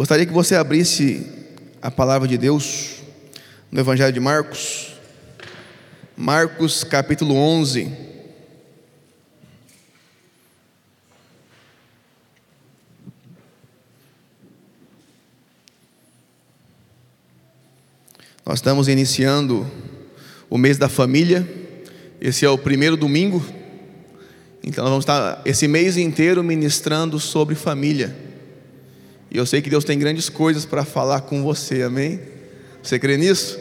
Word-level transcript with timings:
Gostaria 0.00 0.24
que 0.24 0.32
você 0.32 0.54
abrisse 0.54 1.26
a 1.82 1.90
palavra 1.90 2.26
de 2.26 2.38
Deus 2.38 3.02
no 3.70 3.80
Evangelho 3.80 4.10
de 4.10 4.18
Marcos, 4.18 4.94
Marcos 6.16 6.82
capítulo 6.82 7.34
11. 7.34 7.92
Nós 18.46 18.54
estamos 18.54 18.88
iniciando 18.88 19.70
o 20.48 20.56
mês 20.56 20.78
da 20.78 20.88
família, 20.88 21.46
esse 22.18 22.46
é 22.46 22.48
o 22.48 22.56
primeiro 22.56 22.96
domingo, 22.96 23.44
então 24.64 24.82
nós 24.82 24.92
vamos 24.92 25.02
estar 25.02 25.42
esse 25.44 25.68
mês 25.68 25.98
inteiro 25.98 26.42
ministrando 26.42 27.20
sobre 27.20 27.54
família. 27.54 28.29
E 29.30 29.38
eu 29.38 29.46
sei 29.46 29.62
que 29.62 29.70
Deus 29.70 29.84
tem 29.84 29.96
grandes 29.96 30.28
coisas 30.28 30.64
para 30.64 30.84
falar 30.84 31.20
com 31.20 31.42
você, 31.44 31.82
amém? 31.82 32.20
Você 32.82 32.98
crê 32.98 33.16
nisso? 33.16 33.56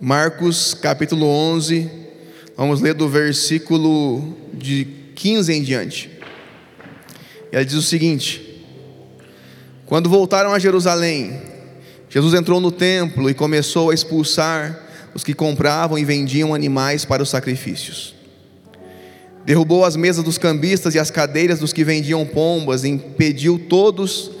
Marcos 0.00 0.74
capítulo 0.74 1.26
11, 1.26 1.90
vamos 2.56 2.80
ler 2.80 2.94
do 2.94 3.08
versículo 3.08 4.36
de 4.54 4.86
15 5.16 5.52
em 5.52 5.62
diante. 5.62 6.10
Ele 7.50 7.64
diz 7.64 7.74
o 7.74 7.82
seguinte: 7.82 8.64
Quando 9.86 10.08
voltaram 10.08 10.52
a 10.52 10.58
Jerusalém, 10.58 11.42
Jesus 12.08 12.32
entrou 12.32 12.60
no 12.60 12.70
templo 12.70 13.28
e 13.28 13.34
começou 13.34 13.90
a 13.90 13.94
expulsar 13.94 15.10
os 15.14 15.24
que 15.24 15.34
compravam 15.34 15.98
e 15.98 16.04
vendiam 16.04 16.54
animais 16.54 17.04
para 17.04 17.24
os 17.24 17.30
sacrifícios 17.30 18.15
derrubou 19.46 19.84
as 19.84 19.94
mesas 19.94 20.24
dos 20.24 20.36
cambistas 20.36 20.96
e 20.96 20.98
as 20.98 21.08
cadeiras 21.08 21.60
dos 21.60 21.72
que 21.72 21.84
vendiam 21.84 22.26
pombas, 22.26 22.84
impediu 22.84 23.60
todos 23.68 24.32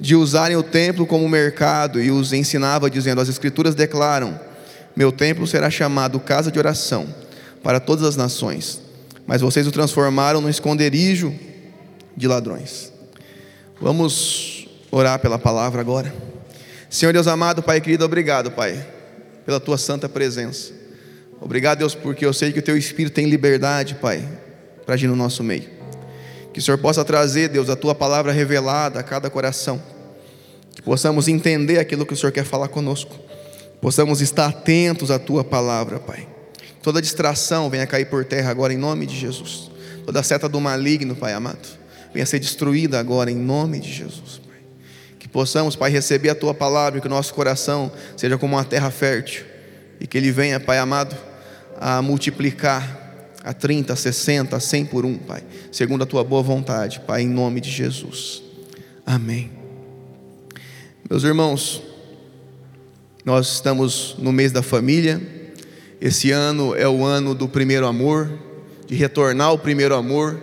de 0.00 0.16
usarem 0.16 0.56
o 0.56 0.62
templo 0.62 1.06
como 1.06 1.28
mercado 1.28 2.02
e 2.02 2.10
os 2.10 2.32
ensinava, 2.32 2.88
dizendo: 2.88 3.20
As 3.20 3.28
Escrituras 3.28 3.74
declaram: 3.74 4.40
Meu 4.96 5.12
templo 5.12 5.46
será 5.46 5.70
chamado 5.70 6.18
casa 6.18 6.50
de 6.50 6.58
oração 6.58 7.06
para 7.62 7.78
todas 7.78 8.04
as 8.04 8.16
nações, 8.16 8.80
mas 9.26 9.42
vocês 9.42 9.66
o 9.66 9.70
transformaram 9.70 10.40
no 10.40 10.48
esconderijo 10.48 11.32
de 12.16 12.26
ladrões. 12.26 12.90
Vamos 13.78 14.66
orar 14.90 15.18
pela 15.18 15.38
palavra 15.38 15.82
agora. 15.82 16.12
Senhor 16.88 17.12
Deus 17.12 17.26
amado, 17.26 17.62
Pai 17.62 17.82
querido, 17.82 18.04
obrigado, 18.04 18.50
Pai, 18.50 18.86
pela 19.44 19.60
tua 19.60 19.76
santa 19.76 20.08
presença. 20.08 20.72
Obrigado, 21.38 21.80
Deus, 21.80 21.94
porque 21.94 22.24
eu 22.24 22.32
sei 22.32 22.50
que 22.52 22.60
o 22.60 22.62
teu 22.62 22.78
espírito 22.78 23.12
tem 23.12 23.28
liberdade, 23.28 23.96
Pai, 23.96 24.26
para 24.84 24.94
agir 24.94 25.06
no 25.06 25.16
nosso 25.16 25.42
meio. 25.42 25.68
Que 26.52 26.60
o 26.60 26.62
Senhor 26.62 26.78
possa 26.78 27.04
trazer, 27.04 27.48
Deus, 27.48 27.68
a 27.68 27.76
tua 27.76 27.94
palavra 27.94 28.32
revelada 28.32 29.00
a 29.00 29.02
cada 29.02 29.28
coração. 29.28 29.82
Que 30.74 30.82
possamos 30.82 31.26
entender 31.26 31.78
aquilo 31.78 32.06
que 32.06 32.14
o 32.14 32.16
Senhor 32.16 32.32
quer 32.32 32.44
falar 32.44 32.68
conosco. 32.68 33.18
Possamos 33.80 34.20
estar 34.20 34.46
atentos 34.46 35.10
à 35.10 35.18
tua 35.18 35.44
palavra, 35.44 35.98
Pai. 35.98 36.28
Toda 36.82 37.02
distração 37.02 37.68
venha 37.70 37.86
cair 37.86 38.04
por 38.06 38.24
terra 38.24 38.50
agora 38.50 38.72
em 38.72 38.76
nome 38.76 39.06
de 39.06 39.16
Jesus. 39.16 39.70
Toda 40.04 40.22
seta 40.22 40.48
do 40.48 40.60
maligno, 40.60 41.16
Pai 41.16 41.32
amado, 41.32 41.66
venha 42.12 42.26
ser 42.26 42.38
destruída 42.38 43.00
agora 43.00 43.30
em 43.30 43.36
nome 43.36 43.80
de 43.80 43.92
Jesus, 43.92 44.40
Pai. 44.46 44.58
Que 45.18 45.26
possamos, 45.26 45.74
Pai, 45.74 45.90
receber 45.90 46.28
a 46.30 46.34
tua 46.34 46.54
palavra 46.54 46.98
e 46.98 47.00
que 47.00 47.06
o 47.06 47.10
nosso 47.10 47.34
coração 47.34 47.90
seja 48.16 48.38
como 48.38 48.54
uma 48.54 48.64
terra 48.64 48.90
fértil 48.90 49.44
e 49.98 50.06
que 50.06 50.18
ele 50.18 50.30
venha, 50.30 50.60
Pai 50.60 50.78
amado, 50.78 51.16
a 51.80 52.00
multiplicar 52.02 53.03
a 53.44 53.52
30, 53.52 53.92
a 53.92 53.96
60, 53.96 54.56
a 54.56 54.60
100 54.60 54.86
por 54.86 55.04
um, 55.04 55.18
Pai, 55.18 55.44
segundo 55.70 56.02
a 56.02 56.06
tua 56.06 56.24
boa 56.24 56.42
vontade, 56.42 57.00
Pai, 57.00 57.22
em 57.22 57.28
nome 57.28 57.60
de 57.60 57.70
Jesus. 57.70 58.42
Amém. 59.04 59.50
Meus 61.08 61.22
irmãos, 61.24 61.82
nós 63.22 63.52
estamos 63.52 64.16
no 64.18 64.32
mês 64.32 64.50
da 64.50 64.62
família. 64.62 65.20
Esse 66.00 66.30
ano 66.30 66.74
é 66.74 66.88
o 66.88 67.04
ano 67.04 67.34
do 67.34 67.46
primeiro 67.46 67.86
amor, 67.86 68.32
de 68.86 68.94
retornar 68.94 69.48
ao 69.48 69.58
primeiro 69.58 69.94
amor. 69.94 70.42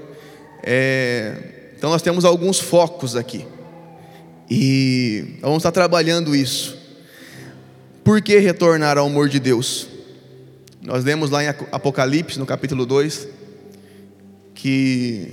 É... 0.64 1.72
Então 1.76 1.90
nós 1.90 2.04
temos 2.04 2.24
alguns 2.24 2.60
focos 2.60 3.16
aqui. 3.16 3.48
E 4.48 5.38
vamos 5.42 5.58
estar 5.58 5.72
trabalhando 5.72 6.36
isso. 6.36 6.78
Por 8.04 8.22
que 8.22 8.38
retornar 8.38 9.00
ao 9.00 9.08
amor 9.08 9.28
de 9.28 9.40
Deus? 9.40 9.91
Nós 10.82 11.04
lemos 11.04 11.30
lá 11.30 11.44
em 11.44 11.48
Apocalipse, 11.48 12.40
no 12.40 12.46
capítulo 12.46 12.88
2, 12.88 13.28
que 14.56 15.32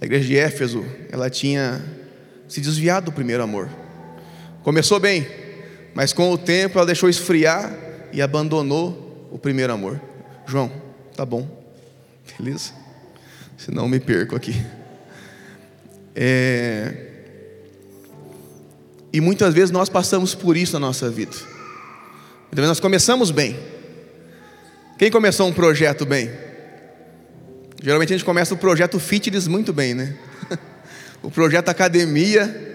a 0.00 0.04
igreja 0.04 0.24
de 0.24 0.36
Éfeso, 0.36 0.84
ela 1.10 1.28
tinha 1.28 1.84
se 2.46 2.60
desviado 2.60 3.06
do 3.06 3.12
primeiro 3.12 3.42
amor. 3.42 3.68
Começou 4.62 5.00
bem, 5.00 5.26
mas 5.94 6.12
com 6.12 6.30
o 6.30 6.38
tempo 6.38 6.78
ela 6.78 6.86
deixou 6.86 7.08
esfriar 7.08 7.74
e 8.12 8.22
abandonou 8.22 9.28
o 9.32 9.38
primeiro 9.38 9.72
amor. 9.72 10.00
João, 10.46 10.70
tá 11.16 11.26
bom, 11.26 11.48
beleza? 12.38 12.72
Senão 13.56 13.88
me 13.88 13.98
perco 13.98 14.36
aqui. 14.36 14.54
É... 16.14 16.94
E 19.12 19.20
muitas 19.20 19.52
vezes 19.52 19.72
nós 19.72 19.88
passamos 19.88 20.36
por 20.36 20.56
isso 20.56 20.74
na 20.74 20.80
nossa 20.80 21.10
vida. 21.10 21.55
Então 22.52 22.64
nós 22.66 22.80
começamos 22.80 23.30
bem. 23.30 23.56
Quem 24.98 25.10
começou 25.10 25.46
um 25.46 25.52
projeto 25.52 26.06
bem? 26.06 26.30
Geralmente 27.82 28.14
a 28.14 28.16
gente 28.16 28.24
começa 28.24 28.54
o 28.54 28.56
projeto 28.56 28.98
fitness 28.98 29.46
muito 29.46 29.72
bem, 29.72 29.94
né? 29.94 30.16
o 31.22 31.30
projeto 31.30 31.68
academia 31.68 32.74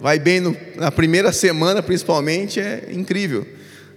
vai 0.00 0.18
bem 0.18 0.40
no, 0.40 0.56
na 0.76 0.90
primeira 0.90 1.32
semana, 1.32 1.82
principalmente, 1.82 2.58
é 2.58 2.88
incrível. 2.90 3.46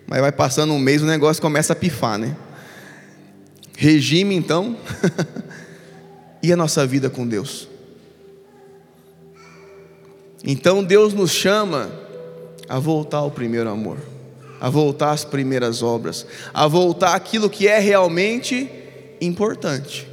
Mas 0.06 0.22
vai 0.22 0.31
passando 0.31 0.74
um 0.74 0.80
mês, 0.80 1.02
o 1.02 1.06
negócio 1.06 1.42
começa 1.42 1.74
a 1.74 1.75
pifar, 1.75 2.20
né? 2.20 2.36
Regime, 3.75 4.36
então. 4.36 4.78
e 6.44 6.54
a 6.54 6.56
nossa 6.56 6.86
vida 6.86 7.09
com 7.09 7.28
Deus? 7.28 7.68
Então 10.44 10.84
Deus 10.84 11.14
nos 11.14 11.31
chama 11.31 11.92
a 12.70 12.78
voltar 12.78 13.18
ao 13.18 13.31
primeiro 13.31 13.68
amor 13.68 14.15
a 14.60 14.70
voltar 14.70 15.12
às 15.12 15.26
primeiras 15.26 15.84
obras, 15.84 16.26
a 16.54 16.68
voltar 16.68 17.16
àquilo 17.16 17.50
que 17.50 17.68
é 17.68 17.80
realmente 17.80 18.70
importante. 19.20 20.08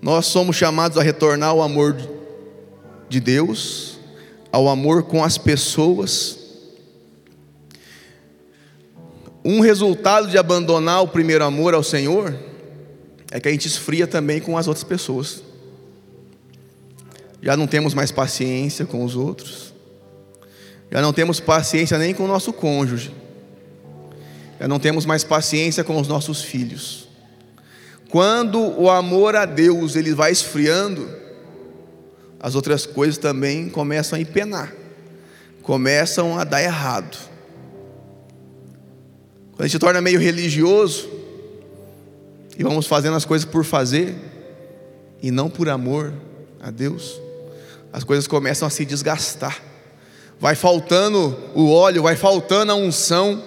Nós 0.00 0.26
somos 0.26 0.56
chamados 0.56 0.96
a 0.98 1.02
retornar 1.02 1.50
ao 1.50 1.62
amor 1.62 1.96
de 3.08 3.20
Deus, 3.20 3.98
ao 4.52 4.68
amor 4.68 5.04
com 5.04 5.22
as 5.22 5.36
pessoas. 5.36 6.38
Um 9.44 9.60
resultado 9.60 10.28
de 10.28 10.38
abandonar 10.38 11.02
o 11.02 11.08
primeiro 11.08 11.44
amor 11.44 11.74
ao 11.74 11.82
Senhor 11.82 12.36
é 13.30 13.40
que 13.40 13.48
a 13.48 13.52
gente 13.52 13.66
esfria 13.66 14.06
também 14.06 14.40
com 14.40 14.56
as 14.56 14.66
outras 14.66 14.84
pessoas. 14.84 15.42
Já 17.42 17.56
não 17.56 17.66
temos 17.66 17.94
mais 17.94 18.10
paciência 18.10 18.86
com 18.86 19.04
os 19.04 19.14
outros 19.14 19.65
já 20.90 21.00
não 21.02 21.12
temos 21.12 21.40
paciência 21.40 21.98
nem 21.98 22.14
com 22.14 22.24
o 22.24 22.28
nosso 22.28 22.52
cônjuge. 22.52 23.14
Já 24.58 24.68
não 24.68 24.78
temos 24.78 25.04
mais 25.04 25.24
paciência 25.24 25.84
com 25.84 26.00
os 26.00 26.08
nossos 26.08 26.42
filhos. 26.42 27.08
Quando 28.08 28.60
o 28.60 28.88
amor 28.88 29.34
a 29.34 29.44
Deus 29.44 29.96
ele 29.96 30.14
vai 30.14 30.30
esfriando, 30.30 31.08
as 32.40 32.54
outras 32.54 32.86
coisas 32.86 33.18
também 33.18 33.68
começam 33.68 34.16
a 34.16 34.22
empenar, 34.22 34.72
começam 35.62 36.38
a 36.38 36.44
dar 36.44 36.62
errado. 36.62 37.18
Quando 39.52 39.62
a 39.62 39.66
gente 39.66 39.80
torna 39.80 40.00
meio 40.00 40.20
religioso 40.20 41.10
e 42.56 42.62
vamos 42.62 42.86
fazendo 42.86 43.16
as 43.16 43.24
coisas 43.24 43.44
por 43.44 43.64
fazer 43.64 44.14
e 45.20 45.30
não 45.30 45.50
por 45.50 45.68
amor 45.68 46.12
a 46.60 46.70
Deus, 46.70 47.20
as 47.92 48.04
coisas 48.04 48.26
começam 48.26 48.68
a 48.68 48.70
se 48.70 48.84
desgastar 48.84 49.60
vai 50.38 50.54
faltando 50.54 51.36
o 51.54 51.70
óleo, 51.70 52.02
vai 52.02 52.16
faltando 52.16 52.72
a 52.72 52.74
unção, 52.74 53.42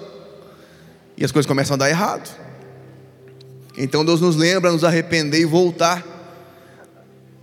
e 1.18 1.24
as 1.24 1.32
coisas 1.32 1.48
começam 1.48 1.76
a 1.76 1.78
dar 1.78 1.90
errado. 1.90 2.30
Então 3.78 4.04
Deus 4.04 4.22
nos 4.22 4.36
lembra 4.36 4.72
nos 4.72 4.84
arrepender 4.84 5.40
e 5.40 5.46
voltar 5.46 6.06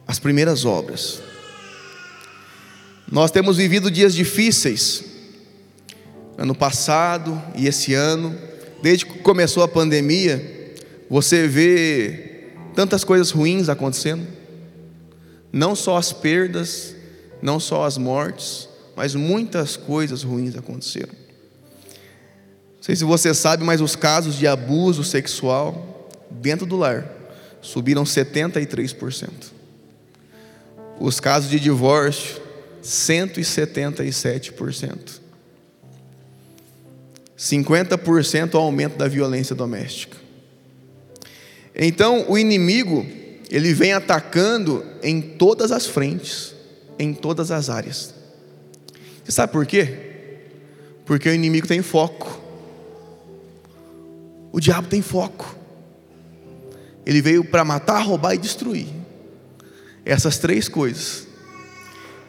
às 0.07 0.19
primeiras 0.19 0.65
obras. 0.65 1.21
Nós 3.11 3.31
temos 3.31 3.57
vivido 3.57 3.91
dias 3.91 4.15
difíceis, 4.15 5.05
ano 6.37 6.55
passado 6.55 7.41
e 7.55 7.67
esse 7.67 7.95
ano, 7.95 8.37
desde 8.83 9.07
que 9.07 9.19
começou 9.21 9.63
a 9.63 9.69
pandemia, 9.69 10.75
você 11.09 11.47
vê 11.47 12.51
tantas 12.75 13.05
coisas 13.05 13.31
ruins 13.31 13.69
acontecendo, 13.69 14.27
não 15.53 15.75
só 15.75 15.97
as 15.97 16.13
perdas, 16.13 16.95
não 17.41 17.61
só 17.61 17.85
as 17.85 17.97
mortes, 17.97 18.66
mas 18.97 19.15
muitas 19.15 19.77
coisas 19.77 20.23
ruins 20.23 20.57
aconteceram. 20.57 21.13
Não 21.13 22.83
sei 22.83 22.97
se 22.97 23.05
você 23.05 23.35
sabe, 23.35 23.63
mas 23.63 23.83
os 23.83 23.95
casos 23.95 24.37
de 24.37 24.47
abuso 24.47 25.05
sexual 25.05 26.09
dentro 26.31 26.65
do 26.65 26.77
lar 26.77 27.07
subiram 27.61 28.05
73%. 28.05 29.29
Os 30.99 31.21
casos 31.21 31.51
de 31.51 31.61
divórcio, 31.61 32.41
177%. 32.83 35.21
50% 37.37 38.55
aumento 38.55 38.97
da 38.97 39.07
violência 39.07 39.55
doméstica. 39.55 40.17
Então, 41.75 42.25
o 42.31 42.39
inimigo, 42.39 43.05
ele 43.51 43.75
vem 43.75 43.93
atacando 43.93 44.83
em 45.03 45.21
todas 45.21 45.71
as 45.71 45.85
frentes, 45.85 46.55
em 46.99 47.13
todas 47.13 47.51
as 47.51 47.69
áreas. 47.69 48.16
Você 49.27 49.33
sabe 49.33 49.53
por 49.53 49.67
quê? 49.67 49.93
Porque 51.05 51.29
o 51.29 51.35
inimigo 51.35 51.67
tem 51.67 51.83
foco. 51.83 52.41
O 54.53 54.61
diabo 54.61 54.87
tem 54.87 55.03
foco. 55.03 55.57
Ele 57.05 57.21
veio 57.21 57.45
para 57.45 57.65
matar, 57.65 57.99
roubar 58.03 58.35
e 58.35 58.39
destruir. 58.39 58.87
Essas 60.05 60.39
três 60.39 60.69
coisas. 60.69 61.27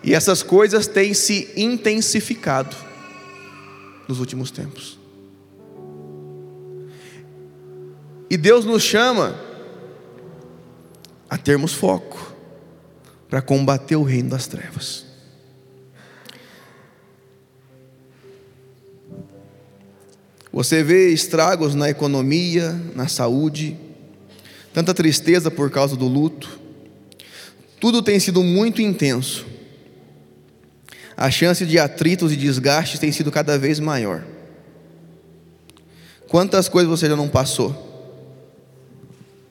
E 0.03 0.15
essas 0.15 0.41
coisas 0.41 0.88
têm 0.88 1.13
se 1.13 1.51
intensificado 1.55 2.75
nos 4.07 4.19
últimos 4.19 4.49
tempos. 4.49 4.97
E 8.27 8.35
Deus 8.35 8.65
nos 8.65 8.81
chama 8.81 9.39
a 11.29 11.38
termos 11.38 11.73
foco 11.73 12.33
para 13.29 13.39
combater 13.39 13.95
o 13.95 14.03
reino 14.03 14.31
das 14.31 14.47
trevas. 14.47 15.06
Você 20.51 20.81
vê 20.81 21.09
estragos 21.09 21.75
na 21.75 21.89
economia, 21.89 22.71
na 22.95 23.07
saúde, 23.07 23.77
tanta 24.73 24.94
tristeza 24.94 25.51
por 25.51 25.69
causa 25.69 25.95
do 25.95 26.07
luto. 26.07 26.59
Tudo 27.79 28.01
tem 28.01 28.19
sido 28.19 28.41
muito 28.41 28.81
intenso. 28.81 29.45
A 31.15 31.29
chance 31.29 31.65
de 31.65 31.77
atritos 31.77 32.31
e 32.31 32.35
desgastes 32.35 32.99
tem 32.99 33.11
sido 33.11 33.31
cada 33.31 33.57
vez 33.57 33.79
maior. 33.79 34.23
Quantas 36.27 36.69
coisas 36.69 36.89
você 36.89 37.07
já 37.07 37.15
não 37.15 37.27
passou 37.27 37.85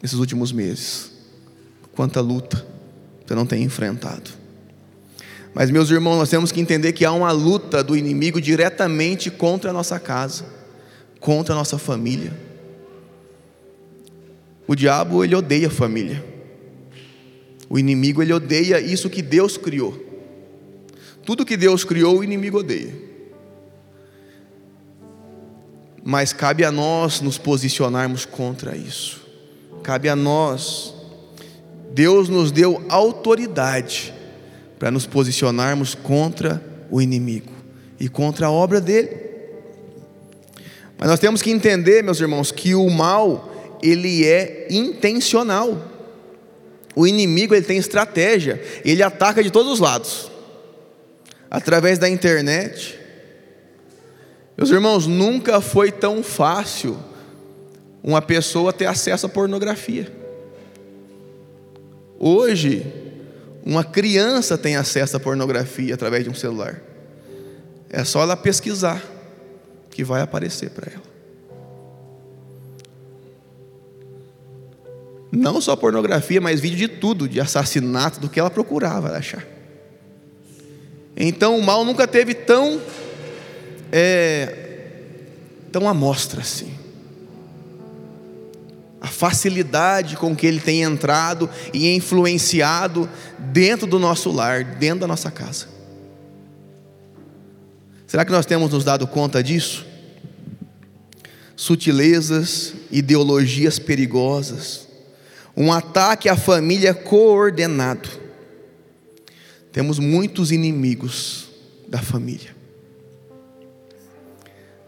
nesses 0.00 0.18
últimos 0.18 0.52
meses? 0.52 1.10
Quanta 1.94 2.20
luta 2.20 2.66
você 3.26 3.34
não 3.34 3.46
tem 3.46 3.62
enfrentado? 3.62 4.30
Mas, 5.54 5.70
meus 5.70 5.90
irmãos, 5.90 6.18
nós 6.18 6.28
temos 6.28 6.52
que 6.52 6.60
entender 6.60 6.92
que 6.92 7.04
há 7.04 7.12
uma 7.12 7.32
luta 7.32 7.82
do 7.82 7.96
inimigo 7.96 8.40
diretamente 8.40 9.30
contra 9.30 9.70
a 9.70 9.72
nossa 9.72 9.98
casa 9.98 10.55
contra 11.26 11.56
a 11.56 11.58
nossa 11.58 11.76
família. 11.76 12.32
O 14.64 14.76
diabo, 14.76 15.24
ele 15.24 15.34
odeia 15.34 15.66
a 15.66 15.70
família. 15.70 16.24
O 17.68 17.76
inimigo, 17.80 18.22
ele 18.22 18.32
odeia 18.32 18.80
isso 18.80 19.10
que 19.10 19.20
Deus 19.22 19.56
criou. 19.56 20.00
Tudo 21.24 21.44
que 21.44 21.56
Deus 21.56 21.82
criou, 21.82 22.20
o 22.20 22.22
inimigo 22.22 22.58
odeia. 22.58 22.94
Mas 26.04 26.32
cabe 26.32 26.64
a 26.64 26.70
nós 26.70 27.20
nos 27.20 27.38
posicionarmos 27.38 28.24
contra 28.24 28.76
isso. 28.76 29.20
Cabe 29.82 30.08
a 30.08 30.14
nós. 30.14 30.94
Deus 31.92 32.28
nos 32.28 32.52
deu 32.52 32.84
autoridade 32.88 34.14
para 34.78 34.92
nos 34.92 35.06
posicionarmos 35.06 35.92
contra 35.92 36.62
o 36.88 37.02
inimigo 37.02 37.50
e 37.98 38.08
contra 38.08 38.46
a 38.46 38.50
obra 38.52 38.80
dele. 38.80 39.25
Mas 40.98 41.08
nós 41.08 41.20
temos 41.20 41.42
que 41.42 41.50
entender, 41.50 42.02
meus 42.02 42.20
irmãos, 42.20 42.50
que 42.50 42.74
o 42.74 42.88
mal 42.88 43.52
ele 43.82 44.24
é 44.24 44.66
intencional. 44.70 45.92
O 46.94 47.06
inimigo 47.06 47.54
ele 47.54 47.66
tem 47.66 47.76
estratégia, 47.76 48.62
ele 48.84 49.02
ataca 49.02 49.42
de 49.42 49.50
todos 49.50 49.72
os 49.72 49.80
lados. 49.80 50.30
Através 51.50 51.98
da 51.98 52.08
internet. 52.08 52.98
Meus 54.56 54.70
irmãos, 54.70 55.06
nunca 55.06 55.60
foi 55.60 55.92
tão 55.92 56.22
fácil 56.22 56.98
uma 58.02 58.22
pessoa 58.22 58.72
ter 58.72 58.86
acesso 58.86 59.26
à 59.26 59.28
pornografia. 59.28 60.10
Hoje, 62.18 62.86
uma 63.64 63.84
criança 63.84 64.56
tem 64.56 64.76
acesso 64.76 65.18
à 65.18 65.20
pornografia 65.20 65.92
através 65.92 66.24
de 66.24 66.30
um 66.30 66.34
celular. 66.34 66.80
É 67.90 68.02
só 68.04 68.22
ela 68.22 68.36
pesquisar 68.36 69.15
que 69.96 70.04
vai 70.04 70.20
aparecer 70.20 70.68
para 70.68 70.92
ela. 70.92 71.02
Não 75.32 75.58
só 75.58 75.74
pornografia, 75.74 76.38
mas 76.38 76.60
vídeo 76.60 76.76
de 76.76 76.86
tudo, 76.86 77.26
de 77.26 77.40
assassinato, 77.40 78.20
do 78.20 78.28
que 78.28 78.38
ela 78.38 78.50
procurava 78.50 79.16
achar. 79.16 79.42
Então 81.16 81.58
o 81.58 81.62
mal 81.62 81.82
nunca 81.82 82.06
teve 82.06 82.34
tão 82.34 82.78
é, 83.90 84.90
tão 85.72 85.88
amostra 85.88 86.42
assim. 86.42 86.74
A 89.00 89.06
facilidade 89.06 90.14
com 90.18 90.36
que 90.36 90.46
ele 90.46 90.60
tem 90.60 90.82
entrado 90.82 91.48
e 91.72 91.88
influenciado 91.96 93.08
dentro 93.38 93.86
do 93.86 93.98
nosso 93.98 94.30
lar, 94.30 94.62
dentro 94.62 95.00
da 95.00 95.06
nossa 95.06 95.30
casa. 95.30 95.75
Será 98.06 98.24
que 98.24 98.30
nós 98.30 98.46
temos 98.46 98.72
nos 98.72 98.84
dado 98.84 99.06
conta 99.06 99.42
disso? 99.42 99.84
Sutilezas, 101.56 102.74
ideologias 102.90 103.78
perigosas, 103.78 104.86
um 105.56 105.72
ataque 105.72 106.28
à 106.28 106.36
família 106.36 106.94
coordenado. 106.94 108.08
Temos 109.72 109.98
muitos 109.98 110.52
inimigos 110.52 111.48
da 111.88 111.98
família. 111.98 112.54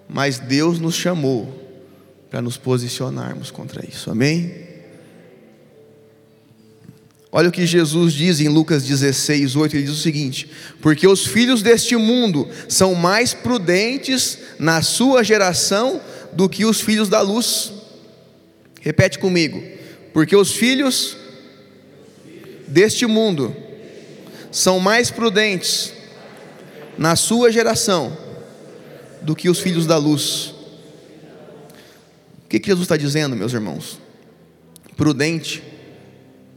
Mas 0.08 0.38
Deus 0.38 0.78
nos 0.78 0.94
chamou 0.94 1.66
para 2.30 2.40
nos 2.40 2.56
posicionarmos 2.56 3.50
contra 3.50 3.86
isso, 3.86 4.10
amém? 4.10 4.67
Olha 7.30 7.50
o 7.50 7.52
que 7.52 7.66
Jesus 7.66 8.14
diz 8.14 8.40
em 8.40 8.48
Lucas 8.48 8.84
16, 8.84 9.54
8, 9.54 9.76
ele 9.76 9.84
diz 9.84 9.92
o 9.92 10.00
seguinte: 10.00 10.50
Porque 10.80 11.06
os 11.06 11.26
filhos 11.26 11.60
deste 11.60 11.94
mundo 11.96 12.48
são 12.68 12.94
mais 12.94 13.34
prudentes 13.34 14.38
na 14.58 14.80
sua 14.80 15.22
geração 15.22 16.00
do 16.32 16.48
que 16.48 16.64
os 16.64 16.80
filhos 16.80 17.08
da 17.08 17.20
luz. 17.20 17.72
Repete 18.80 19.18
comigo: 19.18 19.62
Porque 20.12 20.34
os 20.34 20.52
filhos 20.52 21.16
deste 22.66 23.06
mundo 23.06 23.54
são 24.50 24.80
mais 24.80 25.10
prudentes 25.10 25.92
na 26.96 27.14
sua 27.14 27.52
geração 27.52 28.16
do 29.20 29.36
que 29.36 29.50
os 29.50 29.60
filhos 29.60 29.86
da 29.86 29.98
luz. 29.98 30.54
O 32.44 32.48
que, 32.48 32.58
Jesus 32.64 32.84
está 32.84 32.96
dizendo, 32.96 33.36
meus 33.36 33.52
irmãos? 33.52 34.00
Prudente 34.96 35.62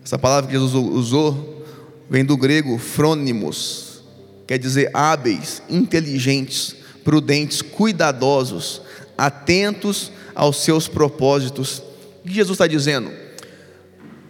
essa 0.03 0.17
palavra 0.17 0.50
que 0.50 0.58
Jesus 0.58 0.74
usou 0.74 1.63
vem 2.10 2.25
do 2.25 2.36
grego 2.36 2.77
frônimos, 2.77 4.03
quer 4.48 4.58
dizer 4.58 4.89
hábeis, 4.93 5.62
inteligentes, 5.70 6.75
prudentes, 7.03 7.62
cuidadosos, 7.62 8.81
atentos 9.17 10.12
aos 10.36 10.63
seus 10.63 10.88
propósitos. 10.88 11.81
O 12.24 12.27
que 12.27 12.34
Jesus 12.34 12.55
está 12.55 12.67
dizendo? 12.67 13.12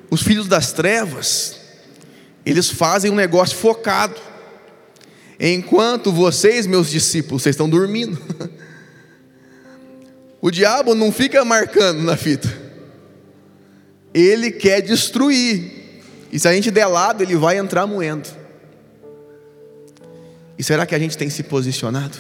Os 0.09 0.21
filhos 0.21 0.47
das 0.47 0.73
trevas, 0.73 1.55
eles 2.45 2.69
fazem 2.69 3.09
um 3.09 3.15
negócio 3.15 3.57
focado, 3.57 4.19
enquanto 5.39 6.11
vocês, 6.11 6.67
meus 6.67 6.89
discípulos, 6.89 7.43
vocês 7.43 7.53
estão 7.53 7.69
dormindo. 7.69 8.19
O 10.43 10.49
diabo 10.49 10.95
não 10.95 11.11
fica 11.11 11.45
marcando 11.45 12.01
na 12.01 12.17
fita 12.17 12.60
ele 14.13 14.51
quer 14.51 14.81
destruir. 14.81 16.01
E 16.31 16.39
se 16.39 16.47
a 16.47 16.53
gente 16.53 16.71
der 16.71 16.85
lado, 16.85 17.23
ele 17.23 17.35
vai 17.35 17.57
entrar 17.57 17.85
moendo. 17.85 18.29
E 20.57 20.63
será 20.63 20.85
que 20.85 20.95
a 20.95 20.99
gente 20.99 21.17
tem 21.17 21.29
se 21.29 21.43
posicionado 21.43 22.17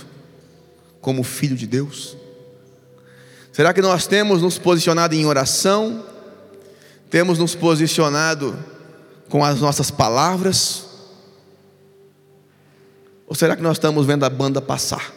como 0.99 1.23
filho 1.23 1.55
de 1.55 1.67
Deus? 1.67 2.17
Será 3.51 3.73
que 3.73 3.81
nós 3.81 4.07
temos 4.07 4.41
nos 4.41 4.57
posicionado 4.57 5.13
em 5.13 5.25
oração? 5.25 6.05
Temos 7.09 7.37
nos 7.37 7.53
posicionado 7.53 8.57
com 9.29 9.43
as 9.43 9.59
nossas 9.59 9.91
palavras? 9.91 10.85
Ou 13.27 13.35
será 13.35 13.55
que 13.55 13.61
nós 13.61 13.77
estamos 13.77 14.05
vendo 14.05 14.25
a 14.25 14.29
banda 14.29 14.61
passar? 14.61 15.13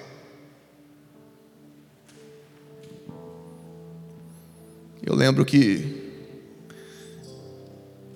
Eu 5.02 5.14
lembro 5.14 5.44
que 5.44 6.03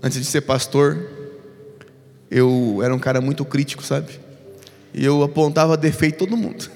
Antes 0.09 0.21
de 0.21 0.25
ser 0.27 0.41
pastor, 0.41 1.07
eu 2.31 2.81
era 2.83 2.95
um 2.95 2.99
cara 2.99 3.21
muito 3.21 3.45
crítico, 3.45 3.83
sabe? 3.83 4.19
E 4.95 5.05
eu 5.05 5.23
apontava 5.23 5.77
defeito 5.77 6.21
todo 6.21 6.35
mundo. 6.35 6.71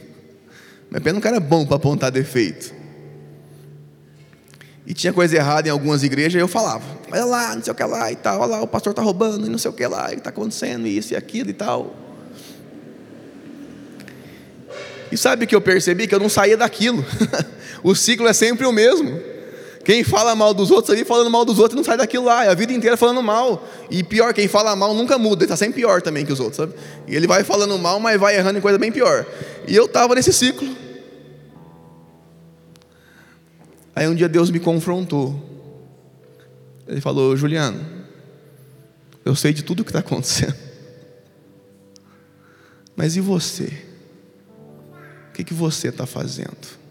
Mas 0.90 1.00
apenas 1.00 1.16
um 1.16 1.22
cara 1.22 1.40
bom 1.40 1.64
para 1.64 1.76
apontar 1.76 2.10
defeito. 2.10 2.74
E 4.86 4.92
tinha 4.92 5.14
coisa 5.14 5.34
errada 5.34 5.66
em 5.66 5.70
algumas 5.70 6.02
igrejas, 6.02 6.34
e 6.34 6.42
eu 6.42 6.46
falava, 6.46 6.84
olha 7.10 7.24
lá, 7.24 7.56
não 7.56 7.64
sei 7.64 7.72
o 7.72 7.74
que 7.74 7.82
lá 7.82 8.12
e 8.12 8.16
tal, 8.16 8.38
olha 8.38 8.50
lá, 8.50 8.62
o 8.62 8.66
pastor 8.66 8.90
está 8.90 9.00
roubando 9.00 9.46
e 9.46 9.48
não 9.48 9.56
sei 9.56 9.70
o 9.70 9.74
que 9.74 9.86
lá, 9.86 10.12
e 10.12 10.16
está 10.16 10.28
acontecendo 10.28 10.86
isso 10.86 11.14
e 11.14 11.16
aquilo 11.16 11.48
e 11.48 11.54
tal. 11.54 11.96
E 15.10 15.16
sabe 15.16 15.46
que 15.46 15.54
eu 15.56 15.60
percebi 15.62 16.06
que 16.06 16.14
eu 16.14 16.20
não 16.20 16.28
saía 16.28 16.58
daquilo. 16.58 17.02
o 17.82 17.94
ciclo 17.94 18.28
é 18.28 18.34
sempre 18.34 18.66
o 18.66 18.72
mesmo. 18.72 19.31
Quem 19.84 20.04
fala 20.04 20.34
mal 20.36 20.54
dos 20.54 20.70
outros 20.70 20.94
ali 20.94 21.04
falando 21.04 21.28
mal 21.28 21.44
dos 21.44 21.58
outros 21.58 21.76
não 21.76 21.82
sai 21.82 21.96
daquilo 21.96 22.26
lá, 22.26 22.44
é 22.44 22.48
a 22.48 22.54
vida 22.54 22.72
inteira 22.72 22.96
falando 22.96 23.22
mal. 23.22 23.66
E 23.90 24.04
pior, 24.04 24.32
quem 24.32 24.46
fala 24.46 24.76
mal 24.76 24.94
nunca 24.94 25.18
muda, 25.18 25.42
ele 25.42 25.46
está 25.46 25.56
sempre 25.56 25.80
pior 25.80 26.00
também 26.00 26.24
que 26.24 26.32
os 26.32 26.38
outros, 26.38 26.56
sabe? 26.56 26.74
E 27.08 27.16
ele 27.16 27.26
vai 27.26 27.42
falando 27.42 27.76
mal, 27.78 27.98
mas 27.98 28.20
vai 28.20 28.36
errando 28.36 28.58
em 28.58 28.62
coisa 28.62 28.78
bem 28.78 28.92
pior. 28.92 29.26
E 29.66 29.74
eu 29.74 29.86
estava 29.86 30.14
nesse 30.14 30.32
ciclo. 30.32 30.68
Aí 33.94 34.06
um 34.06 34.14
dia 34.14 34.28
Deus 34.28 34.50
me 34.50 34.60
confrontou. 34.60 35.40
Ele 36.86 37.00
falou: 37.00 37.36
Juliano, 37.36 37.84
eu 39.24 39.34
sei 39.34 39.52
de 39.52 39.62
tudo 39.62 39.80
o 39.80 39.84
que 39.84 39.90
está 39.90 40.00
acontecendo. 40.00 40.56
Mas 42.94 43.16
e 43.16 43.20
você? 43.20 43.72
O 45.28 45.32
que, 45.32 45.42
que 45.42 45.54
você 45.54 45.88
está 45.88 46.06
fazendo? 46.06 46.81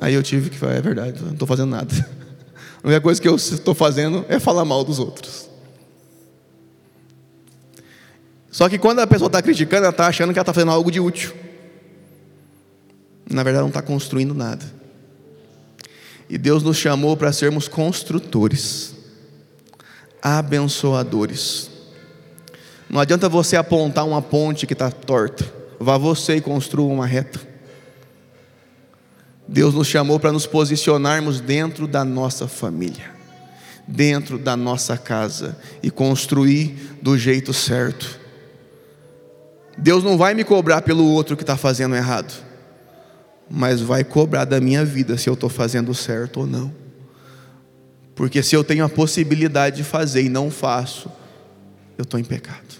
Aí 0.00 0.14
eu 0.14 0.22
tive 0.22 0.48
que 0.48 0.56
falar: 0.56 0.72
é 0.72 0.80
verdade, 0.80 1.22
não 1.22 1.32
estou 1.32 1.46
fazendo 1.46 1.68
nada. 1.68 1.94
A 2.82 2.86
única 2.86 3.02
coisa 3.02 3.20
que 3.20 3.28
eu 3.28 3.36
estou 3.36 3.74
fazendo 3.74 4.24
é 4.26 4.40
falar 4.40 4.64
mal 4.64 4.82
dos 4.82 4.98
outros. 4.98 5.50
Só 8.50 8.68
que 8.70 8.78
quando 8.78 9.00
a 9.00 9.06
pessoa 9.06 9.26
está 9.26 9.42
criticando, 9.42 9.84
ela 9.84 9.90
está 9.90 10.06
achando 10.06 10.32
que 10.32 10.38
ela 10.38 10.42
está 10.42 10.54
fazendo 10.54 10.72
algo 10.72 10.90
de 10.90 10.98
útil. 10.98 11.32
Na 13.28 13.42
verdade, 13.42 13.62
não 13.62 13.68
está 13.68 13.82
construindo 13.82 14.34
nada. 14.34 14.64
E 16.28 16.38
Deus 16.38 16.62
nos 16.62 16.78
chamou 16.78 17.16
para 17.16 17.32
sermos 17.32 17.68
construtores, 17.68 18.94
abençoadores. 20.22 21.70
Não 22.88 22.98
adianta 22.98 23.28
você 23.28 23.56
apontar 23.56 24.06
uma 24.06 24.22
ponte 24.22 24.66
que 24.66 24.72
está 24.72 24.90
torta, 24.90 25.44
vá 25.78 25.98
você 25.98 26.36
e 26.36 26.40
construa 26.40 26.92
uma 26.92 27.06
reta. 27.06 27.49
Deus 29.50 29.74
nos 29.74 29.88
chamou 29.88 30.18
para 30.18 30.32
nos 30.32 30.46
posicionarmos 30.46 31.40
dentro 31.40 31.86
da 31.86 32.04
nossa 32.04 32.46
família, 32.46 33.10
dentro 33.86 34.38
da 34.38 34.56
nossa 34.56 34.96
casa 34.96 35.58
e 35.82 35.90
construir 35.90 36.98
do 37.02 37.18
jeito 37.18 37.52
certo. 37.52 38.18
Deus 39.76 40.02
não 40.02 40.16
vai 40.16 40.32
me 40.32 40.44
cobrar 40.44 40.82
pelo 40.82 41.04
outro 41.04 41.36
que 41.36 41.42
está 41.42 41.56
fazendo 41.56 41.94
errado 41.94 42.50
mas 43.50 43.80
vai 43.80 44.04
cobrar 44.04 44.44
da 44.44 44.60
minha 44.60 44.84
vida 44.84 45.18
se 45.18 45.28
eu 45.28 45.34
estou 45.34 45.50
fazendo 45.50 45.92
certo 45.92 46.40
ou 46.40 46.46
não. 46.46 46.72
Porque 48.14 48.42
se 48.44 48.54
eu 48.54 48.62
tenho 48.62 48.84
a 48.84 48.88
possibilidade 48.88 49.78
de 49.78 49.84
fazer 49.84 50.22
e 50.22 50.28
não 50.28 50.50
faço, 50.50 51.10
eu 51.98 52.04
estou 52.04 52.20
em 52.20 52.22
pecado. 52.22 52.78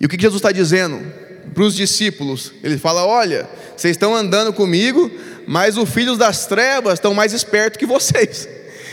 E 0.00 0.06
o 0.06 0.08
que 0.08 0.20
Jesus 0.20 0.40
está 0.40 0.50
dizendo 0.50 1.00
para 1.52 1.62
os 1.62 1.74
discípulos? 1.74 2.52
Ele 2.62 2.78
fala: 2.78 3.04
Olha, 3.04 3.48
vocês 3.76 3.92
estão 3.92 4.14
andando 4.14 4.52
comigo, 4.52 5.10
mas 5.46 5.76
os 5.76 5.88
filhos 5.88 6.18
das 6.18 6.46
trevas 6.46 6.94
estão 6.94 7.14
mais 7.14 7.32
espertos 7.32 7.78
que 7.78 7.86
vocês, 7.86 8.48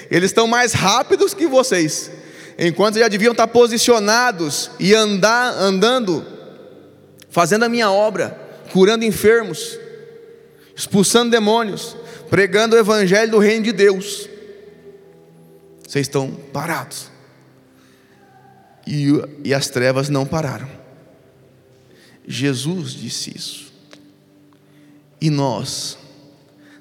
eles 0.10 0.32
estão 0.32 0.48
mais 0.48 0.74
rápidos 0.74 1.34
que 1.34 1.48
vocês, 1.48 2.12
enquanto 2.58 3.00
já 3.00 3.08
deviam 3.08 3.32
estar 3.32 3.48
posicionados 3.48 4.72
e 4.80 4.94
andar, 4.94 5.54
andando, 5.54 6.26
fazendo 7.30 7.66
a 7.66 7.70
minha 7.70 7.92
obra, 7.92 8.38
curando 8.72 9.06
enfermos, 9.06 9.78
expulsando 10.76 11.32
demônios, 11.32 11.96
pregando 12.30 12.76
o 12.76 12.80
evangelho 12.80 13.32
do 13.32 13.40
reino 13.40 13.64
de 13.66 13.72
Deus. 13.72 14.30
Vocês 15.88 16.06
estão 16.06 16.32
parados. 16.52 17.10
E, 18.86 19.08
e 19.44 19.54
as 19.54 19.68
trevas 19.68 20.10
não 20.10 20.26
pararam. 20.26 20.77
Jesus 22.28 22.92
disse 22.92 23.36
isso. 23.36 23.72
E 25.22 25.30
nós? 25.30 25.98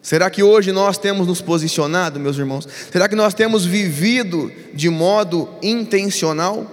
Será 0.03 0.29
que 0.29 0.43
hoje 0.43 0.73
nós 0.73 0.99
temos 0.99 1.27
nos 1.27 1.41
posicionado, 1.41 2.19
meus 2.19 2.37
irmãos? 2.37 2.69
Será 2.91 3.09
que 3.09 3.15
nós 3.15 3.33
temos 3.33 3.65
vivido 3.65 4.53
de 4.75 4.89
modo 4.91 5.49
intencional? 5.63 6.71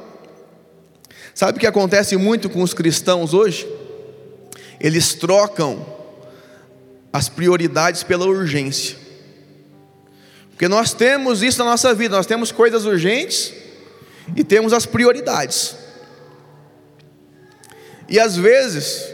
Sabe 1.33 1.57
o 1.57 1.59
que 1.59 1.67
acontece 1.67 2.17
muito 2.17 2.49
com 2.49 2.61
os 2.61 2.73
cristãos 2.73 3.33
hoje? 3.33 3.67
Eles 4.79 5.13
trocam 5.13 5.85
as 7.11 7.29
prioridades 7.29 8.03
pela 8.03 8.25
urgência. 8.25 8.97
Porque 10.49 10.67
nós 10.67 10.93
temos 10.93 11.41
isso 11.41 11.59
na 11.59 11.65
nossa 11.65 11.93
vida, 11.93 12.15
nós 12.15 12.25
temos 12.25 12.51
coisas 12.51 12.85
urgentes 12.85 13.53
e 14.35 14.43
temos 14.43 14.73
as 14.73 14.85
prioridades. 14.85 15.75
E 18.07 18.19
às 18.19 18.35
vezes 18.35 19.13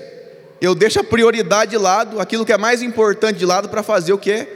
eu 0.62 0.76
deixo 0.76 1.00
a 1.00 1.04
prioridade 1.04 1.72
de 1.72 1.78
lado, 1.78 2.20
aquilo 2.20 2.46
que 2.46 2.52
é 2.52 2.58
mais 2.58 2.82
importante 2.82 3.38
de 3.38 3.46
lado 3.46 3.70
para 3.70 3.84
fazer 3.84 4.14
o 4.14 4.18
que 4.18 4.32
é 4.32 4.48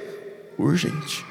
urgente. 0.58 1.26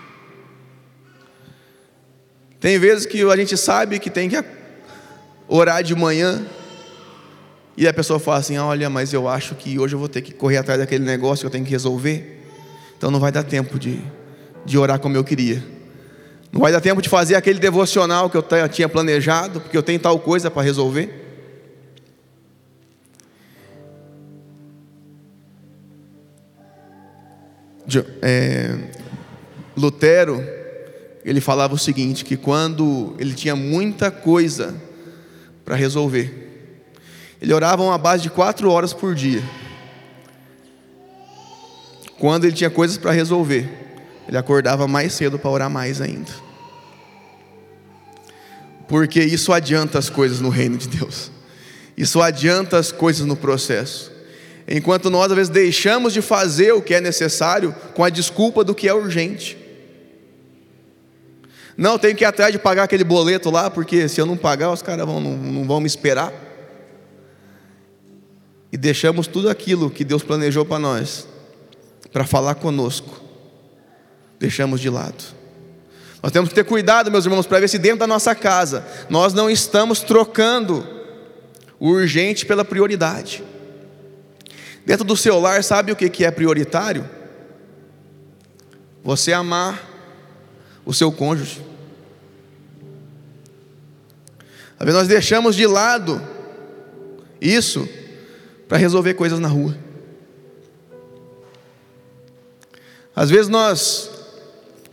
Tem 2.59 2.79
vezes 2.79 3.07
que 3.07 3.23
a 3.23 3.37
gente 3.37 3.57
sabe 3.57 3.99
que 3.99 4.09
tem 4.09 4.29
que 4.29 4.43
orar 5.49 5.83
de 5.83 5.95
manhã, 5.95 6.47
e 7.77 7.89
a 7.89 7.93
pessoa 7.93 8.19
fala 8.21 8.39
assim: 8.39 8.59
Olha, 8.59 8.89
mas 8.91 9.13
eu 9.13 9.29
acho 9.29 9.55
que 9.55 9.79
hoje 9.79 9.95
eu 9.95 9.99
vou 9.99 10.09
ter 10.09 10.23
que 10.23 10.33
correr 10.33 10.59
atrás 10.59 10.79
daquele 10.79 11.05
negócio 11.05 11.43
que 11.43 11.47
eu 11.47 11.51
tenho 11.51 11.65
que 11.65 11.71
resolver. 11.71 12.41
Então 12.97 13.11
não 13.11 13.19
vai 13.19 13.33
dar 13.33 13.43
tempo 13.43 13.79
de, 13.79 14.01
de 14.65 14.79
orar 14.79 14.99
como 14.99 15.17
eu 15.17 15.25
queria. 15.25 15.63
Não 16.53 16.61
vai 16.61 16.71
dar 16.71 16.81
tempo 16.81 17.01
de 17.01 17.09
fazer 17.09 17.35
aquele 17.35 17.59
devocional 17.59 18.29
que 18.29 18.37
eu 18.37 18.45
tinha 18.71 18.89
planejado, 18.89 19.61
porque 19.61 19.77
eu 19.77 19.83
tenho 19.83 19.99
tal 19.99 20.19
coisa 20.19 20.51
para 20.51 20.63
resolver. 20.63 21.32
É, 28.21 28.79
Lutero, 29.77 30.43
ele 31.25 31.41
falava 31.41 31.75
o 31.75 31.79
seguinte: 31.79 32.25
que 32.25 32.37
quando 32.37 33.15
ele 33.19 33.35
tinha 33.35 33.57
muita 33.57 34.11
coisa 34.11 34.75
para 35.65 35.77
resolver, 35.77 36.43
ele 37.41 37.53
orava 37.53 37.83
uma 37.83 37.99
base 37.99 38.23
de 38.23 38.31
quatro 38.31 38.71
horas 38.71 38.93
por 38.93 39.15
dia. 39.15 39.43
Quando 42.19 42.45
ele 42.45 42.55
tinha 42.55 42.71
coisas 42.71 42.97
para 42.97 43.11
resolver, 43.11 43.69
ele 44.29 44.37
acordava 44.37 44.87
mais 44.87 45.13
cedo 45.13 45.39
para 45.39 45.51
orar 45.51 45.69
mais 45.69 46.01
ainda. 46.01 46.31
Porque 48.87 49.21
isso 49.21 49.53
adianta 49.53 49.99
as 49.99 50.09
coisas 50.09 50.41
no 50.41 50.49
reino 50.49 50.77
de 50.77 50.87
Deus. 50.87 51.33
Isso 51.97 52.23
adianta 52.23 52.79
as 52.79 52.93
coisas 52.93 53.27
no 53.27 53.35
processo. 53.35 54.12
Enquanto 54.67 55.11
nós 55.11 55.31
às 55.31 55.37
vezes 55.37 55.51
deixamos 55.51 56.13
de 56.13 56.23
fazer 56.23 56.73
o 56.73 56.83
que 56.83 56.95
é 56.95 57.01
necessário 57.01 57.75
com 57.95 58.05
a 58.05 58.11
desculpa 58.11 58.63
do 58.63 58.75
que 58.75 58.89
é 58.89 58.95
urgente. 58.95 59.59
Não, 61.77 61.99
tenho 61.99 62.15
que 62.15 62.25
ir 62.25 62.27
atrás 62.27 62.53
de 62.53 62.59
pagar 62.59 62.85
aquele 62.85 63.05
boleto 63.05 63.51
lá, 63.51 63.71
porque 63.71 64.09
se 64.09 64.21
eu 64.21 64.27
não 64.27 64.37
pagar, 64.37 64.71
os 64.71 64.83
caras 64.83 65.07
vão, 65.07 65.21
não, 65.21 65.37
não 65.37 65.65
vão 65.67 65.81
me 65.81 65.87
esperar 65.87 66.33
e 68.73 68.77
deixamos 68.79 69.27
tudo 69.27 69.51
aquilo 69.51 69.91
que 69.91 70.03
Deus 70.03 70.23
planejou 70.23 70.65
para 70.65 70.79
nós, 70.79 71.29
para 72.11 72.25
falar 72.25 72.55
conosco, 72.55 73.21
deixamos 74.41 74.81
de 74.81 74.89
lado. 74.89 75.23
Nós 76.23 76.33
temos 76.33 76.49
que 76.49 76.55
ter 76.55 76.65
cuidado, 76.65 77.11
meus 77.11 77.27
irmãos, 77.27 77.47
para 77.47 77.61
ver 77.61 77.69
se 77.69 77.79
dentro 77.79 77.99
da 77.99 78.07
nossa 78.07 78.35
casa 78.35 78.87
nós 79.11 79.35
não 79.35 79.51
estamos 79.51 80.01
trocando 80.01 80.87
o 81.79 81.91
urgente 81.91 82.47
pela 82.47 82.65
prioridade. 82.65 83.45
Dentro 84.85 85.05
do 85.05 85.17
seu 85.17 85.39
lar, 85.39 85.63
sabe 85.63 85.93
o 85.93 85.97
que 85.97 86.25
é 86.25 86.31
prioritário? 86.31 87.09
Você 89.05 89.33
amar 89.33 89.89
o 90.85 90.93
seu 90.93 91.13
cônjuge. 91.13 91.63
Às 94.79 94.87
vezes 94.87 94.99
nós 94.99 95.09
deixamos 95.09 95.55
de 95.55 95.67
lado 95.67 96.21
isso 97.41 97.89
para 98.67 98.79
resolver 98.79 99.15
coisas 99.15 99.39
na 99.39 99.49
rua. 99.49 99.77
Às 103.15 103.31
vezes 103.31 103.49
nós 103.49 104.11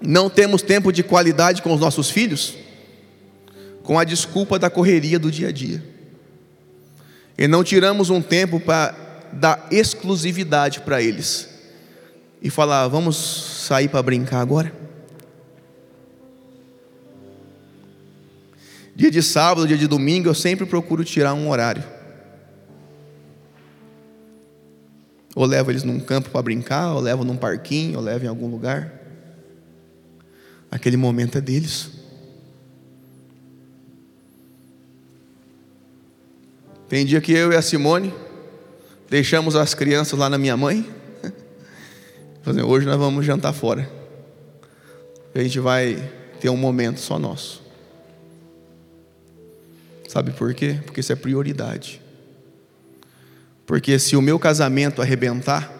não 0.02 0.30
temos 0.30 0.62
tempo 0.62 0.92
de 0.92 1.02
qualidade 1.02 1.62
com 1.62 1.74
os 1.74 1.80
nossos 1.80 2.10
filhos, 2.10 2.56
com 3.82 3.98
a 3.98 4.04
desculpa 4.04 4.60
da 4.60 4.70
correria 4.70 5.18
do 5.18 5.32
dia 5.32 5.50
a 5.50 5.52
dia. 5.52 5.84
E 7.38 7.48
não 7.48 7.64
tiramos 7.64 8.10
um 8.10 8.22
tempo 8.22 8.60
para 8.60 9.09
dar 9.34 9.68
exclusividade 9.72 10.82
para 10.82 11.02
eles 11.02 11.50
e 12.42 12.50
falar: 12.50 12.88
vamos 12.88 13.18
sair 13.66 13.88
para 13.88 14.04
brincar 14.04 14.42
agora? 14.42 14.74
Dia 18.96 19.10
de 19.10 19.24
sábado, 19.24 19.68
dia 19.68 19.78
de 19.78 19.88
domingo, 19.88 20.28
eu 20.28 20.36
sempre 20.36 20.66
procuro 20.66 21.06
tirar 21.06 21.34
um 21.34 21.50
horário 21.50 21.84
Ou 25.40 25.46
levo 25.46 25.72
eles 25.72 25.84
num 25.84 26.02
campo 26.02 26.30
para 26.30 26.42
brincar, 26.42 26.94
ou 26.94 27.00
levo 27.00 27.24
num 27.24 27.38
parquinho, 27.38 27.98
ou 27.98 28.04
levo 28.04 28.26
em 28.26 28.28
algum 28.28 28.48
lugar. 28.48 28.92
Aquele 30.70 30.98
momento 30.98 31.38
é 31.38 31.42
deles. 31.42 31.92
Tem 36.90 37.06
dia 37.06 37.22
que 37.22 37.32
eu 37.32 37.54
e 37.54 37.56
a 37.56 37.62
Simone 37.62 38.14
deixamos 39.10 39.56
as 39.56 39.74
crianças 39.74 40.18
lá 40.18 40.30
na 40.30 40.38
minha 40.38 40.56
mãe. 40.56 40.88
Hoje 42.66 42.86
nós 42.86 42.98
vamos 42.98 43.26
jantar 43.26 43.54
fora. 43.54 43.90
A 45.34 45.40
gente 45.40 45.60
vai 45.60 46.12
ter 46.40 46.50
um 46.50 46.58
momento 46.58 47.00
só 47.00 47.18
nosso. 47.18 47.62
Sabe 50.08 50.32
por 50.32 50.54
quê? 50.54 50.80
Porque 50.86 51.02
isso 51.02 51.14
é 51.14 51.16
prioridade. 51.16 52.02
Porque 53.66 54.00
se 54.00 54.16
o 54.16 54.22
meu 54.22 54.40
casamento 54.40 55.02
arrebentar, 55.02 55.72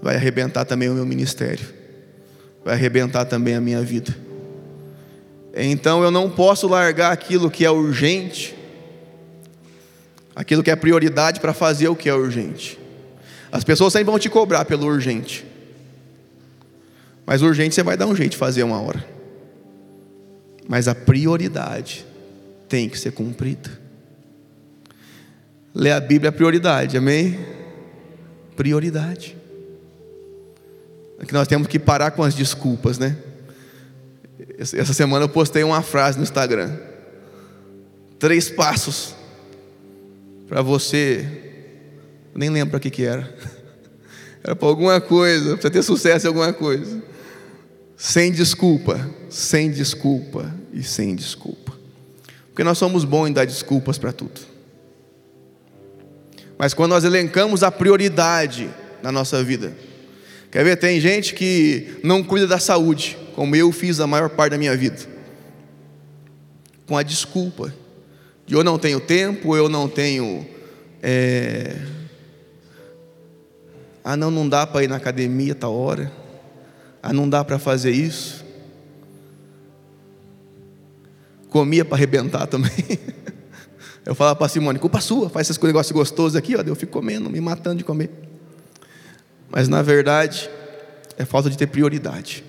vai 0.00 0.14
arrebentar 0.14 0.64
também 0.64 0.88
o 0.88 0.94
meu 0.94 1.04
ministério, 1.04 1.66
vai 2.64 2.74
arrebentar 2.74 3.24
também 3.24 3.56
a 3.56 3.60
minha 3.60 3.82
vida. 3.82 4.16
Então 5.52 6.04
eu 6.04 6.10
não 6.10 6.30
posso 6.30 6.68
largar 6.68 7.10
aquilo 7.10 7.50
que 7.50 7.64
é 7.64 7.70
urgente, 7.70 8.54
aquilo 10.34 10.62
que 10.62 10.70
é 10.70 10.76
prioridade 10.76 11.40
para 11.40 11.52
fazer 11.52 11.88
o 11.88 11.96
que 11.96 12.08
é 12.08 12.14
urgente. 12.14 12.78
As 13.52 13.62
pessoas 13.62 13.92
sempre 13.92 14.06
vão 14.06 14.18
te 14.18 14.28
cobrar 14.28 14.64
pelo 14.64 14.86
urgente, 14.86 15.46
mas 17.24 17.40
urgente 17.40 17.74
você 17.74 17.82
vai 17.82 17.96
dar 17.96 18.06
um 18.06 18.16
jeito 18.16 18.32
de 18.32 18.36
fazer 18.36 18.62
uma 18.62 18.80
hora, 18.80 19.04
mas 20.68 20.88
a 20.88 20.94
prioridade 20.94 22.04
tem 22.68 22.88
que 22.88 22.98
ser 22.98 23.12
cumprida. 23.12 23.70
Ler 25.74 25.92
a 25.92 26.00
Bíblia 26.00 26.28
é 26.28 26.32
prioridade, 26.32 26.96
amém? 26.96 27.38
Prioridade. 28.56 29.36
É 31.18 31.24
que 31.24 31.32
nós 31.32 31.48
temos 31.48 31.66
que 31.66 31.78
parar 31.78 32.10
com 32.12 32.22
as 32.22 32.34
desculpas, 32.34 32.98
né? 32.98 33.16
Essa 34.58 34.92
semana 34.92 35.24
eu 35.24 35.28
postei 35.28 35.64
uma 35.64 35.82
frase 35.82 36.16
no 36.16 36.22
Instagram. 36.22 36.76
Três 38.18 38.50
passos 38.50 39.14
para 40.54 40.62
você. 40.62 41.26
Nem 42.32 42.48
lembro 42.48 42.70
para 42.70 42.78
que, 42.78 42.88
que 42.88 43.02
era. 43.02 43.28
Era 44.44 44.54
para 44.54 44.68
alguma 44.68 45.00
coisa, 45.00 45.56
para 45.56 45.68
ter 45.68 45.82
sucesso 45.82 46.26
em 46.26 46.28
alguma 46.28 46.52
coisa. 46.52 47.02
Sem 47.96 48.30
desculpa, 48.30 49.10
sem 49.28 49.68
desculpa 49.68 50.54
e 50.72 50.82
sem 50.84 51.16
desculpa. 51.16 51.72
Porque 52.48 52.62
nós 52.62 52.78
somos 52.78 53.04
bons 53.04 53.28
em 53.28 53.32
dar 53.32 53.46
desculpas 53.46 53.98
para 53.98 54.12
tudo. 54.12 54.42
Mas 56.56 56.72
quando 56.72 56.90
nós 56.90 57.02
elencamos 57.02 57.64
a 57.64 57.70
prioridade 57.72 58.70
na 59.02 59.10
nossa 59.10 59.42
vida, 59.42 59.76
quer 60.52 60.62
ver? 60.62 60.76
Tem 60.76 61.00
gente 61.00 61.34
que 61.34 61.98
não 62.04 62.22
cuida 62.22 62.46
da 62.46 62.60
saúde, 62.60 63.18
como 63.34 63.56
eu 63.56 63.72
fiz 63.72 63.98
a 63.98 64.06
maior 64.06 64.28
parte 64.28 64.52
da 64.52 64.58
minha 64.58 64.76
vida, 64.76 65.00
com 66.86 66.96
a 66.96 67.02
desculpa 67.02 67.70
de 67.70 67.83
eu 68.48 68.62
não 68.62 68.78
tenho 68.78 69.00
tempo, 69.00 69.56
eu 69.56 69.68
não 69.68 69.88
tenho. 69.88 70.46
É... 71.02 71.76
Ah, 74.02 74.16
não, 74.16 74.30
não 74.30 74.46
dá 74.48 74.66
para 74.66 74.84
ir 74.84 74.88
na 74.88 74.96
academia 74.96 75.54
tal 75.54 75.74
hora. 75.74 76.12
Ah, 77.02 77.12
não 77.12 77.28
dá 77.28 77.42
para 77.42 77.58
fazer 77.58 77.90
isso. 77.90 78.44
Comia 81.48 81.84
para 81.84 81.96
arrebentar 81.96 82.46
também. 82.46 82.70
Eu 84.04 84.14
falava 84.14 84.36
para 84.36 84.48
Simone, 84.48 84.78
culpa 84.78 85.00
sua, 85.00 85.30
faz 85.30 85.48
esses 85.48 85.62
negócios 85.62 85.90
gostosos 85.90 86.36
aqui, 86.36 86.54
ó, 86.54 86.60
eu 86.60 86.74
fico 86.74 86.92
comendo, 86.92 87.30
me 87.30 87.40
matando 87.40 87.76
de 87.76 87.84
comer. 87.84 88.10
Mas 89.48 89.66
na 89.66 89.80
verdade, 89.80 90.50
é 91.16 91.24
falta 91.24 91.48
de 91.48 91.56
ter 91.56 91.68
prioridade. 91.68 92.44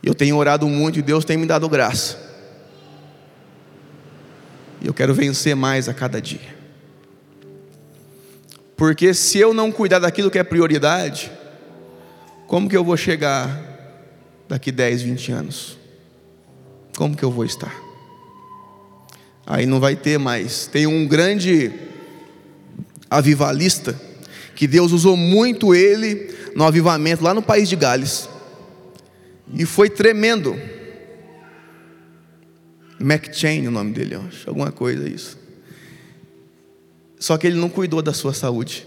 Eu 0.00 0.14
tenho 0.14 0.36
orado 0.36 0.68
muito 0.68 1.00
e 1.00 1.02
Deus 1.02 1.24
tem 1.24 1.36
me 1.36 1.44
dado 1.44 1.68
graça. 1.68 2.31
E 4.82 4.86
eu 4.86 4.92
quero 4.92 5.14
vencer 5.14 5.54
mais 5.54 5.88
a 5.88 5.94
cada 5.94 6.20
dia. 6.20 6.62
Porque 8.76 9.14
se 9.14 9.38
eu 9.38 9.54
não 9.54 9.70
cuidar 9.70 10.00
daquilo 10.00 10.30
que 10.30 10.38
é 10.38 10.42
prioridade, 10.42 11.30
como 12.48 12.68
que 12.68 12.76
eu 12.76 12.82
vou 12.82 12.96
chegar 12.96 13.60
daqui 14.48 14.72
10, 14.72 15.02
20 15.02 15.32
anos? 15.32 15.78
Como 16.96 17.16
que 17.16 17.22
eu 17.22 17.30
vou 17.30 17.44
estar? 17.44 17.72
Aí 19.46 19.66
não 19.66 19.78
vai 19.78 19.94
ter 19.94 20.18
mais. 20.18 20.66
Tem 20.66 20.86
um 20.86 21.06
grande 21.06 21.72
avivalista 23.08 23.98
que 24.56 24.66
Deus 24.66 24.90
usou 24.90 25.16
muito 25.16 25.74
ele 25.74 26.34
no 26.56 26.64
avivamento 26.64 27.22
lá 27.22 27.32
no 27.32 27.42
país 27.42 27.68
de 27.68 27.76
Gales. 27.76 28.28
E 29.54 29.64
foi 29.64 29.88
tremendo. 29.88 30.58
McChain, 33.02 33.66
o 33.66 33.70
nome 33.70 33.92
dele, 33.92 34.14
acho, 34.14 34.48
alguma 34.48 34.70
coisa 34.70 35.08
isso. 35.08 35.36
Só 37.18 37.36
que 37.36 37.46
ele 37.46 37.56
não 37.56 37.68
cuidou 37.68 38.00
da 38.00 38.12
sua 38.12 38.32
saúde. 38.32 38.86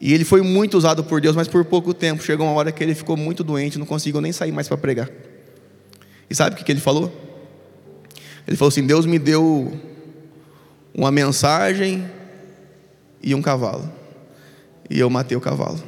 E 0.00 0.12
ele 0.12 0.24
foi 0.24 0.42
muito 0.42 0.76
usado 0.76 1.04
por 1.04 1.20
Deus, 1.20 1.36
mas 1.36 1.46
por 1.46 1.64
pouco 1.64 1.92
tempo. 1.92 2.22
Chegou 2.22 2.46
uma 2.46 2.54
hora 2.54 2.72
que 2.72 2.82
ele 2.82 2.94
ficou 2.94 3.16
muito 3.16 3.44
doente, 3.44 3.78
não 3.78 3.86
conseguiu 3.86 4.20
nem 4.20 4.32
sair 4.32 4.50
mais 4.50 4.66
para 4.66 4.76
pregar. 4.76 5.10
E 6.28 6.34
sabe 6.34 6.60
o 6.60 6.64
que 6.64 6.72
ele 6.72 6.80
falou? 6.80 7.12
Ele 8.46 8.56
falou 8.56 8.68
assim: 8.68 8.86
Deus 8.86 9.06
me 9.06 9.18
deu 9.18 9.78
uma 10.94 11.10
mensagem 11.10 12.08
e 13.22 13.34
um 13.34 13.42
cavalo. 13.42 13.90
E 14.88 14.98
eu 14.98 15.10
matei 15.10 15.36
o 15.36 15.40
cavalo. 15.40 15.82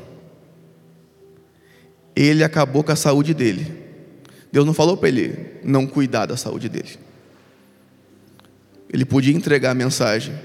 Ele 2.14 2.44
acabou 2.44 2.84
com 2.84 2.92
a 2.92 2.96
saúde 2.96 3.32
dele. 3.32 3.81
Deus 4.52 4.66
não 4.66 4.74
falou 4.74 4.98
para 4.98 5.08
ele 5.08 5.58
não 5.64 5.86
cuidar 5.86 6.26
da 6.26 6.36
saúde 6.36 6.68
dele. 6.68 6.98
Ele 8.92 9.06
podia 9.06 9.34
entregar 9.34 9.70
a 9.70 9.74
mensagem, 9.74 10.38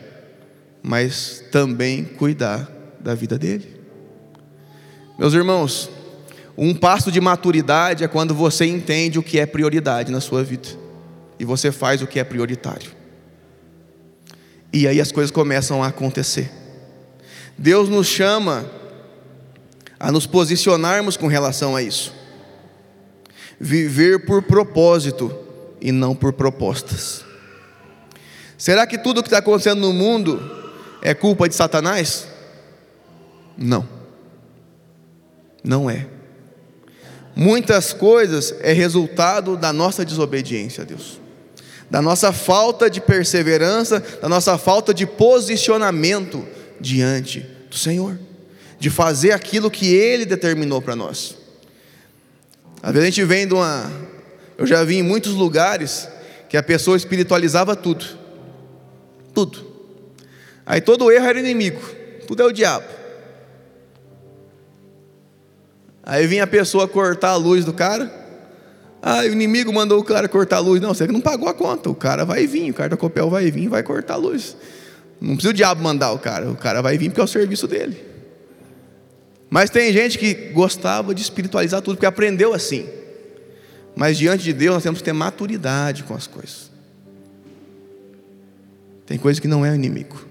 mas 0.81 1.43
também 1.51 2.05
cuidar 2.05 2.71
da 3.01 3.13
vida 3.13 3.37
dele. 3.37 3.75
Meus 5.19 5.33
irmãos, 5.33 5.89
um 6.57 6.73
passo 6.73 7.11
de 7.11 7.19
maturidade 7.19 8.05
é 8.05 8.07
quando 8.07 8.33
você 8.33 8.65
entende 8.65 9.19
o 9.19 9.23
que 9.23 9.39
é 9.39 9.45
prioridade 9.45 10.11
na 10.11 10.21
sua 10.21 10.43
vida 10.43 10.69
e 11.37 11.43
você 11.43 11.71
faz 11.71 12.01
o 12.01 12.07
que 12.07 12.19
é 12.19 12.23
prioritário. 12.23 12.91
E 14.71 14.87
aí 14.87 15.01
as 15.01 15.11
coisas 15.11 15.31
começam 15.31 15.83
a 15.83 15.87
acontecer. 15.87 16.49
Deus 17.57 17.89
nos 17.89 18.07
chama 18.07 18.65
a 19.99 20.11
nos 20.11 20.25
posicionarmos 20.25 21.17
com 21.17 21.27
relação 21.27 21.75
a 21.75 21.81
isso. 21.81 22.16
Viver 23.59 24.25
por 24.25 24.43
propósito 24.43 25.35
e 25.81 25.91
não 25.91 26.15
por 26.15 26.33
propostas. 26.33 27.25
Será 28.57 28.85
que 28.87 28.97
tudo 28.97 29.19
o 29.19 29.23
que 29.23 29.27
está 29.27 29.39
acontecendo 29.39 29.81
no 29.81 29.93
mundo 29.93 30.39
é 31.01 31.13
culpa 31.13 31.47
de 31.47 31.55
Satanás? 31.55 32.27
Não. 33.57 33.87
Não 35.63 35.89
é. 35.89 36.07
Muitas 37.35 37.93
coisas 37.93 38.55
é 38.61 38.73
resultado 38.73 39.55
da 39.55 39.71
nossa 39.71 40.03
desobediência 40.03 40.83
a 40.83 40.85
Deus 40.85 41.19
da 41.89 42.01
nossa 42.01 42.33
falta 42.33 42.89
de 42.89 42.99
perseverança, 42.99 44.03
da 44.21 44.27
nossa 44.27 44.57
falta 44.57 44.93
de 44.93 45.05
posicionamento 45.05 46.45
diante 46.79 47.45
do 47.69 47.77
Senhor, 47.77 48.19
de 48.79 48.89
fazer 48.89 49.31
aquilo 49.31 49.71
que 49.71 49.93
Ele 49.93 50.25
determinou 50.25 50.81
para 50.81 50.95
nós. 50.95 51.36
Às 52.87 52.93
vezes 52.93 53.05
a 53.05 53.11
gente 53.11 53.25
vem 53.25 53.45
de 53.45 53.53
uma. 53.53 53.91
Eu 54.57 54.65
já 54.65 54.81
vi 54.81 54.95
em 54.95 55.03
muitos 55.03 55.33
lugares 55.33 56.07
que 56.47 56.55
a 56.55 56.63
pessoa 56.63 56.95
espiritualizava 56.95 57.75
tudo, 57.75 58.05
tudo. 59.33 59.59
Aí 60.65 60.79
todo 60.79 61.11
erro 61.11 61.25
era 61.25 61.37
inimigo, 61.37 61.81
tudo 62.25 62.43
é 62.43 62.45
o 62.45 62.51
diabo. 62.53 62.85
Aí 66.01 66.25
vinha 66.27 66.45
a 66.45 66.47
pessoa 66.47 66.87
cortar 66.87 67.31
a 67.31 67.35
luz 67.35 67.65
do 67.65 67.73
cara, 67.73 68.09
ah, 69.01 69.19
o 69.19 69.33
inimigo 69.33 69.73
mandou 69.73 69.99
o 69.99 70.03
cara 70.03 70.29
cortar 70.29 70.55
a 70.55 70.59
luz. 70.59 70.79
Não, 70.79 70.93
você 70.93 71.05
não 71.07 71.19
pagou 71.19 71.49
a 71.49 71.53
conta. 71.53 71.89
O 71.89 71.95
cara 71.95 72.23
vai 72.23 72.47
vir, 72.47 72.71
o 72.71 72.73
cara 72.73 72.91
da 72.91 72.95
Copel 72.95 73.29
vai 73.29 73.51
vir 73.51 73.67
vai 73.67 73.83
cortar 73.83 74.13
a 74.13 74.17
luz. 74.17 74.55
Não 75.19 75.35
precisa 75.35 75.51
o 75.51 75.53
diabo 75.53 75.83
mandar 75.83 76.13
o 76.13 76.19
cara, 76.19 76.49
o 76.49 76.55
cara 76.55 76.81
vai 76.81 76.97
vir 76.97 77.09
porque 77.09 77.19
é 77.19 77.23
o 77.25 77.27
serviço 77.27 77.67
dele. 77.67 78.06
Mas 79.49 79.69
tem 79.69 79.91
gente 79.93 80.17
que 80.17 80.33
gostava 80.51 81.15
de 81.15 81.21
espiritualizar 81.21 81.81
tudo, 81.81 81.95
porque 81.95 82.05
aprendeu 82.05 82.53
assim. 82.53 82.87
Mas 83.95 84.17
diante 84.17 84.43
de 84.43 84.53
Deus 84.53 84.75
nós 84.75 84.83
temos 84.83 84.99
que 84.99 85.05
ter 85.05 85.13
maturidade 85.13 86.03
com 86.03 86.13
as 86.13 86.27
coisas. 86.27 86.71
Tem 89.05 89.17
coisa 89.17 89.39
que 89.39 89.47
não 89.47 89.65
é 89.65 89.71
o 89.71 89.75
inimigo. 89.75 90.25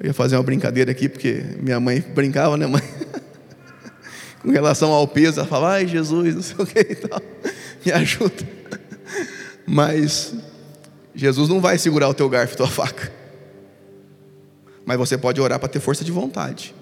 Eu 0.00 0.06
ia 0.06 0.14
fazer 0.14 0.36
uma 0.36 0.42
brincadeira 0.42 0.90
aqui, 0.90 1.08
porque 1.08 1.42
minha 1.60 1.78
mãe 1.78 2.00
brincava, 2.00 2.56
né, 2.56 2.66
mãe? 2.66 2.82
com 4.42 4.50
relação 4.50 4.92
ao 4.92 5.06
peso, 5.08 5.40
ela 5.40 5.48
fala, 5.48 5.72
ai 5.72 5.86
Jesus, 5.86 6.34
não 6.34 6.42
sei 6.42 6.56
o 6.58 6.66
que 6.66 6.78
e 6.78 6.94
tal, 6.94 7.20
me 7.84 7.92
ajuda. 7.92 8.46
Mas 9.66 10.34
Jesus 11.14 11.48
não 11.48 11.60
vai 11.60 11.78
segurar 11.78 12.08
o 12.08 12.14
teu 12.14 12.28
garfo 12.28 12.54
e 12.54 12.56
tua 12.56 12.68
faca. 12.68 13.12
Mas 14.86 14.96
você 14.96 15.18
pode 15.18 15.40
orar 15.40 15.58
para 15.58 15.68
ter 15.68 15.80
força 15.80 16.04
de 16.04 16.12
vontade. 16.12 16.72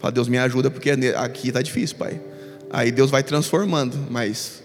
Fala, 0.00 0.10
Deus 0.10 0.28
me 0.28 0.36
ajuda 0.36 0.70
porque 0.70 0.90
aqui 0.90 1.48
está 1.48 1.62
difícil, 1.62 1.96
Pai. 1.96 2.20
Aí 2.68 2.90
Deus 2.90 3.10
vai 3.10 3.22
transformando, 3.22 3.96
mas 4.10 4.62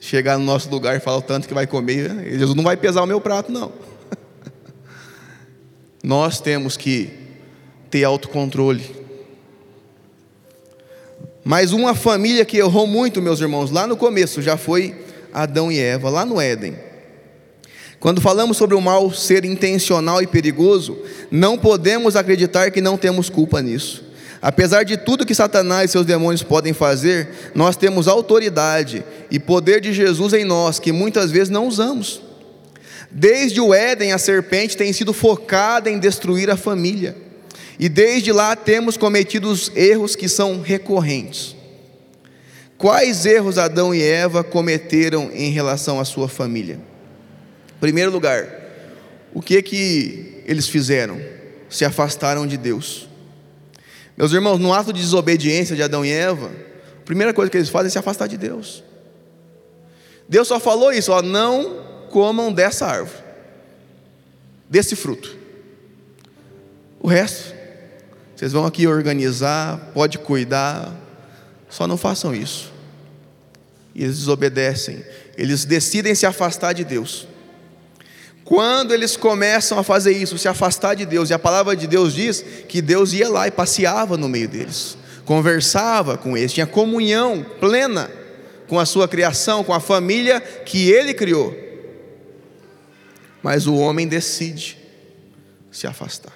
chegar 0.00 0.38
no 0.38 0.44
nosso 0.44 0.68
lugar 0.68 0.96
e 0.96 1.00
falar 1.00 1.18
o 1.18 1.22
tanto 1.22 1.48
que 1.48 1.54
vai 1.54 1.66
comer, 1.66 2.10
Jesus 2.30 2.54
não 2.54 2.64
vai 2.64 2.76
pesar 2.76 3.02
o 3.02 3.06
meu 3.06 3.20
prato, 3.20 3.50
não. 3.50 3.72
Nós 6.02 6.40
temos 6.40 6.76
que 6.76 7.10
ter 7.90 8.04
autocontrole. 8.04 8.84
Mas 11.44 11.72
uma 11.72 11.94
família 11.94 12.44
que 12.44 12.56
errou 12.56 12.86
muito, 12.86 13.22
meus 13.22 13.40
irmãos, 13.40 13.70
lá 13.70 13.86
no 13.86 13.96
começo 13.96 14.42
já 14.42 14.56
foi 14.56 14.94
Adão 15.32 15.70
e 15.70 15.78
Eva, 15.78 16.10
lá 16.10 16.24
no 16.24 16.40
Éden. 16.40 16.76
Quando 18.04 18.20
falamos 18.20 18.58
sobre 18.58 18.74
o 18.74 18.82
mal 18.82 19.10
ser 19.14 19.46
intencional 19.46 20.20
e 20.20 20.26
perigoso, 20.26 20.98
não 21.30 21.56
podemos 21.56 22.16
acreditar 22.16 22.70
que 22.70 22.82
não 22.82 22.98
temos 22.98 23.30
culpa 23.30 23.62
nisso. 23.62 24.04
Apesar 24.42 24.82
de 24.82 24.98
tudo 24.98 25.24
que 25.24 25.34
Satanás 25.34 25.88
e 25.88 25.92
seus 25.92 26.04
demônios 26.04 26.42
podem 26.42 26.74
fazer, 26.74 27.30
nós 27.54 27.76
temos 27.76 28.06
autoridade 28.06 29.02
e 29.30 29.38
poder 29.38 29.80
de 29.80 29.90
Jesus 29.94 30.34
em 30.34 30.44
nós 30.44 30.78
que 30.78 30.92
muitas 30.92 31.30
vezes 31.30 31.48
não 31.48 31.66
usamos. 31.66 32.20
Desde 33.10 33.58
o 33.58 33.72
Éden, 33.72 34.12
a 34.12 34.18
serpente 34.18 34.76
tem 34.76 34.92
sido 34.92 35.14
focada 35.14 35.90
em 35.90 35.98
destruir 35.98 36.50
a 36.50 36.58
família. 36.58 37.16
E 37.78 37.88
desde 37.88 38.32
lá 38.32 38.54
temos 38.54 38.98
cometido 38.98 39.50
os 39.50 39.72
erros 39.74 40.14
que 40.14 40.28
são 40.28 40.60
recorrentes. 40.60 41.56
Quais 42.76 43.24
erros 43.24 43.56
Adão 43.56 43.94
e 43.94 44.02
Eva 44.02 44.44
cometeram 44.44 45.30
em 45.32 45.50
relação 45.50 45.98
à 45.98 46.04
sua 46.04 46.28
família? 46.28 46.92
Primeiro 47.84 48.10
lugar, 48.10 48.48
o 49.34 49.42
que 49.42 49.60
que 49.60 50.42
eles 50.46 50.66
fizeram? 50.66 51.20
Se 51.68 51.84
afastaram 51.84 52.46
de 52.46 52.56
Deus. 52.56 53.06
Meus 54.16 54.32
irmãos, 54.32 54.58
no 54.58 54.72
ato 54.72 54.90
de 54.90 55.02
desobediência 55.02 55.76
de 55.76 55.82
Adão 55.82 56.02
e 56.02 56.10
Eva, 56.10 56.50
a 56.96 57.04
primeira 57.04 57.34
coisa 57.34 57.50
que 57.50 57.58
eles 57.58 57.68
fazem 57.68 57.88
é 57.88 57.90
se 57.90 57.98
afastar 57.98 58.26
de 58.26 58.38
Deus. 58.38 58.82
Deus 60.26 60.48
só 60.48 60.58
falou 60.58 60.90
isso, 60.94 61.12
ó, 61.12 61.20
não 61.20 62.06
comam 62.08 62.50
dessa 62.50 62.86
árvore, 62.86 63.22
desse 64.66 64.96
fruto. 64.96 65.36
O 66.98 67.06
resto, 67.06 67.54
vocês 68.34 68.50
vão 68.50 68.64
aqui 68.64 68.86
organizar, 68.86 69.90
pode 69.92 70.16
cuidar, 70.16 70.90
só 71.68 71.86
não 71.86 71.98
façam 71.98 72.34
isso. 72.34 72.72
E 73.94 74.04
eles 74.04 74.16
desobedecem, 74.16 75.04
eles 75.36 75.66
decidem 75.66 76.14
se 76.14 76.24
afastar 76.24 76.72
de 76.72 76.82
Deus. 76.82 77.28
Quando 78.44 78.92
eles 78.92 79.16
começam 79.16 79.78
a 79.78 79.82
fazer 79.82 80.12
isso, 80.12 80.36
se 80.36 80.46
afastar 80.46 80.94
de 80.94 81.06
Deus, 81.06 81.30
e 81.30 81.34
a 81.34 81.38
palavra 81.38 81.74
de 81.74 81.86
Deus 81.86 82.12
diz 82.12 82.44
que 82.68 82.82
Deus 82.82 83.14
ia 83.14 83.28
lá 83.28 83.48
e 83.48 83.50
passeava 83.50 84.18
no 84.18 84.28
meio 84.28 84.46
deles, 84.46 84.98
conversava 85.24 86.18
com 86.18 86.36
eles, 86.36 86.52
tinha 86.52 86.66
comunhão 86.66 87.44
plena 87.58 88.10
com 88.68 88.78
a 88.78 88.84
sua 88.84 89.08
criação, 89.08 89.64
com 89.64 89.72
a 89.72 89.80
família 89.80 90.40
que 90.40 90.90
ele 90.90 91.14
criou. 91.14 91.56
Mas 93.42 93.66
o 93.66 93.76
homem 93.76 94.06
decide 94.06 94.78
se 95.70 95.86
afastar. 95.86 96.32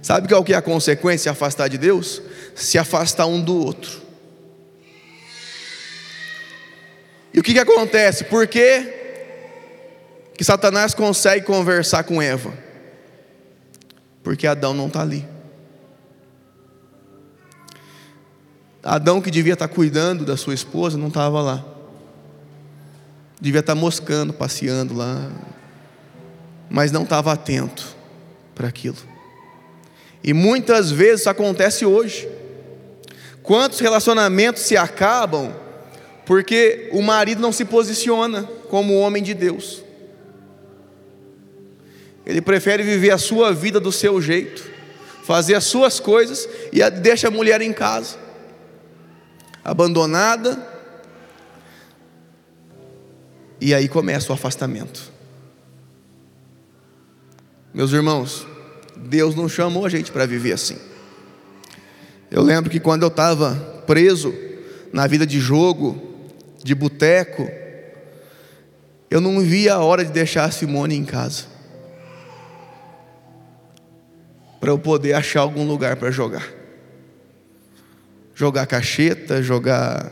Sabe 0.00 0.28
qual 0.28 0.42
que 0.42 0.54
é 0.54 0.56
a 0.56 0.62
consequência 0.62 1.16
de 1.16 1.22
se 1.22 1.28
afastar 1.28 1.68
de 1.68 1.78
Deus? 1.78 2.22
Se 2.54 2.78
afastar 2.78 3.26
um 3.26 3.40
do 3.40 3.56
outro. 3.56 4.00
E 7.32 7.38
o 7.38 7.42
que, 7.42 7.52
que 7.52 7.58
acontece? 7.58 8.24
Porque 8.24 9.01
que 10.42 10.46
Satanás 10.46 10.92
consegue 10.92 11.46
conversar 11.46 12.02
com 12.02 12.20
Eva? 12.20 12.52
Porque 14.24 14.44
Adão 14.44 14.74
não 14.74 14.88
está 14.88 15.00
ali. 15.00 15.24
Adão, 18.82 19.20
que 19.20 19.30
devia 19.30 19.52
estar 19.52 19.68
tá 19.68 19.72
cuidando 19.72 20.24
da 20.24 20.36
sua 20.36 20.52
esposa, 20.52 20.98
não 20.98 21.06
estava 21.06 21.40
lá. 21.40 21.64
Devia 23.40 23.60
estar 23.60 23.76
tá 23.76 23.80
moscando, 23.80 24.32
passeando 24.32 24.94
lá. 24.94 25.30
Mas 26.68 26.90
não 26.90 27.04
estava 27.04 27.32
atento 27.32 27.94
para 28.52 28.66
aquilo. 28.66 28.98
E 30.24 30.34
muitas 30.34 30.90
vezes 30.90 31.20
isso 31.20 31.30
acontece 31.30 31.86
hoje. 31.86 32.28
Quantos 33.44 33.78
relacionamentos 33.78 34.62
se 34.62 34.76
acabam 34.76 35.54
porque 36.26 36.90
o 36.90 37.00
marido 37.00 37.40
não 37.40 37.52
se 37.52 37.64
posiciona 37.64 38.42
como 38.68 38.98
homem 38.98 39.22
de 39.22 39.34
Deus? 39.34 39.84
Ele 42.24 42.40
prefere 42.40 42.82
viver 42.82 43.10
a 43.10 43.18
sua 43.18 43.52
vida 43.52 43.80
do 43.80 43.90
seu 43.90 44.20
jeito, 44.20 44.62
fazer 45.24 45.54
as 45.54 45.64
suas 45.64 45.98
coisas 45.98 46.48
e 46.72 46.88
deixa 46.90 47.28
a 47.28 47.30
mulher 47.30 47.60
em 47.60 47.72
casa, 47.72 48.16
abandonada. 49.64 50.70
E 53.60 53.74
aí 53.74 53.88
começa 53.88 54.32
o 54.32 54.34
afastamento. 54.34 55.12
Meus 57.72 57.92
irmãos, 57.92 58.46
Deus 58.96 59.34
não 59.34 59.48
chamou 59.48 59.86
a 59.86 59.88
gente 59.88 60.12
para 60.12 60.26
viver 60.26 60.52
assim. 60.52 60.78
Eu 62.30 62.42
lembro 62.42 62.70
que 62.70 62.80
quando 62.80 63.02
eu 63.02 63.08
estava 63.08 63.54
preso 63.86 64.34
na 64.92 65.06
vida 65.06 65.26
de 65.26 65.38
jogo, 65.40 66.00
de 66.62 66.74
boteco, 66.74 67.48
eu 69.10 69.20
não 69.20 69.40
via 69.40 69.74
a 69.74 69.80
hora 69.80 70.04
de 70.04 70.10
deixar 70.10 70.44
a 70.44 70.50
Simone 70.50 70.94
em 70.94 71.04
casa. 71.04 71.51
Para 74.62 74.70
eu 74.70 74.78
poder 74.78 75.14
achar 75.14 75.40
algum 75.40 75.66
lugar 75.66 75.96
para 75.96 76.12
jogar. 76.12 76.48
Jogar 78.32 78.64
cacheta, 78.64 79.42
jogar 79.42 80.08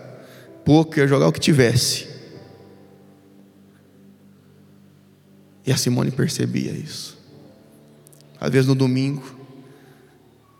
poker, 0.64 1.06
jogar 1.06 1.28
o 1.28 1.32
que 1.32 1.38
tivesse. 1.38 2.08
E 5.64 5.70
a 5.70 5.76
Simone 5.76 6.10
percebia 6.10 6.72
isso. 6.72 7.16
Às 8.40 8.50
vezes 8.50 8.66
no 8.66 8.74
domingo, 8.74 9.22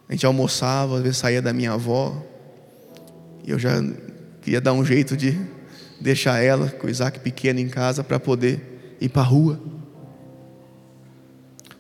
a 0.08 0.12
gente 0.12 0.24
almoçava, 0.24 0.98
às 0.98 1.02
vezes 1.02 1.18
saía 1.18 1.42
da 1.42 1.52
minha 1.52 1.72
avó, 1.72 2.24
e 3.44 3.50
eu 3.50 3.58
já 3.58 3.72
queria 4.40 4.60
dar 4.60 4.72
um 4.72 4.84
jeito 4.84 5.16
de 5.16 5.36
deixar 6.00 6.40
ela 6.40 6.68
com 6.68 6.86
o 6.86 6.90
Isaac 6.90 7.18
pequeno 7.18 7.58
em 7.58 7.68
casa 7.68 8.04
para 8.04 8.20
poder 8.20 8.96
ir 9.00 9.08
para 9.08 9.22
a 9.22 9.24
rua. 9.24 9.60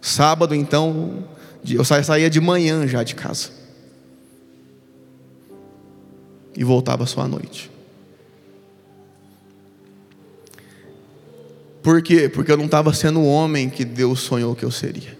Sábado, 0.00 0.56
então, 0.56 1.24
eu 1.68 1.84
saía 1.84 2.30
de 2.30 2.40
manhã 2.40 2.86
já 2.86 3.02
de 3.02 3.14
casa. 3.14 3.50
E 6.56 6.64
voltava 6.64 7.06
só 7.06 7.22
à 7.22 7.28
noite. 7.28 7.70
Por 11.82 12.02
quê? 12.02 12.28
Porque 12.28 12.52
eu 12.52 12.56
não 12.56 12.66
estava 12.66 12.92
sendo 12.92 13.20
o 13.20 13.26
homem 13.26 13.70
que 13.70 13.84
Deus 13.84 14.20
sonhou 14.20 14.54
que 14.54 14.64
eu 14.64 14.70
seria. 14.70 15.18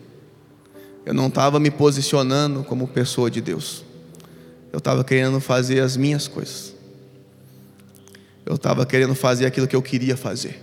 Eu 1.06 1.14
não 1.14 1.28
estava 1.28 1.58
me 1.58 1.70
posicionando 1.70 2.62
como 2.62 2.86
pessoa 2.86 3.30
de 3.30 3.40
Deus. 3.40 3.84
Eu 4.72 4.78
estava 4.78 5.02
querendo 5.02 5.40
fazer 5.40 5.80
as 5.80 5.96
minhas 5.96 6.28
coisas. 6.28 6.74
Eu 8.44 8.56
estava 8.56 8.84
querendo 8.84 9.14
fazer 9.14 9.46
aquilo 9.46 9.66
que 9.66 9.76
eu 9.76 9.82
queria 9.82 10.16
fazer. 10.16 10.62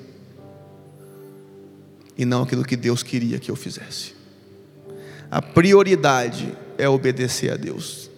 E 2.17 2.25
não 2.25 2.43
aquilo 2.43 2.63
que 2.63 2.75
Deus 2.75 3.01
queria 3.03 3.39
que 3.39 3.49
eu 3.49 3.55
fizesse. 3.55 4.16
A 5.29 5.41
prioridade 5.41 6.57
é 6.77 6.87
obedecer 6.87 7.51
a 7.51 7.57
Deus. 7.57 8.09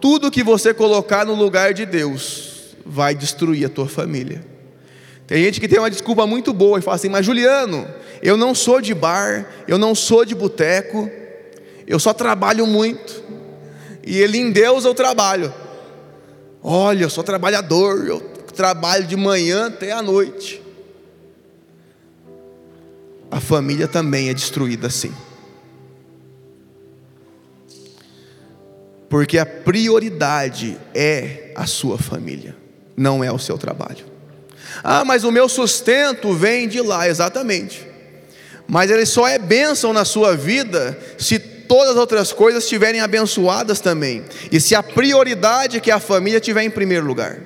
Tudo 0.00 0.30
que 0.30 0.42
você 0.42 0.72
colocar 0.74 1.24
no 1.24 1.34
lugar 1.34 1.74
de 1.74 1.84
Deus 1.84 2.76
vai 2.84 3.14
destruir 3.14 3.66
a 3.66 3.68
tua 3.68 3.88
família. 3.88 4.44
Tem 5.26 5.42
gente 5.44 5.60
que 5.60 5.68
tem 5.68 5.78
uma 5.78 5.90
desculpa 5.90 6.26
muito 6.26 6.52
boa 6.52 6.78
e 6.78 6.82
fala 6.82 6.96
assim: 6.96 7.08
Mas 7.08 7.26
Juliano, 7.26 7.86
eu 8.22 8.36
não 8.36 8.54
sou 8.54 8.80
de 8.80 8.94
bar, 8.94 9.46
eu 9.66 9.76
não 9.76 9.94
sou 9.94 10.24
de 10.24 10.34
boteco, 10.34 11.10
eu 11.86 11.98
só 11.98 12.12
trabalho 12.12 12.66
muito. 12.66 13.22
E 14.06 14.18
ele 14.18 14.38
em 14.38 14.50
Deus 14.50 14.84
eu 14.84 14.94
trabalho. 14.94 15.52
Olha, 16.62 17.04
eu 17.04 17.10
sou 17.10 17.22
trabalhador, 17.22 18.06
eu 18.06 18.20
trabalho 18.54 19.06
de 19.06 19.16
manhã 19.16 19.66
até 19.66 19.92
a 19.92 20.02
noite. 20.02 20.62
A 23.30 23.40
família 23.40 23.86
também 23.86 24.30
é 24.30 24.34
destruída 24.34 24.86
assim. 24.86 25.12
Porque 29.08 29.38
a 29.38 29.46
prioridade 29.46 30.78
é 30.94 31.52
a 31.54 31.66
sua 31.66 31.96
família, 31.98 32.54
não 32.96 33.24
é 33.24 33.32
o 33.32 33.38
seu 33.38 33.56
trabalho. 33.56 34.04
Ah, 34.84 35.04
mas 35.04 35.24
o 35.24 35.32
meu 35.32 35.48
sustento 35.48 36.32
vem 36.34 36.68
de 36.68 36.80
lá, 36.80 37.08
exatamente. 37.08 37.86
Mas 38.66 38.90
ele 38.90 39.06
só 39.06 39.26
é 39.26 39.38
bênção 39.38 39.92
na 39.92 40.04
sua 40.04 40.36
vida 40.36 40.98
se 41.16 41.38
todas 41.38 41.90
as 41.90 41.96
outras 41.96 42.32
coisas 42.32 42.64
estiverem 42.64 43.00
abençoadas 43.00 43.80
também, 43.80 44.24
e 44.50 44.60
se 44.60 44.74
a 44.74 44.82
prioridade 44.82 45.80
que 45.80 45.90
é 45.90 45.94
a 45.94 46.00
família 46.00 46.38
estiver 46.38 46.62
em 46.62 46.70
primeiro 46.70 47.06
lugar. 47.06 47.40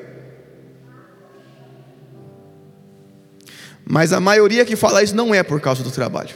Mas 3.84 4.12
a 4.12 4.20
maioria 4.20 4.64
que 4.64 4.76
fala 4.76 5.02
isso 5.02 5.14
não 5.14 5.34
é 5.34 5.42
por 5.42 5.60
causa 5.60 5.82
do 5.82 5.90
trabalho. 5.90 6.34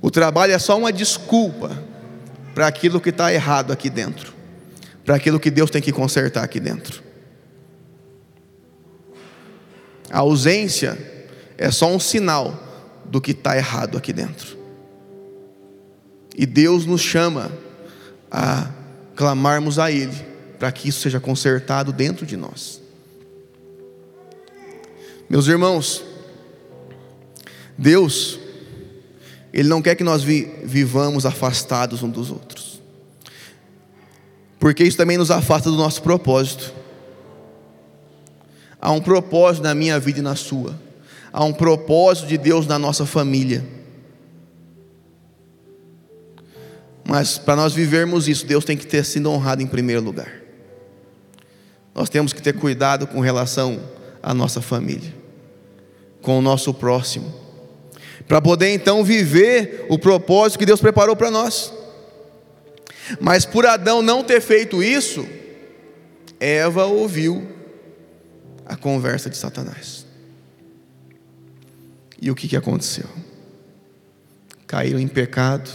O 0.00 0.10
trabalho 0.10 0.52
é 0.52 0.58
só 0.58 0.78
uma 0.78 0.92
desculpa 0.92 1.89
para 2.60 2.66
aquilo 2.66 3.00
que 3.00 3.08
está 3.08 3.32
errado 3.32 3.72
aqui 3.72 3.88
dentro, 3.88 4.34
para 5.02 5.14
aquilo 5.14 5.40
que 5.40 5.50
Deus 5.50 5.70
tem 5.70 5.80
que 5.80 5.90
consertar 5.90 6.44
aqui 6.44 6.60
dentro. 6.60 7.02
A 10.10 10.18
ausência 10.18 10.98
é 11.56 11.70
só 11.70 11.90
um 11.90 11.98
sinal 11.98 12.62
do 13.06 13.18
que 13.18 13.30
está 13.30 13.56
errado 13.56 13.96
aqui 13.96 14.12
dentro. 14.12 14.58
E 16.36 16.44
Deus 16.44 16.84
nos 16.84 17.00
chama 17.00 17.50
a 18.30 18.70
clamarmos 19.16 19.78
a 19.78 19.90
Ele, 19.90 20.26
para 20.58 20.70
que 20.70 20.90
isso 20.90 21.00
seja 21.00 21.18
consertado 21.18 21.94
dentro 21.94 22.26
de 22.26 22.36
nós. 22.36 22.82
Meus 25.30 25.46
irmãos, 25.46 26.04
Deus, 27.78 28.38
Ele 29.52 29.68
não 29.68 29.82
quer 29.82 29.94
que 29.94 30.04
nós 30.04 30.22
vi, 30.22 30.52
vivamos 30.64 31.26
afastados 31.26 32.02
uns 32.02 32.12
dos 32.12 32.30
outros, 32.30 32.80
porque 34.58 34.84
isso 34.84 34.96
também 34.96 35.16
nos 35.18 35.30
afasta 35.30 35.70
do 35.70 35.76
nosso 35.76 36.02
propósito. 36.02 36.72
Há 38.80 38.92
um 38.92 39.00
propósito 39.00 39.64
na 39.64 39.74
minha 39.74 39.98
vida 39.98 40.20
e 40.20 40.22
na 40.22 40.36
sua, 40.36 40.78
há 41.32 41.44
um 41.44 41.52
propósito 41.52 42.28
de 42.28 42.38
Deus 42.38 42.66
na 42.66 42.78
nossa 42.78 43.04
família. 43.04 43.66
Mas 47.04 47.38
para 47.38 47.56
nós 47.56 47.72
vivermos 47.72 48.28
isso, 48.28 48.46
Deus 48.46 48.64
tem 48.64 48.76
que 48.76 48.86
ter 48.86 49.04
sido 49.04 49.28
honrado 49.30 49.60
em 49.60 49.66
primeiro 49.66 50.00
lugar. 50.00 50.32
Nós 51.92 52.08
temos 52.08 52.32
que 52.32 52.40
ter 52.40 52.54
cuidado 52.54 53.06
com 53.06 53.20
relação 53.20 53.80
à 54.22 54.32
nossa 54.32 54.62
família, 54.62 55.12
com 56.22 56.38
o 56.38 56.40
nosso 56.40 56.72
próximo, 56.72 57.34
para 58.30 58.40
poder 58.40 58.68
então 58.68 59.02
viver 59.02 59.86
o 59.88 59.98
propósito 59.98 60.60
que 60.60 60.64
Deus 60.64 60.80
preparou 60.80 61.16
para 61.16 61.32
nós. 61.32 61.72
Mas 63.18 63.44
por 63.44 63.66
Adão 63.66 64.02
não 64.02 64.22
ter 64.22 64.40
feito 64.40 64.80
isso, 64.80 65.26
Eva 66.38 66.84
ouviu 66.84 67.44
a 68.64 68.76
conversa 68.76 69.28
de 69.28 69.36
Satanás. 69.36 70.06
E 72.22 72.30
o 72.30 72.36
que, 72.36 72.46
que 72.46 72.56
aconteceu? 72.56 73.06
Caíram 74.64 75.00
em 75.00 75.08
pecado 75.08 75.68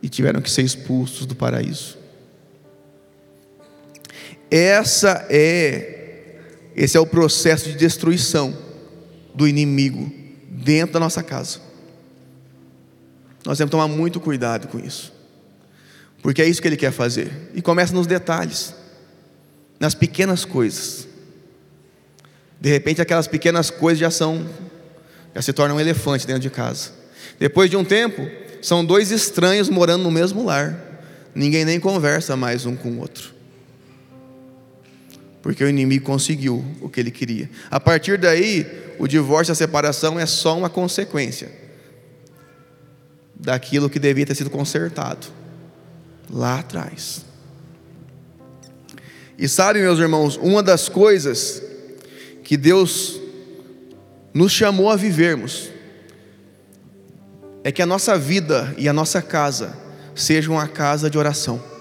e 0.00 0.08
tiveram 0.08 0.40
que 0.40 0.48
ser 0.48 0.62
expulsos 0.62 1.26
do 1.26 1.34
paraíso. 1.34 1.98
Essa 4.48 5.26
é 5.28 6.42
esse 6.76 6.96
é 6.96 7.00
o 7.00 7.06
processo 7.06 7.68
de 7.68 7.74
destruição 7.74 8.56
do 9.34 9.48
inimigo 9.48 10.24
dentro 10.66 10.94
da 10.94 11.00
nossa 11.00 11.22
casa. 11.22 11.60
Nós 13.44 13.56
temos 13.56 13.68
que 13.68 13.76
tomar 13.76 13.86
muito 13.86 14.18
cuidado 14.18 14.66
com 14.66 14.80
isso. 14.80 15.12
Porque 16.20 16.42
é 16.42 16.48
isso 16.48 16.60
que 16.60 16.66
ele 16.66 16.76
quer 16.76 16.90
fazer. 16.90 17.30
E 17.54 17.62
começa 17.62 17.94
nos 17.94 18.08
detalhes, 18.08 18.74
nas 19.78 19.94
pequenas 19.94 20.44
coisas. 20.44 21.06
De 22.60 22.68
repente 22.68 23.00
aquelas 23.00 23.28
pequenas 23.28 23.70
coisas 23.70 24.00
já 24.00 24.10
são 24.10 24.44
já 25.32 25.42
se 25.42 25.52
tornam 25.52 25.76
um 25.76 25.80
elefante 25.80 26.26
dentro 26.26 26.42
de 26.42 26.50
casa. 26.50 26.90
Depois 27.38 27.70
de 27.70 27.76
um 27.76 27.84
tempo, 27.84 28.26
são 28.62 28.84
dois 28.84 29.12
estranhos 29.12 29.68
morando 29.68 30.02
no 30.02 30.10
mesmo 30.10 30.44
lar. 30.44 30.74
Ninguém 31.34 31.64
nem 31.64 31.78
conversa 31.78 32.34
mais 32.34 32.64
um 32.64 32.74
com 32.74 32.88
o 32.92 32.98
outro. 32.98 33.35
Porque 35.46 35.62
o 35.62 35.68
inimigo 35.68 36.04
conseguiu 36.04 36.64
o 36.80 36.88
que 36.88 36.98
ele 36.98 37.12
queria. 37.12 37.48
A 37.70 37.78
partir 37.78 38.18
daí, 38.18 38.66
o 38.98 39.06
divórcio 39.06 39.52
a 39.52 39.54
separação 39.54 40.18
é 40.18 40.26
só 40.26 40.58
uma 40.58 40.68
consequência 40.68 41.52
daquilo 43.32 43.88
que 43.88 44.00
devia 44.00 44.26
ter 44.26 44.34
sido 44.34 44.50
consertado 44.50 45.28
lá 46.28 46.58
atrás. 46.58 47.24
E 49.38 49.46
sabe, 49.46 49.78
meus 49.78 50.00
irmãos, 50.00 50.36
uma 50.36 50.64
das 50.64 50.88
coisas 50.88 51.62
que 52.42 52.56
Deus 52.56 53.20
nos 54.34 54.50
chamou 54.50 54.90
a 54.90 54.96
vivermos 54.96 55.70
é 57.62 57.70
que 57.70 57.82
a 57.82 57.86
nossa 57.86 58.18
vida 58.18 58.74
e 58.76 58.88
a 58.88 58.92
nossa 58.92 59.22
casa 59.22 59.78
sejam 60.12 60.54
uma 60.54 60.66
casa 60.66 61.08
de 61.08 61.16
oração. 61.16 61.75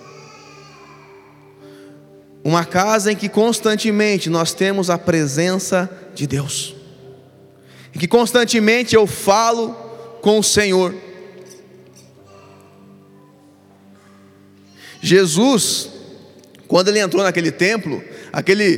Uma 2.45 2.63
casa 2.63 3.11
em 3.11 3.15
que 3.15 3.27
constantemente 3.27 4.29
nós 4.29 4.53
temos 4.53 4.91
a 4.91 4.99
presença 4.99 5.89
de 6.13 6.27
Deus. 6.27 6.75
Em 7.93 7.97
que 7.97 8.07
constantemente 8.07 8.93
eu 8.93 9.07
falo 9.07 9.71
com 10.21 10.37
o 10.37 10.43
Senhor. 10.43 10.93
Jesus, 15.01 15.89
quando 16.67 16.89
ele 16.89 16.99
entrou 16.99 17.23
naquele 17.23 17.51
templo, 17.51 18.03
aquele 18.31 18.77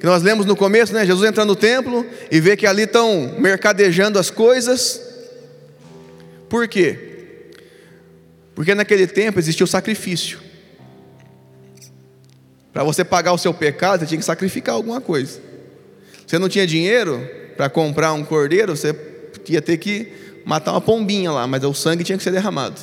que 0.00 0.06
nós 0.06 0.20
lemos 0.20 0.44
no 0.44 0.56
começo, 0.56 0.92
né? 0.92 1.06
Jesus 1.06 1.28
entra 1.28 1.44
no 1.44 1.54
templo 1.54 2.04
e 2.32 2.40
vê 2.40 2.56
que 2.56 2.66
ali 2.66 2.82
estão 2.82 3.36
mercadejando 3.38 4.18
as 4.18 4.28
coisas. 4.28 5.00
Por 6.48 6.66
quê? 6.66 7.52
Porque 8.56 8.74
naquele 8.74 9.06
tempo 9.06 9.38
existia 9.38 9.62
o 9.62 9.68
sacrifício. 9.68 10.43
Para 12.74 12.82
você 12.82 13.04
pagar 13.04 13.32
o 13.32 13.38
seu 13.38 13.54
pecado, 13.54 14.00
você 14.00 14.06
tinha 14.06 14.18
que 14.18 14.24
sacrificar 14.24 14.74
alguma 14.74 15.00
coisa. 15.00 15.40
Você 16.26 16.40
não 16.40 16.48
tinha 16.48 16.66
dinheiro 16.66 17.24
para 17.56 17.70
comprar 17.70 18.12
um 18.12 18.24
cordeiro, 18.24 18.76
você 18.76 18.92
ia 19.48 19.62
ter 19.62 19.78
que 19.78 20.12
matar 20.44 20.72
uma 20.72 20.80
pombinha 20.80 21.30
lá, 21.30 21.46
mas 21.46 21.62
o 21.62 21.72
sangue 21.72 22.02
tinha 22.02 22.18
que 22.18 22.24
ser 22.24 22.32
derramado. 22.32 22.80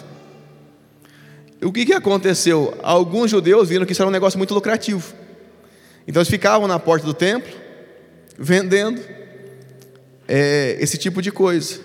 O 1.62 1.74
que, 1.74 1.86
que 1.86 1.94
aconteceu? 1.94 2.74
Alguns 2.82 3.30
judeus 3.30 3.68
viram 3.68 3.86
que 3.86 3.92
isso 3.92 4.02
era 4.02 4.08
um 4.08 4.12
negócio 4.12 4.38
muito 4.38 4.54
lucrativo. 4.54 5.14
Então 6.08 6.22
eles 6.22 6.30
ficavam 6.30 6.70
na 6.70 6.80
porta 6.80 7.06
do 7.06 7.14
templo, 7.14 7.52
vendendo 8.40 9.02
é, 10.26 10.78
esse 10.80 10.98
tipo 10.98 11.22
de 11.22 11.34
coisa. 11.34 11.82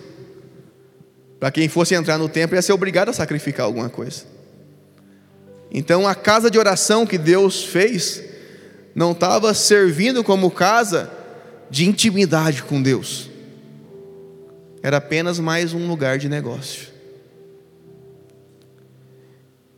Para 1.41 1.51
quem 1.51 1.67
fosse 1.67 1.93
entrar 1.93 2.17
no 2.17 2.29
templo 2.29 2.55
ia 2.55 2.61
ser 2.61 2.71
obrigado 2.71 3.09
a 3.09 3.13
sacrificar 3.13 3.65
alguma 3.65 3.89
coisa. 3.89 4.36
Então 5.71 6.07
a 6.07 6.15
casa 6.15 6.49
de 6.49 6.57
oração 6.57 7.05
que 7.05 7.17
Deus 7.17 7.63
fez 7.63 8.23
não 8.95 9.11
estava 9.11 9.53
servindo 9.53 10.23
como 10.23 10.49
casa 10.49 11.11
de 11.69 11.87
intimidade 11.87 12.63
com 12.63 12.81
Deus. 12.81 13.29
Era 14.81 14.97
apenas 14.97 15.39
mais 15.39 15.73
um 15.73 15.87
lugar 15.87 16.17
de 16.17 16.29
negócio. 16.29 16.87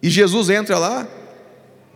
E 0.02 0.10
Jesus 0.10 0.50
entra 0.50 0.78
lá 0.78 1.08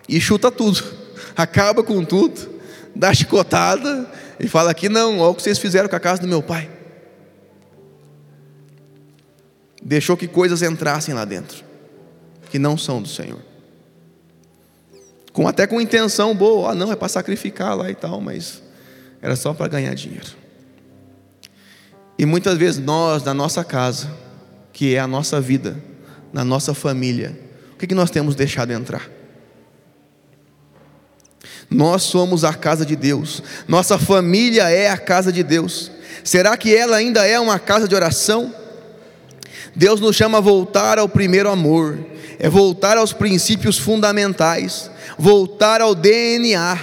e 0.10 0.19
chuta 0.19 0.51
tudo, 0.51 0.84
acaba 1.38 1.84
com 1.84 2.03
tudo, 2.03 2.49
dá 2.93 3.13
chicotada 3.13 4.12
e 4.39 4.47
fala 4.47 4.71
aqui 4.71 4.89
não, 4.89 5.19
olha 5.19 5.29
o 5.29 5.36
que 5.36 5.41
vocês 5.41 5.58
fizeram 5.58 5.88
com 5.88 5.95
a 5.95 5.99
casa 5.99 6.21
do 6.21 6.27
meu 6.27 6.41
pai 6.41 6.69
deixou 9.84 10.15
que 10.15 10.27
coisas 10.27 10.62
entrassem 10.62 11.13
lá 11.13 11.25
dentro, 11.25 11.63
que 12.49 12.58
não 12.58 12.77
são 12.77 13.01
do 13.01 13.08
Senhor. 13.08 13.39
Com, 15.34 15.48
até 15.48 15.65
com 15.65 15.82
intenção 15.82 16.36
boa, 16.36 16.72
ah, 16.72 16.76
não, 16.76 16.91
é 16.91 16.96
para 16.96 17.10
sacrificar 17.10 17.76
lá 17.76 17.89
e 17.89 17.96
tal, 17.96 18.22
mas 18.22 18.62
era 19.19 19.36
só 19.36 19.54
para 19.54 19.67
ganhar 19.67 19.93
dinheiro. 19.96 20.28
E 22.17 22.26
muitas 22.26 22.56
vezes 22.58 22.80
nós, 22.80 23.24
na 23.24 23.34
nossa 23.34 23.63
casa, 23.63 24.10
que 24.72 24.96
é 24.96 25.00
a 25.00 25.08
nossa 25.08 25.41
vida, 25.41 25.76
na 26.32 26.46
nossa 26.46 26.76
família, 26.76 27.38
o 27.74 27.78
que, 27.78 27.88
que 27.88 27.96
nós 27.96 28.12
temos 28.12 28.36
deixado 28.36 28.72
entrar? 28.72 29.10
Nós 31.69 32.04
somos 32.04 32.43
a 32.43 32.54
casa 32.54 32.86
de 32.86 32.96
Deus, 32.96 33.41
nossa 33.67 33.98
família 33.98 34.69
é 34.69 34.89
a 34.89 34.98
casa 34.98 35.32
de 35.32 35.41
Deus. 35.41 35.91
Será 36.24 36.56
que 36.56 36.76
ela 36.76 36.96
ainda 36.96 37.26
é 37.26 37.39
uma 37.39 37.58
casa 37.58 37.88
de 37.88 37.96
oração? 37.96 38.54
Deus 39.76 40.00
nos 40.00 40.15
chama 40.15 40.38
a 40.38 40.41
voltar 40.41 41.00
ao 41.00 41.10
primeiro 41.10 41.50
amor, 41.50 41.98
é 42.38 42.48
voltar 42.48 42.98
aos 42.98 43.12
princípios 43.12 43.80
fundamentais, 43.80 44.91
voltar 45.17 45.82
ao 45.82 45.93
DNA, 45.95 46.80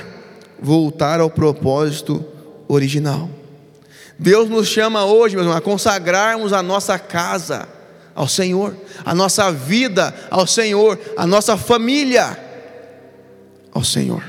voltar 0.60 1.20
ao 1.20 1.30
propósito 1.30 2.24
original. 2.68 3.28
Deus 4.18 4.48
nos 4.48 4.68
chama 4.68 5.04
hoje, 5.04 5.34
meus 5.34 5.46
irmãos, 5.46 5.58
a 5.58 5.62
consagrarmos 5.62 6.52
a 6.52 6.62
nossa 6.62 6.98
casa 6.98 7.66
ao 8.14 8.28
Senhor, 8.28 8.76
a 9.04 9.14
nossa 9.14 9.50
vida 9.50 10.14
ao 10.30 10.46
Senhor, 10.46 10.98
a 11.16 11.26
nossa 11.26 11.56
família 11.56 12.38
ao 13.72 13.82
Senhor. 13.82 14.22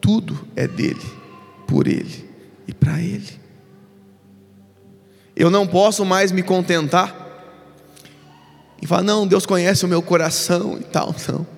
Tudo 0.00 0.38
é 0.54 0.66
dele, 0.66 1.00
por 1.66 1.86
ele 1.86 2.28
e 2.66 2.74
para 2.74 3.00
ele. 3.00 3.38
Eu 5.34 5.50
não 5.50 5.66
posso 5.66 6.04
mais 6.04 6.30
me 6.30 6.42
contentar 6.42 7.26
e 8.82 8.86
falar, 8.86 9.02
não, 9.02 9.26
Deus 9.26 9.46
conhece 9.46 9.84
o 9.84 9.88
meu 9.88 10.02
coração 10.02 10.76
e 10.78 10.84
tal, 10.84 11.14
não. 11.28 11.57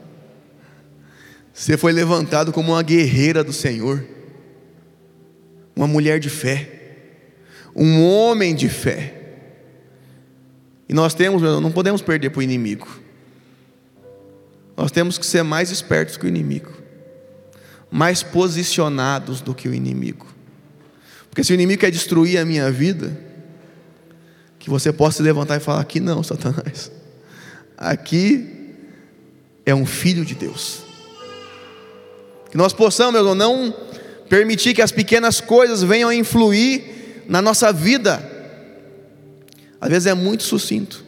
Você 1.60 1.76
foi 1.76 1.92
levantado 1.92 2.52
como 2.52 2.72
uma 2.72 2.82
guerreira 2.82 3.44
do 3.44 3.52
Senhor, 3.52 4.02
uma 5.76 5.86
mulher 5.86 6.18
de 6.18 6.30
fé. 6.30 6.78
um 7.76 8.02
homem 8.02 8.54
de 8.54 8.66
fé. 8.66 9.14
E 10.88 10.94
nós 10.94 11.12
temos, 11.12 11.42
não 11.42 11.70
podemos 11.70 12.00
perder 12.00 12.30
para 12.30 12.38
o 12.38 12.42
inimigo. 12.42 12.88
Nós 14.74 14.90
temos 14.90 15.18
que 15.18 15.26
ser 15.26 15.42
mais 15.42 15.70
espertos 15.70 16.16
que 16.16 16.24
o 16.24 16.28
inimigo, 16.28 16.72
mais 17.90 18.22
posicionados 18.22 19.42
do 19.42 19.54
que 19.54 19.68
o 19.68 19.74
inimigo. 19.74 20.26
Porque 21.28 21.44
se 21.44 21.52
o 21.52 21.54
inimigo 21.54 21.82
quer 21.82 21.90
destruir 21.90 22.38
a 22.38 22.44
minha 22.44 22.70
vida, 22.70 23.14
que 24.58 24.70
você 24.70 24.94
possa 24.94 25.18
se 25.18 25.22
levantar 25.22 25.58
e 25.58 25.60
falar: 25.60 25.82
aqui 25.82 26.00
não, 26.00 26.22
Satanás. 26.22 26.90
Aqui 27.76 28.74
é 29.66 29.74
um 29.74 29.84
filho 29.84 30.24
de 30.24 30.34
Deus. 30.34 30.88
Que 32.50 32.56
nós 32.56 32.72
possamos, 32.72 33.12
meu 33.12 33.20
irmão, 33.20 33.34
não 33.34 33.74
permitir 34.28 34.74
que 34.74 34.82
as 34.82 34.92
pequenas 34.92 35.40
coisas 35.40 35.82
venham 35.82 36.08
a 36.08 36.14
influir 36.14 37.24
na 37.28 37.42
nossa 37.42 37.72
vida. 37.72 38.22
Às 39.80 39.88
vezes 39.88 40.06
é 40.06 40.14
muito 40.14 40.42
sucinto, 40.42 41.02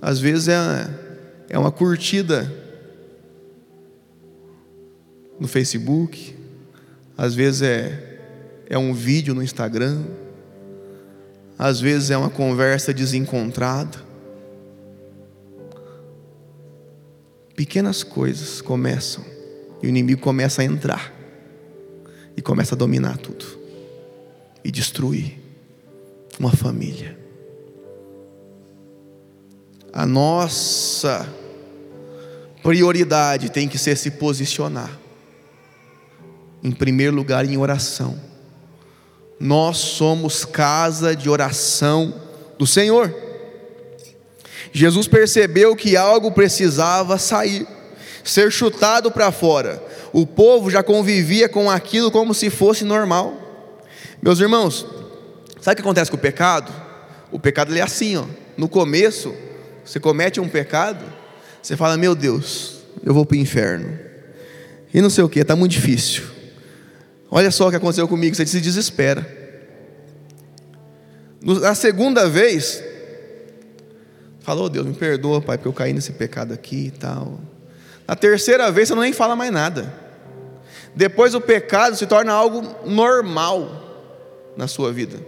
às 0.00 0.18
vezes 0.18 0.48
é, 0.48 0.90
é 1.48 1.58
uma 1.58 1.70
curtida 1.70 2.52
no 5.38 5.46
Facebook, 5.46 6.36
às 7.16 7.34
vezes 7.34 7.62
é, 7.62 8.18
é 8.68 8.76
um 8.76 8.92
vídeo 8.92 9.34
no 9.34 9.42
Instagram, 9.42 10.02
às 11.56 11.80
vezes 11.80 12.10
é 12.10 12.16
uma 12.16 12.30
conversa 12.30 12.92
desencontrada. 12.92 13.98
Pequenas 17.54 18.02
coisas 18.02 18.60
começam 18.60 19.31
e 19.82 19.86
o 19.86 19.88
inimigo 19.88 20.20
começa 20.20 20.62
a 20.62 20.64
entrar 20.64 21.12
e 22.36 22.40
começa 22.40 22.74
a 22.74 22.78
dominar 22.78 23.16
tudo 23.18 23.44
e 24.64 24.70
destruir 24.70 25.38
uma 26.38 26.52
família. 26.52 27.18
A 29.92 30.06
nossa 30.06 31.28
prioridade 32.62 33.50
tem 33.50 33.68
que 33.68 33.76
ser 33.76 33.96
se 33.96 34.12
posicionar, 34.12 34.98
em 36.62 36.70
primeiro 36.70 37.14
lugar, 37.14 37.44
em 37.44 37.56
oração. 37.58 38.18
Nós 39.38 39.78
somos 39.78 40.44
casa 40.44 41.14
de 41.14 41.28
oração 41.28 42.14
do 42.58 42.66
Senhor. 42.66 43.12
Jesus 44.72 45.06
percebeu 45.08 45.76
que 45.76 45.96
algo 45.96 46.30
precisava 46.32 47.18
sair, 47.18 47.66
ser 48.24 48.50
chutado 48.50 49.10
para 49.10 49.32
fora 49.32 49.82
o 50.12 50.26
povo 50.26 50.70
já 50.70 50.82
convivia 50.82 51.48
com 51.48 51.70
aquilo 51.70 52.10
como 52.10 52.34
se 52.34 52.50
fosse 52.50 52.84
normal. 52.84 53.34
Meus 54.20 54.38
irmãos, 54.38 54.86
sabe 55.60 55.72
o 55.72 55.76
que 55.76 55.82
acontece 55.82 56.10
com 56.10 56.16
o 56.16 56.20
pecado? 56.20 56.72
O 57.30 57.38
pecado 57.38 57.74
é 57.74 57.80
assim, 57.80 58.16
ó. 58.16 58.26
No 58.56 58.68
começo, 58.68 59.34
você 59.84 59.98
comete 59.98 60.38
um 60.38 60.48
pecado, 60.48 61.02
você 61.62 61.76
fala: 61.76 61.96
Meu 61.96 62.14
Deus, 62.14 62.82
eu 63.02 63.14
vou 63.14 63.24
para 63.24 63.36
o 63.36 63.40
inferno. 63.40 63.98
E 64.92 65.00
não 65.00 65.08
sei 65.08 65.24
o 65.24 65.28
que, 65.28 65.40
está 65.40 65.56
muito 65.56 65.72
difícil. 65.72 66.24
Olha 67.30 67.50
só 67.50 67.66
o 67.66 67.70
que 67.70 67.76
aconteceu 67.76 68.06
comigo, 68.06 68.36
você 68.36 68.44
se 68.44 68.60
desespera. 68.60 69.26
Na 71.40 71.74
segunda 71.74 72.28
vez, 72.28 72.84
falou: 74.40 74.66
oh, 74.66 74.68
Deus, 74.68 74.86
me 74.86 74.92
perdoa, 74.92 75.40
Pai, 75.40 75.56
porque 75.56 75.68
eu 75.68 75.72
caí 75.72 75.94
nesse 75.94 76.12
pecado 76.12 76.52
aqui 76.52 76.88
e 76.88 76.90
tal. 76.90 77.40
Na 78.06 78.16
terceira 78.16 78.70
vez, 78.70 78.88
você 78.88 78.94
não 78.94 79.02
nem 79.02 79.12
fala 79.12 79.36
mais 79.36 79.50
nada. 79.50 79.92
Depois 80.94 81.34
o 81.34 81.40
pecado 81.40 81.96
se 81.96 82.06
torna 82.06 82.32
algo 82.32 82.62
normal 82.84 83.82
na 84.56 84.66
sua 84.66 84.92
vida. 84.92 85.18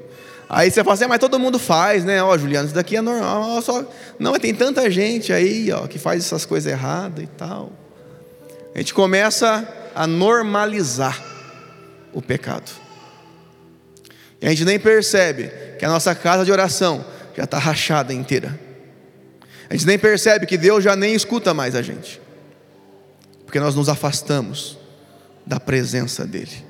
Aí 0.49 0.71
você 0.71 0.85
fala 0.85 0.95
assim, 0.95 1.05
ah, 1.05 1.09
mas 1.09 1.19
todo 1.19 1.39
mundo 1.39 1.59
faz, 1.59 2.05
né? 2.05 2.23
Ó, 2.23 2.37
Juliano, 2.37 2.67
isso 2.67 2.75
daqui 2.75 2.97
é 2.97 3.01
normal. 3.01 3.63
Só... 3.63 3.85
Não, 4.19 4.33
mas 4.33 4.41
tem 4.41 4.55
tanta 4.55 4.91
gente 4.91 5.33
aí, 5.33 5.73
ó, 5.73 5.87
que 5.87 5.99
faz 5.99 6.25
essas 6.25 6.45
coisas 6.45 6.71
erradas 6.71 7.25
e 7.25 7.27
tal. 7.27 7.73
A 8.75 8.79
gente 8.79 8.93
começa 8.93 9.67
a 9.95 10.07
normalizar 10.07 11.23
o 12.13 12.21
pecado. 12.21 12.71
E 14.41 14.47
a 14.47 14.51
gente 14.51 14.65
nem 14.65 14.79
percebe 14.79 15.51
que 15.79 15.85
a 15.85 15.89
nossa 15.89 16.15
casa 16.15 16.45
de 16.45 16.53
oração 16.53 17.05
já 17.37 17.45
está 17.45 17.59
rachada 17.59 18.13
inteira. 18.13 18.59
A 19.71 19.75
gente 19.75 19.87
nem 19.87 19.99
percebe 19.99 20.45
que 20.45 20.59
Deus 20.59 20.85
já 20.85 20.95
nem 20.95 21.15
escuta 21.15 21.55
mais 21.55 21.75
a 21.75 21.83
gente. 21.83 22.21
Porque 23.55 23.63
nós 23.63 23.77
nos 23.77 23.89
afastamos 23.89 24.77
da 25.47 25.61
presença 25.61 26.27
dEle. 26.27 26.67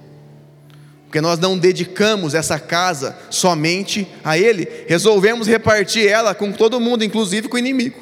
Porque 1.07 1.19
nós 1.19 1.39
não 1.39 1.57
dedicamos 1.57 2.35
essa 2.35 2.59
casa 2.59 3.17
somente 3.31 4.07
a 4.23 4.37
Ele, 4.37 4.69
resolvemos 4.87 5.49
repartir 5.49 6.07
ela 6.07 6.35
com 6.35 6.53
todo 6.53 6.79
mundo, 6.79 7.03
inclusive 7.03 7.49
com 7.49 7.57
o 7.57 7.59
inimigo. 7.59 7.99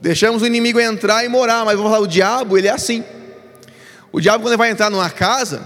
Deixamos 0.00 0.40
o 0.40 0.46
inimigo 0.46 0.80
entrar 0.80 1.26
e 1.26 1.28
morar, 1.28 1.66
mas 1.66 1.76
vamos 1.76 1.92
falar, 1.92 2.02
o 2.02 2.08
diabo, 2.08 2.56
ele 2.56 2.68
é 2.68 2.70
assim. 2.70 3.04
O 4.10 4.18
diabo, 4.18 4.42
quando 4.42 4.52
ele 4.52 4.56
vai 4.56 4.70
entrar 4.70 4.88
numa 4.88 5.10
casa, 5.10 5.62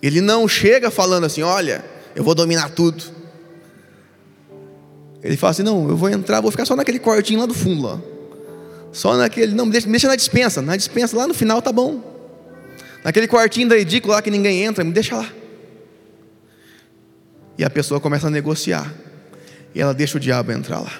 ele 0.00 0.22
não 0.22 0.48
chega 0.48 0.90
falando 0.90 1.24
assim: 1.24 1.42
olha, 1.42 1.84
eu 2.14 2.24
vou 2.24 2.34
dominar 2.34 2.70
tudo. 2.70 3.04
Ele 5.22 5.36
fala 5.36 5.50
assim: 5.50 5.62
não, 5.62 5.86
eu 5.86 5.98
vou 5.98 6.08
entrar, 6.08 6.40
vou 6.40 6.50
ficar 6.50 6.64
só 6.64 6.74
naquele 6.74 6.98
quartinho 6.98 7.40
lá 7.40 7.44
do 7.44 7.52
fundo 7.52 7.82
lá. 7.82 8.15
Só 8.92 9.16
naquele, 9.16 9.54
não, 9.54 9.68
deixa, 9.68 9.88
deixa 9.88 10.08
na 10.08 10.16
dispensa, 10.16 10.62
na 10.62 10.76
dispensa 10.76 11.16
lá 11.16 11.26
no 11.26 11.34
final 11.34 11.60
tá 11.60 11.72
bom. 11.72 12.00
Naquele 13.04 13.28
quartinho 13.28 13.68
da 13.68 13.76
edícula 13.76 14.16
lá 14.16 14.22
que 14.22 14.30
ninguém 14.30 14.64
entra, 14.64 14.82
me 14.82 14.92
deixa 14.92 15.16
lá. 15.16 15.30
E 17.58 17.64
a 17.64 17.70
pessoa 17.70 18.00
começa 18.00 18.26
a 18.26 18.30
negociar. 18.30 18.92
E 19.74 19.80
ela 19.80 19.94
deixa 19.94 20.16
o 20.16 20.20
diabo 20.20 20.52
entrar 20.52 20.80
lá. 20.80 20.92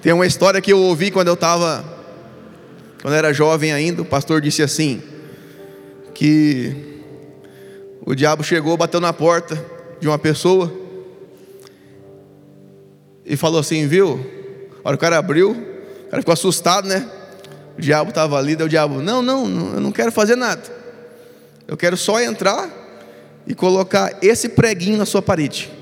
Tem 0.00 0.12
uma 0.12 0.26
história 0.26 0.60
que 0.60 0.72
eu 0.72 0.78
ouvi 0.78 1.10
quando 1.10 1.28
eu 1.28 1.34
estava, 1.34 1.84
quando 3.00 3.14
eu 3.14 3.18
era 3.18 3.32
jovem 3.32 3.72
ainda, 3.72 4.02
o 4.02 4.04
pastor 4.04 4.40
disse 4.40 4.62
assim, 4.62 5.00
que 6.12 6.74
o 8.04 8.14
diabo 8.14 8.42
chegou, 8.42 8.76
bateu 8.76 9.00
na 9.00 9.12
porta 9.12 9.64
de 10.00 10.08
uma 10.08 10.18
pessoa 10.18 10.72
e 13.24 13.36
falou 13.36 13.60
assim, 13.60 13.86
viu? 13.86 14.18
A 14.84 14.88
hora 14.88 14.96
o 14.96 14.98
cara 14.98 15.18
abriu, 15.18 15.71
cara 16.12 16.20
ficou 16.20 16.34
assustado, 16.34 16.86
né? 16.86 17.08
O 17.78 17.80
diabo 17.80 18.10
estava 18.10 18.38
ali, 18.38 18.54
daí 18.54 18.66
o 18.66 18.68
diabo, 18.68 19.00
não, 19.00 19.22
não, 19.22 19.48
não, 19.48 19.74
eu 19.74 19.80
não 19.80 19.90
quero 19.90 20.12
fazer 20.12 20.36
nada. 20.36 20.62
Eu 21.66 21.74
quero 21.74 21.96
só 21.96 22.20
entrar 22.20 22.70
e 23.46 23.54
colocar 23.54 24.18
esse 24.20 24.50
preguinho 24.50 24.98
na 24.98 25.06
sua 25.06 25.22
parede. 25.22 25.72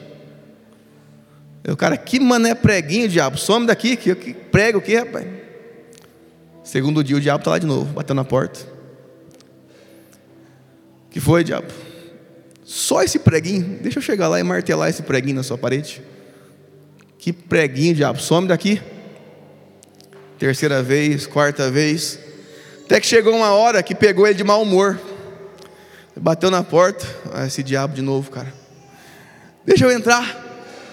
Eu, 1.64 1.76
cara, 1.76 1.96
que 1.96 2.20
mané 2.20 2.54
preguinho, 2.54 3.08
diabo? 3.08 3.36
Some 3.36 3.66
daqui, 3.66 3.96
que, 3.96 4.14
que 4.14 4.32
prega 4.32 4.78
o 4.78 4.80
que, 4.80 4.96
rapaz? 4.96 5.26
Segundo 6.62 7.02
dia, 7.02 7.16
o 7.16 7.20
diabo 7.20 7.40
está 7.40 7.50
lá 7.50 7.58
de 7.58 7.66
novo, 7.66 7.92
batendo 7.92 8.18
na 8.18 8.24
porta. 8.24 8.60
que 11.10 11.18
foi, 11.18 11.42
diabo? 11.42 11.66
Só 12.64 13.02
esse 13.02 13.18
preguinho, 13.18 13.80
deixa 13.82 13.98
eu 13.98 14.02
chegar 14.02 14.28
lá 14.28 14.38
e 14.38 14.44
martelar 14.44 14.88
esse 14.88 15.02
preguinho 15.02 15.34
na 15.34 15.42
sua 15.42 15.58
parede. 15.58 16.00
Que 17.18 17.32
preguinho, 17.32 17.96
diabo? 17.96 18.20
Some 18.20 18.46
daqui 18.46 18.80
terceira 20.40 20.82
vez, 20.82 21.26
quarta 21.26 21.70
vez, 21.70 22.18
até 22.86 22.98
que 22.98 23.06
chegou 23.06 23.36
uma 23.36 23.50
hora 23.50 23.82
que 23.82 23.94
pegou 23.94 24.26
ele 24.26 24.34
de 24.34 24.42
mau 24.42 24.62
humor, 24.62 24.98
bateu 26.16 26.50
na 26.50 26.64
porta, 26.64 27.06
ah, 27.34 27.46
esse 27.46 27.62
diabo 27.62 27.94
de 27.94 28.00
novo, 28.00 28.30
cara, 28.30 28.50
deixa 29.66 29.84
eu 29.84 29.92
entrar, 29.92 30.24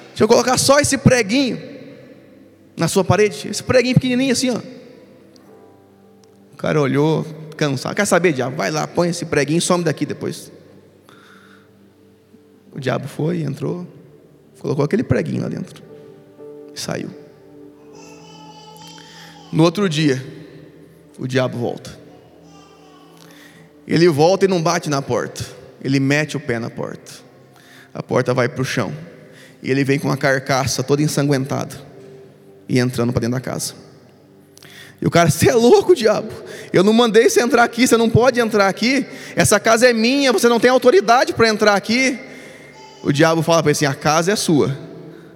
deixa 0.09 0.25
eu 0.25 0.27
colocar 0.27 0.57
só 0.57 0.81
esse 0.81 0.97
preguinho 0.97 1.57
na 2.75 2.89
sua 2.89 3.05
parede, 3.05 3.47
esse 3.47 3.63
preguinho 3.63 3.95
pequenininho 3.95 4.33
assim, 4.33 4.49
ó. 4.49 4.59
O 6.51 6.57
cara 6.57 6.81
olhou, 6.81 7.25
cansado, 7.55 7.95
quer 7.95 8.05
saber, 8.05 8.33
diabo? 8.33 8.57
Vai 8.57 8.69
lá, 8.69 8.85
põe 8.85 9.09
esse 9.09 9.25
preguinho 9.25 9.59
e 9.59 9.61
some 9.61 9.81
daqui 9.81 10.05
depois. 10.05 10.51
O 12.73 12.81
diabo 12.81 13.07
foi, 13.07 13.43
entrou, 13.43 13.87
colocou 14.59 14.83
aquele 14.83 15.03
preguinho 15.03 15.43
lá 15.43 15.47
dentro 15.47 15.81
e 16.75 16.79
saiu. 16.79 17.26
No 19.51 19.63
outro 19.63 19.87
dia, 19.87 20.23
o 21.17 21.27
diabo 21.27 21.57
volta. 21.57 21.97
Ele 23.87 24.07
volta 24.09 24.45
e 24.45 24.47
não 24.47 24.61
bate 24.61 24.89
na 24.89 25.01
porta. 25.01 25.45
Ele 25.81 25.99
mete 25.99 26.35
o 26.35 26.39
pé 26.39 26.59
na 26.59 26.69
porta. 26.69 27.13
A 27.93 28.03
porta 28.03 28.33
vai 28.33 28.49
para 28.49 28.61
o 28.61 28.65
chão. 28.65 28.93
E 29.63 29.71
ele 29.71 29.83
vem 29.83 29.97
com 29.97 30.11
a 30.11 30.17
carcaça 30.17 30.83
toda 30.83 31.01
ensanguentada. 31.01 31.75
E 32.67 32.79
entrando 32.79 33.13
para 33.13 33.21
dentro 33.21 33.35
da 33.35 33.41
casa. 33.41 33.73
E 35.01 35.05
o 35.05 35.11
cara, 35.11 35.29
você 35.29 35.49
é 35.49 35.53
louco, 35.53 35.95
diabo. 35.95 36.31
Eu 36.73 36.83
não 36.83 36.91
mandei 36.91 37.29
você 37.29 37.41
entrar 37.41 37.63
aqui, 37.63 37.87
você 37.87 37.95
não 37.95 38.09
pode 38.09 38.39
entrar 38.39 38.67
aqui. 38.67 39.05
Essa 39.35 39.59
casa 39.59 39.87
é 39.87 39.93
minha, 39.93 40.33
você 40.33 40.49
não 40.49 40.59
tem 40.59 40.69
autoridade 40.69 41.33
para 41.33 41.47
entrar 41.47 41.75
aqui. 41.75 42.19
O 43.03 43.11
diabo 43.11 43.41
fala 43.41 43.61
para 43.61 43.69
ele 43.69 43.77
assim: 43.77 43.85
a 43.85 43.93
casa 43.93 44.31
é 44.31 44.35
sua, 44.35 44.77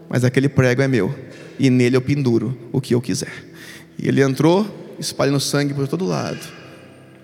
mas 0.09 0.25
aquele 0.25 0.49
prego 0.49 0.81
é 0.81 0.87
meu. 0.87 1.13
E 1.59 1.69
nele 1.69 1.95
eu 1.95 2.01
penduro 2.01 2.57
o 2.71 2.81
que 2.81 2.95
eu 2.95 3.01
quiser. 3.01 3.50
E 4.01 4.07
ele 4.07 4.21
entrou, 4.21 4.95
espalhando 4.99 5.39
sangue 5.39 5.73
por 5.73 5.87
todo 5.87 6.05
lado, 6.05 6.39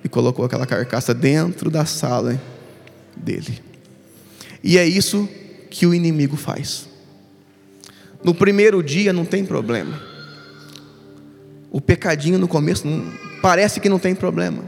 e 0.03 0.07
colocou 0.07 0.45
aquela 0.45 0.67
carcaça 0.67 1.13
dentro 1.13 1.71
da 1.71 1.85
sala 1.85 2.39
dele. 3.15 3.59
E 4.63 4.77
é 4.77 4.85
isso 4.85 5.27
que 5.69 5.87
o 5.87 5.93
inimigo 5.93 6.37
faz. 6.37 6.87
No 8.23 8.33
primeiro 8.33 8.83
dia 8.83 9.11
não 9.11 9.25
tem 9.25 9.43
problema. 9.43 10.01
O 11.71 11.81
pecadinho 11.81 12.37
no 12.37 12.47
começo 12.47 12.87
não, 12.87 13.11
parece 13.41 13.79
que 13.79 13.89
não 13.89 13.99
tem 13.99 14.13
problema. 14.13 14.63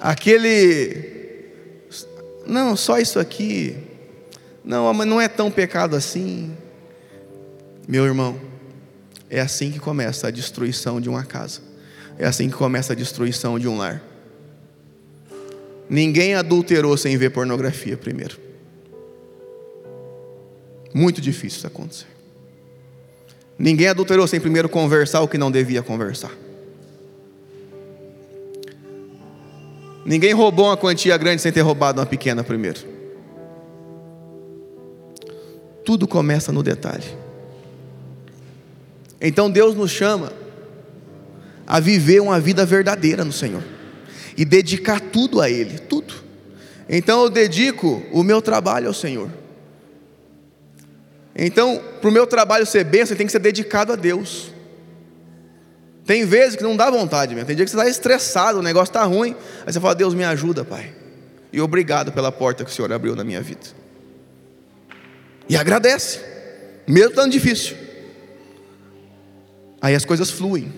Aquele 0.00 1.16
não, 2.46 2.76
só 2.76 2.98
isso 2.98 3.18
aqui. 3.18 3.76
Não, 4.64 4.92
mas 4.94 5.06
não 5.06 5.20
é 5.20 5.28
tão 5.28 5.50
pecado 5.50 5.96
assim. 5.96 6.56
Meu 7.88 8.04
irmão, 8.04 8.40
é 9.28 9.40
assim 9.40 9.70
que 9.70 9.78
começa 9.78 10.28
a 10.28 10.30
destruição 10.30 11.00
de 11.00 11.08
uma 11.08 11.24
casa. 11.24 11.60
É 12.18 12.26
assim 12.26 12.48
que 12.48 12.56
começa 12.56 12.92
a 12.92 12.96
destruição 12.96 13.58
de 13.58 13.68
um 13.68 13.76
lar. 13.76 14.02
Ninguém 15.88 16.34
adulterou 16.34 16.96
sem 16.96 17.16
ver 17.16 17.30
pornografia 17.30 17.96
primeiro. 17.96 18.38
Muito 20.94 21.20
difícil 21.20 21.58
isso 21.58 21.66
acontecer. 21.66 22.06
Ninguém 23.58 23.88
adulterou 23.88 24.26
sem 24.26 24.40
primeiro 24.40 24.68
conversar 24.68 25.20
o 25.20 25.28
que 25.28 25.38
não 25.38 25.50
devia 25.50 25.82
conversar. 25.82 26.32
Ninguém 30.04 30.32
roubou 30.32 30.66
uma 30.66 30.76
quantia 30.76 31.16
grande 31.16 31.42
sem 31.42 31.50
ter 31.50 31.62
roubado 31.62 32.00
uma 32.00 32.06
pequena 32.06 32.44
primeiro. 32.44 32.80
Tudo 35.84 36.06
começa 36.06 36.52
no 36.52 36.62
detalhe. 36.62 37.25
Então 39.20 39.50
Deus 39.50 39.74
nos 39.74 39.90
chama 39.90 40.32
a 41.66 41.80
viver 41.80 42.20
uma 42.20 42.38
vida 42.38 42.64
verdadeira 42.64 43.24
no 43.24 43.32
Senhor 43.32 43.62
e 44.36 44.44
dedicar 44.44 45.00
tudo 45.00 45.40
a 45.40 45.50
Ele, 45.50 45.78
tudo. 45.78 46.14
Então 46.88 47.22
eu 47.22 47.30
dedico 47.30 48.02
o 48.12 48.22
meu 48.22 48.40
trabalho 48.40 48.88
ao 48.88 48.94
Senhor. 48.94 49.30
Então, 51.38 51.82
para 52.00 52.08
o 52.08 52.12
meu 52.12 52.26
trabalho 52.26 52.64
ser 52.64 52.84
bênção, 52.84 53.14
tem 53.14 53.26
que 53.26 53.32
ser 53.32 53.40
dedicado 53.40 53.92
a 53.92 53.96
Deus. 53.96 54.50
Tem 56.06 56.24
vezes 56.24 56.56
que 56.56 56.62
não 56.62 56.76
dá 56.76 56.90
vontade 56.90 57.34
mesmo. 57.34 57.46
Tem 57.46 57.56
dia 57.56 57.64
que 57.64 57.70
você 57.70 57.76
está 57.76 57.88
estressado, 57.88 58.60
o 58.60 58.62
negócio 58.62 58.90
está 58.90 59.04
ruim. 59.04 59.36
Aí 59.66 59.72
você 59.72 59.80
fala, 59.80 59.94
Deus 59.94 60.14
me 60.14 60.24
ajuda, 60.24 60.64
Pai. 60.64 60.94
E 61.52 61.60
obrigado 61.60 62.12
pela 62.12 62.32
porta 62.32 62.64
que 62.64 62.70
o 62.70 62.72
Senhor 62.72 62.90
abriu 62.92 63.14
na 63.14 63.24
minha 63.24 63.42
vida. 63.42 63.66
E 65.48 65.56
agradece, 65.56 66.20
mesmo 66.86 67.10
estando 67.10 67.32
difícil. 67.32 67.76
Aí 69.80 69.94
as 69.94 70.04
coisas 70.04 70.30
fluem. 70.30 70.72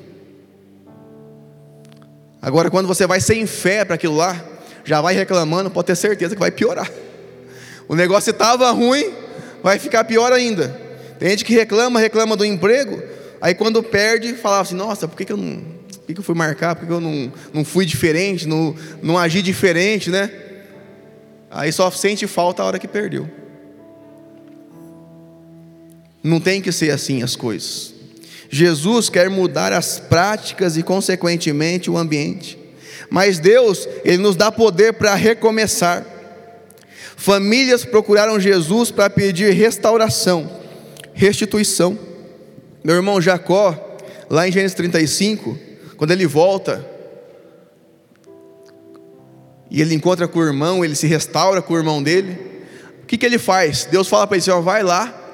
Agora, 2.41 2.71
quando 2.71 2.87
você 2.87 3.07
vai 3.07 3.21
sem 3.21 3.47
fé 3.47 3.85
para 3.85 3.95
aquilo 3.95 4.17
lá, 4.17 4.45
já 4.85 5.01
vai 5.01 5.15
reclamando, 5.15 5.71
pode 5.71 5.87
ter 5.87 5.97
certeza 5.97 6.35
que 6.35 6.41
vai 6.41 6.51
piorar. 6.51 6.91
O 7.89 7.95
negócio 7.95 8.31
estava 8.31 8.71
ruim, 8.71 9.13
vai 9.63 9.79
ficar 9.79 10.05
pior 10.05 10.33
ainda. 10.33 10.69
Tem 11.19 11.31
gente 11.31 11.45
que 11.45 11.55
reclama, 11.55 11.99
reclama 11.99 12.37
do 12.37 12.45
emprego, 12.45 13.03
Aí 13.41 13.55
quando 13.55 13.83
perde, 13.83 14.35
falava 14.35 14.63
assim, 14.63 14.75
nossa, 14.75 15.07
por 15.07 15.17
que, 15.17 15.25
que 15.25 15.33
eu 15.33 15.37
não. 15.37 15.61
Por 15.61 16.07
que, 16.07 16.15
que 16.15 16.21
eu 16.21 16.25
fui 16.25 16.35
marcar? 16.35 16.75
Por 16.75 16.81
que, 16.81 16.87
que 16.87 16.93
eu 16.93 17.01
não, 17.01 17.33
não 17.53 17.65
fui 17.65 17.85
diferente, 17.85 18.49
não, 18.49 18.75
não 19.03 19.19
agi 19.19 19.43
diferente, 19.43 20.11
né? 20.11 20.31
Aí 21.51 21.71
só 21.71 21.91
sente 21.91 22.27
falta 22.27 22.63
a 22.63 22.67
hora 22.67 22.79
que 22.79 22.89
perdeu. 22.89 23.29
Não 26.23 26.41
tem 26.41 26.61
que 26.61 26.73
ser 26.73 26.91
assim 26.91 27.23
as 27.23 27.37
coisas. 27.37 27.95
Jesus 28.49 29.11
quer 29.11 29.29
mudar 29.29 29.73
as 29.73 29.99
práticas 29.99 30.77
e, 30.77 30.83
consequentemente, 30.83 31.91
o 31.91 31.99
ambiente. 31.99 32.59
Mas 33.11 33.39
Deus, 33.39 33.89
Ele 34.05 34.19
nos 34.19 34.37
dá 34.37 34.51
poder 34.51 34.95
para 34.95 35.15
recomeçar. 35.15 36.05
Famílias 37.17 37.85
procuraram 37.85 38.39
Jesus 38.39 38.91
para 38.91 39.11
pedir 39.11 39.53
restauração, 39.53 40.51
restituição. 41.13 41.99
Meu 42.83 42.95
irmão 42.95 43.21
Jacó, 43.21 43.99
lá 44.31 44.47
em 44.49 44.53
Gênesis 44.53 44.77
35, 44.77 45.59
quando 45.97 46.13
ele 46.13 46.27
volta, 46.27 46.87
e 49.71 49.83
ele 49.83 49.95
encontra 49.95 50.29
com 50.29 50.39
o 50.39 50.45
irmão, 50.45 50.85
ele 50.85 50.95
se 50.95 51.07
restaura 51.07 51.61
com 51.61 51.75
o 51.75 51.77
irmão 51.77 52.03
dele, 52.03 52.39
o 53.03 53.07
que, 53.07 53.19
que 53.19 53.27
ele 53.27 53.39
faz? 53.39 53.85
Deus 53.91 54.09
fala 54.09 54.27
para 54.27 54.37
ele 54.37 54.43
assim: 54.43 54.51
ó, 54.51 54.61
vai 54.61 54.83
lá 54.83 55.28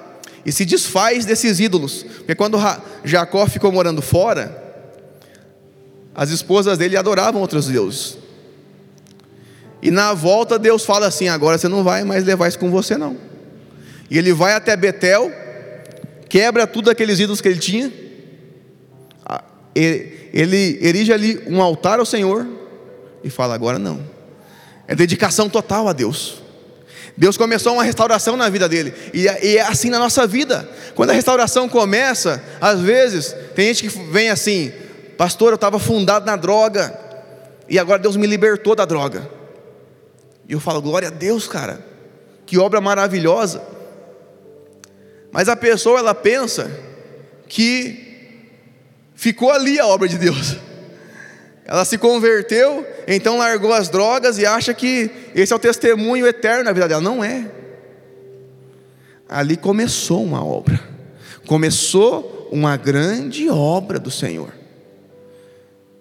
e 0.44 0.52
se 0.52 0.64
desfaz 0.64 1.24
desses 1.24 1.58
ídolos, 1.58 2.04
porque 2.18 2.34
quando 2.34 2.58
Jacó 3.02 3.46
ficou 3.46 3.72
morando 3.72 4.02
fora, 4.02 4.62
as 6.14 6.30
esposas 6.30 6.78
dele 6.78 6.96
adoravam 6.96 7.40
outros 7.40 7.66
deuses. 7.66 8.18
E 9.82 9.90
na 9.90 10.14
volta 10.14 10.58
Deus 10.58 10.84
fala 10.84 11.06
assim: 11.06 11.28
agora 11.28 11.58
você 11.58 11.68
não 11.68 11.82
vai 11.82 12.04
mais 12.04 12.24
levar 12.24 12.48
isso 12.48 12.58
com 12.58 12.70
você, 12.70 12.96
não. 12.96 13.16
E 14.10 14.18
ele 14.18 14.32
vai 14.32 14.52
até 14.52 14.76
Betel, 14.76 15.32
quebra 16.28 16.66
tudo 16.66 16.90
aqueles 16.90 17.18
ídolos 17.18 17.40
que 17.40 17.48
ele 17.48 17.58
tinha, 17.58 17.92
ele 19.74 20.78
erige 20.80 21.12
ali 21.12 21.42
um 21.46 21.60
altar 21.60 21.98
ao 21.98 22.06
Senhor 22.06 22.46
e 23.22 23.30
fala: 23.30 23.54
agora 23.54 23.78
não, 23.78 24.04
é 24.86 24.94
dedicação 24.94 25.48
total 25.48 25.88
a 25.88 25.92
Deus. 25.92 26.43
Deus 27.16 27.36
começou 27.36 27.74
uma 27.74 27.84
restauração 27.84 28.36
na 28.36 28.48
vida 28.48 28.68
dele, 28.68 28.94
e 29.12 29.28
é, 29.28 29.56
é 29.56 29.60
assim 29.60 29.90
na 29.90 29.98
nossa 29.98 30.26
vida. 30.26 30.68
Quando 30.94 31.10
a 31.10 31.12
restauração 31.14 31.68
começa, 31.68 32.42
às 32.60 32.80
vezes, 32.80 33.34
tem 33.54 33.66
gente 33.72 33.88
que 33.88 33.98
vem 34.10 34.30
assim, 34.30 34.72
pastor, 35.16 35.50
eu 35.50 35.56
estava 35.56 35.78
fundado 35.78 36.26
na 36.26 36.36
droga, 36.36 36.98
e 37.68 37.78
agora 37.78 38.00
Deus 38.00 38.16
me 38.16 38.26
libertou 38.26 38.74
da 38.74 38.84
droga. 38.84 39.28
E 40.48 40.52
eu 40.52 40.60
falo, 40.60 40.82
glória 40.82 41.08
a 41.08 41.10
Deus, 41.10 41.48
cara, 41.48 41.84
que 42.44 42.58
obra 42.58 42.80
maravilhosa. 42.80 43.62
Mas 45.32 45.48
a 45.48 45.56
pessoa 45.56 45.98
ela 45.98 46.14
pensa 46.14 46.70
que 47.48 48.04
ficou 49.14 49.50
ali 49.50 49.80
a 49.80 49.86
obra 49.86 50.06
de 50.06 50.18
Deus. 50.18 50.56
Ela 51.64 51.84
se 51.84 51.96
converteu, 51.96 52.86
então 53.06 53.38
largou 53.38 53.72
as 53.72 53.88
drogas 53.88 54.38
e 54.38 54.44
acha 54.44 54.74
que 54.74 55.10
esse 55.34 55.52
é 55.52 55.56
o 55.56 55.58
testemunho 55.58 56.26
eterno 56.26 56.64
na 56.64 56.72
vida 56.72 56.86
dela. 56.86 57.00
Não 57.00 57.24
é. 57.24 57.50
Ali 59.28 59.56
começou 59.56 60.22
uma 60.22 60.44
obra. 60.44 60.78
Começou 61.46 62.48
uma 62.52 62.76
grande 62.76 63.48
obra 63.48 63.98
do 63.98 64.10
Senhor. 64.10 64.52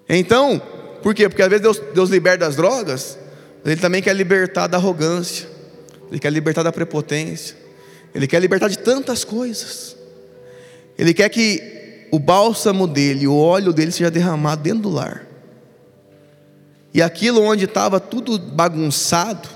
Então, 0.07 0.61
por 1.01 1.15
quê? 1.15 1.29
Porque 1.29 1.41
às 1.41 1.49
vezes 1.49 1.63
Deus, 1.63 1.81
Deus 1.93 2.09
liberta 2.09 2.45
das 2.45 2.55
drogas, 2.55 3.17
Ele 3.65 3.77
também 3.77 4.01
quer 4.01 4.13
libertar 4.13 4.67
da 4.67 4.77
arrogância, 4.77 5.47
Ele 6.11 6.19
quer 6.19 6.31
libertar 6.31 6.63
da 6.63 6.71
prepotência, 6.71 7.55
ele 8.13 8.27
quer 8.27 8.39
libertar 8.39 8.67
de 8.67 8.77
tantas 8.77 9.23
coisas. 9.23 9.95
Ele 10.97 11.13
quer 11.13 11.29
que 11.29 12.07
o 12.11 12.19
bálsamo 12.19 12.87
dele, 12.87 13.27
o 13.27 13.35
óleo 13.35 13.73
dele 13.73 13.91
seja 13.91 14.11
derramado 14.11 14.61
dentro 14.61 14.81
do 14.81 14.89
lar. 14.89 15.25
E 16.93 17.01
aquilo 17.01 17.41
onde 17.41 17.65
estava 17.65 17.99
tudo 17.99 18.37
bagunçado, 18.37 19.49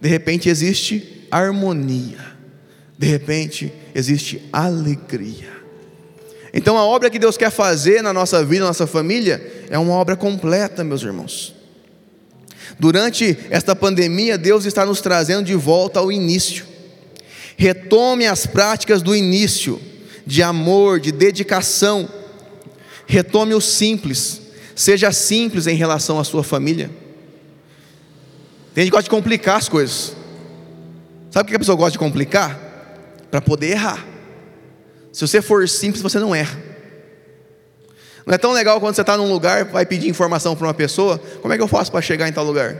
de 0.00 0.08
repente 0.08 0.48
existe 0.48 1.26
harmonia. 1.30 2.32
De 2.98 3.06
repente 3.06 3.72
existe 3.94 4.42
alegria. 4.52 5.52
Então 6.52 6.76
a 6.76 6.84
obra 6.84 7.08
que 7.08 7.18
Deus 7.18 7.36
quer 7.36 7.50
fazer 7.50 8.02
na 8.02 8.12
nossa 8.12 8.44
vida, 8.44 8.60
na 8.60 8.68
nossa 8.68 8.86
família, 8.86 9.64
é 9.70 9.78
uma 9.78 9.94
obra 9.94 10.16
completa, 10.16 10.84
meus 10.84 11.02
irmãos. 11.02 11.54
Durante 12.78 13.38
esta 13.48 13.74
pandemia, 13.74 14.36
Deus 14.36 14.64
está 14.64 14.84
nos 14.84 15.00
trazendo 15.00 15.44
de 15.44 15.54
volta 15.54 16.00
ao 16.00 16.10
início. 16.10 16.66
Retome 17.56 18.26
as 18.26 18.46
práticas 18.46 19.02
do 19.02 19.14
início, 19.14 19.80
de 20.26 20.42
amor, 20.42 20.98
de 21.00 21.12
dedicação. 21.12 22.08
Retome 23.06 23.54
o 23.54 23.60
simples. 23.60 24.41
Seja 24.82 25.12
simples 25.12 25.68
em 25.68 25.76
relação 25.76 26.18
à 26.18 26.24
sua 26.24 26.42
família. 26.42 26.90
Tem 28.74 28.82
gente 28.82 28.90
que 28.90 28.96
gosta 28.96 29.04
de 29.04 29.10
complicar 29.10 29.56
as 29.56 29.68
coisas. 29.68 30.16
Sabe 31.30 31.44
por 31.44 31.50
que 31.50 31.54
a 31.54 31.58
pessoa 31.60 31.76
gosta 31.76 31.92
de 31.92 32.00
complicar? 32.00 32.58
Para 33.30 33.40
poder 33.40 33.70
errar. 33.70 34.04
Se 35.12 35.24
você 35.24 35.40
for 35.40 35.68
simples, 35.68 36.02
você 36.02 36.18
não 36.18 36.34
erra. 36.34 36.60
Não 38.26 38.34
é 38.34 38.38
tão 38.38 38.50
legal 38.50 38.80
quando 38.80 38.96
você 38.96 39.02
está 39.02 39.16
num 39.16 39.32
lugar, 39.32 39.66
vai 39.66 39.86
pedir 39.86 40.08
informação 40.08 40.56
para 40.56 40.66
uma 40.66 40.74
pessoa, 40.74 41.16
como 41.40 41.54
é 41.54 41.56
que 41.56 41.62
eu 41.62 41.68
faço 41.68 41.92
para 41.92 42.02
chegar 42.02 42.28
em 42.28 42.32
tal 42.32 42.44
lugar? 42.44 42.76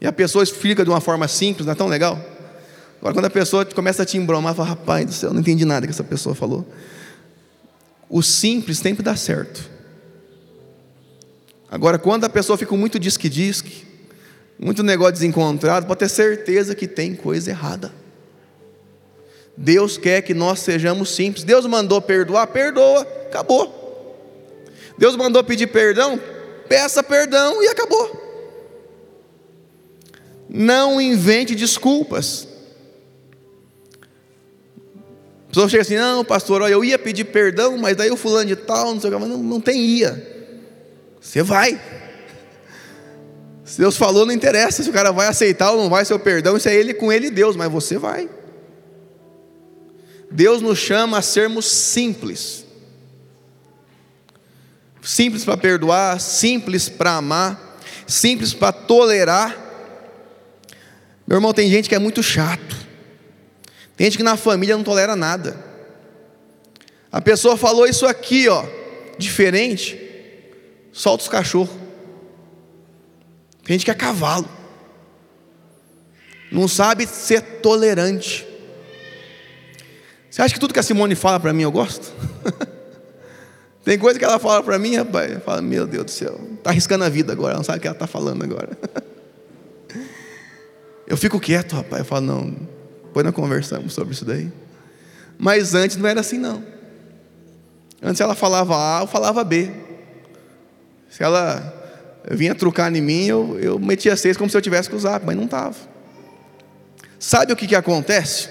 E 0.00 0.08
a 0.08 0.12
pessoa 0.12 0.42
explica 0.42 0.82
de 0.82 0.90
uma 0.90 1.00
forma 1.00 1.28
simples, 1.28 1.64
não 1.64 1.74
é 1.74 1.76
tão 1.76 1.86
legal? 1.86 2.18
Agora, 2.98 3.14
quando 3.14 3.26
a 3.26 3.30
pessoa 3.30 3.64
começa 3.64 4.02
a 4.02 4.04
te 4.04 4.18
embromar, 4.18 4.52
fala, 4.52 4.70
rapaz 4.70 5.06
do 5.06 5.12
céu, 5.12 5.32
não 5.32 5.38
entendi 5.38 5.64
nada 5.64 5.86
que 5.86 5.92
essa 5.92 6.02
pessoa 6.02 6.34
falou. 6.34 6.68
O 8.10 8.20
simples 8.20 8.78
sempre 8.78 9.04
dá 9.04 9.14
certo. 9.14 9.73
Agora, 11.70 11.98
quando 11.98 12.24
a 12.24 12.28
pessoa 12.28 12.56
fica 12.56 12.74
muito 12.76 12.98
disque-disque, 12.98 13.84
muito 14.58 14.82
negócio 14.82 15.14
desencontrado, 15.14 15.86
pode 15.86 15.98
ter 15.98 16.08
certeza 16.08 16.74
que 16.74 16.86
tem 16.86 17.14
coisa 17.14 17.50
errada. 17.50 17.92
Deus 19.56 19.96
quer 19.96 20.22
que 20.22 20.34
nós 20.34 20.60
sejamos 20.60 21.14
simples. 21.14 21.44
Deus 21.44 21.66
mandou 21.66 22.00
perdoar, 22.00 22.46
perdoa, 22.48 23.02
acabou. 23.26 23.82
Deus 24.98 25.16
mandou 25.16 25.42
pedir 25.42 25.68
perdão, 25.68 26.20
peça 26.68 27.02
perdão 27.02 27.62
e 27.62 27.68
acabou. 27.68 28.22
Não 30.48 31.00
invente 31.00 31.54
desculpas. 31.54 32.48
A 35.46 35.48
pessoa 35.48 35.68
chega 35.68 35.82
assim, 35.82 35.96
não, 35.96 36.24
pastor, 36.24 36.62
olha, 36.62 36.72
eu 36.72 36.84
ia 36.84 36.98
pedir 36.98 37.24
perdão, 37.24 37.78
mas 37.78 37.96
daí 37.96 38.10
o 38.10 38.16
fulano 38.16 38.46
de 38.46 38.56
tal, 38.56 38.92
não 38.92 39.00
sei 39.00 39.10
o 39.10 39.18
que, 39.18 39.26
não, 39.26 39.38
não 39.38 39.60
tem 39.60 39.80
ia. 39.80 40.33
Você 41.24 41.42
vai. 41.42 41.80
Se 43.64 43.78
Deus 43.78 43.96
falou, 43.96 44.26
não 44.26 44.32
interessa 44.32 44.82
se 44.82 44.90
o 44.90 44.92
cara 44.92 45.10
vai 45.10 45.26
aceitar 45.26 45.72
ou 45.72 45.78
não 45.78 45.88
vai 45.88 46.04
seu 46.04 46.18
perdão, 46.18 46.54
isso 46.54 46.68
é 46.68 46.74
ele 46.74 46.92
com 46.92 47.10
ele 47.10 47.30
Deus, 47.30 47.56
mas 47.56 47.72
você 47.72 47.96
vai. 47.96 48.28
Deus 50.30 50.60
nos 50.60 50.78
chama 50.78 51.18
a 51.18 51.22
sermos 51.22 51.64
simples. 51.64 52.66
Simples 55.02 55.44
para 55.44 55.56
perdoar, 55.56 56.20
simples 56.20 56.90
para 56.90 57.16
amar, 57.16 57.78
simples 58.06 58.52
para 58.52 58.72
tolerar. 58.72 59.56
Meu 61.26 61.38
irmão, 61.38 61.54
tem 61.54 61.70
gente 61.70 61.88
que 61.88 61.94
é 61.94 61.98
muito 61.98 62.22
chato. 62.22 62.76
Tem 63.96 64.04
gente 64.04 64.18
que 64.18 64.22
na 64.22 64.36
família 64.36 64.76
não 64.76 64.84
tolera 64.84 65.16
nada. 65.16 65.56
A 67.10 67.20
pessoa 67.20 67.56
falou 67.56 67.86
isso 67.86 68.06
aqui, 68.06 68.46
ó, 68.48 68.64
diferente, 69.18 70.03
solta 70.94 71.24
os 71.24 71.28
cachorros. 71.28 71.74
Tem 73.64 73.74
gente 73.74 73.84
que 73.84 73.90
é 73.90 73.94
cavalo. 73.94 74.48
Não 76.52 76.68
sabe 76.68 77.06
ser 77.06 77.40
tolerante. 77.60 78.46
Você 80.30 80.40
acha 80.40 80.54
que 80.54 80.60
tudo 80.60 80.72
que 80.72 80.80
a 80.80 80.82
Simone 80.82 81.14
fala 81.14 81.40
para 81.40 81.52
mim 81.52 81.62
eu 81.62 81.72
gosto? 81.72 82.12
Tem 83.84 83.98
coisa 83.98 84.18
que 84.18 84.24
ela 84.24 84.38
fala 84.38 84.62
para 84.62 84.78
mim, 84.78 84.96
rapaz, 84.96 85.32
eu 85.32 85.40
falo, 85.40 85.62
meu 85.62 85.86
Deus 85.86 86.04
do 86.06 86.10
céu, 86.10 86.40
está 86.54 86.70
arriscando 86.70 87.04
a 87.04 87.08
vida 87.10 87.32
agora, 87.32 87.50
ela 87.50 87.58
não 87.58 87.64
sabe 87.64 87.78
o 87.78 87.80
que 87.82 87.86
ela 87.86 87.94
está 87.94 88.06
falando 88.06 88.42
agora. 88.42 88.78
Eu 91.06 91.18
fico 91.18 91.38
quieto, 91.38 91.76
rapaz, 91.76 92.00
eu 92.00 92.04
falo, 92.06 92.24
não, 92.24 92.56
depois 93.04 93.26
nós 93.26 93.34
conversamos 93.34 93.92
sobre 93.92 94.14
isso 94.14 94.24
daí. 94.24 94.50
Mas 95.38 95.74
antes 95.74 95.98
não 95.98 96.08
era 96.08 96.20
assim, 96.20 96.38
não. 96.38 96.64
Antes 98.02 98.22
ela 98.22 98.34
falava 98.34 98.74
A, 98.74 99.02
eu 99.02 99.06
falava 99.06 99.44
B. 99.44 99.70
Se 101.14 101.22
ela 101.22 101.62
vinha 102.28 102.56
trucar 102.56 102.92
em 102.92 103.00
mim, 103.00 103.26
eu, 103.26 103.56
eu 103.60 103.78
metia 103.78 104.16
seis 104.16 104.36
como 104.36 104.50
se 104.50 104.56
eu 104.56 104.60
tivesse 104.60 104.90
que 104.90 104.96
usar, 104.96 105.22
mas 105.24 105.36
não 105.36 105.44
estava. 105.44 105.76
Sabe 107.20 107.52
o 107.52 107.56
que, 107.56 107.68
que 107.68 107.76
acontece? 107.76 108.48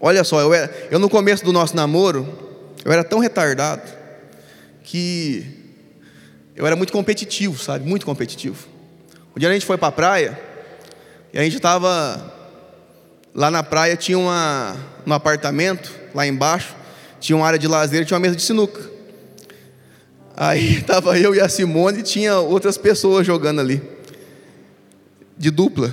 Olha 0.00 0.22
só, 0.22 0.40
eu, 0.40 0.54
era, 0.54 0.72
eu 0.88 1.00
no 1.00 1.10
começo 1.10 1.44
do 1.44 1.52
nosso 1.52 1.74
namoro, 1.74 2.28
eu 2.84 2.92
era 2.92 3.02
tão 3.02 3.18
retardado 3.18 3.82
que 4.84 5.44
eu 6.54 6.64
era 6.64 6.76
muito 6.76 6.92
competitivo, 6.92 7.60
sabe? 7.60 7.84
Muito 7.88 8.06
competitivo. 8.06 8.68
Um 9.34 9.40
dia 9.40 9.48
a 9.48 9.52
gente 9.52 9.66
foi 9.66 9.76
para 9.76 9.88
a 9.88 9.92
praia 9.92 10.40
e 11.32 11.40
a 11.40 11.42
gente 11.42 11.56
estava 11.56 12.36
lá 13.34 13.50
na 13.50 13.64
praia, 13.64 13.96
tinha 13.96 14.16
uma, 14.16 14.76
um 15.04 15.12
apartamento 15.12 15.92
lá 16.14 16.24
embaixo, 16.24 16.76
tinha 17.18 17.34
uma 17.34 17.48
área 17.48 17.58
de 17.58 17.66
lazer, 17.66 18.06
tinha 18.06 18.14
uma 18.14 18.22
mesa 18.22 18.36
de 18.36 18.42
sinuca. 18.42 18.97
Aí 20.40 20.76
estava 20.78 21.18
eu 21.18 21.34
e 21.34 21.40
a 21.40 21.48
Simone 21.48 21.98
e 21.98 22.02
tinha 22.02 22.38
outras 22.38 22.78
pessoas 22.78 23.26
jogando 23.26 23.60
ali, 23.60 23.82
de 25.36 25.50
dupla. 25.50 25.92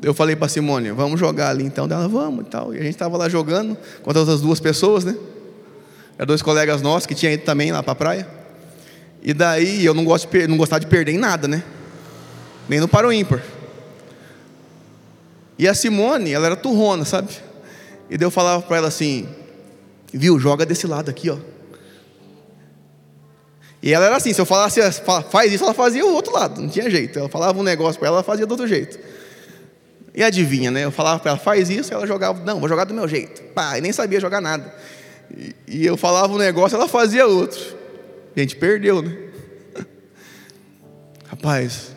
Eu 0.00 0.14
falei 0.14 0.34
para 0.34 0.46
a 0.46 0.48
Simone, 0.48 0.90
vamos 0.90 1.20
jogar 1.20 1.50
ali 1.50 1.64
então. 1.64 1.84
Ela, 1.84 2.08
vamos 2.08 2.46
e 2.46 2.48
tal. 2.48 2.74
E 2.74 2.78
a 2.78 2.82
gente 2.82 2.94
estava 2.94 3.16
lá 3.16 3.28
jogando 3.28 3.76
com 4.02 4.10
as 4.10 4.40
duas 4.40 4.58
pessoas, 4.58 5.04
né? 5.04 5.14
Eram 6.18 6.26
dois 6.26 6.42
colegas 6.42 6.82
nossos 6.82 7.06
que 7.06 7.14
tinham 7.14 7.32
ido 7.32 7.44
também 7.44 7.70
lá 7.70 7.82
para 7.82 7.92
a 7.92 7.94
praia. 7.96 8.28
E 9.22 9.32
daí 9.32 9.84
eu 9.84 9.94
não, 9.94 10.04
gosto 10.04 10.28
de, 10.28 10.48
não 10.48 10.56
gostava 10.56 10.80
de 10.80 10.86
perder 10.86 11.12
em 11.12 11.18
nada, 11.18 11.46
né? 11.46 11.62
Nem 12.68 12.80
no 12.80 12.88
paro 12.88 13.12
ímpar. 13.12 13.42
E 15.56 15.68
a 15.68 15.74
Simone, 15.74 16.32
ela 16.32 16.46
era 16.46 16.56
turrona, 16.56 17.04
sabe? 17.04 17.32
E 18.10 18.16
daí 18.16 18.26
eu 18.26 18.30
falava 18.30 18.62
para 18.62 18.78
ela 18.78 18.88
assim: 18.88 19.28
viu, 20.12 20.38
joga 20.40 20.66
desse 20.66 20.86
lado 20.86 21.10
aqui, 21.10 21.30
ó. 21.30 21.36
E 23.82 23.92
ela 23.92 24.06
era 24.06 24.16
assim, 24.16 24.32
se 24.32 24.40
eu 24.40 24.46
falasse, 24.46 24.80
faz 25.28 25.52
isso, 25.52 25.64
ela 25.64 25.74
fazia 25.74 26.06
o 26.06 26.14
outro 26.14 26.32
lado, 26.32 26.60
não 26.60 26.68
tinha 26.68 26.88
jeito. 26.88 27.18
Ela 27.18 27.28
falava 27.28 27.58
um 27.58 27.64
negócio 27.64 27.98
para 27.98 28.08
ela, 28.08 28.16
ela 28.18 28.22
fazia 28.22 28.46
do 28.46 28.52
outro 28.52 28.66
jeito. 28.66 28.96
E 30.14 30.22
adivinha, 30.22 30.70
né? 30.70 30.84
Eu 30.84 30.92
falava 30.92 31.18
para 31.18 31.32
ela, 31.32 31.40
faz 31.40 31.68
isso, 31.68 31.92
ela 31.92 32.06
jogava, 32.06 32.44
não, 32.44 32.60
vou 32.60 32.68
jogar 32.68 32.84
do 32.84 32.94
meu 32.94 33.08
jeito. 33.08 33.42
Pá, 33.54 33.76
e 33.76 33.80
nem 33.80 33.92
sabia 33.92 34.20
jogar 34.20 34.40
nada. 34.40 34.72
E, 35.36 35.54
e 35.66 35.86
eu 35.86 35.96
falava 35.96 36.32
um 36.32 36.38
negócio, 36.38 36.76
ela 36.76 36.86
fazia 36.86 37.26
outro. 37.26 37.60
A 38.36 38.38
gente 38.38 38.54
perdeu, 38.54 39.02
né? 39.02 39.16
Rapaz, 41.26 41.88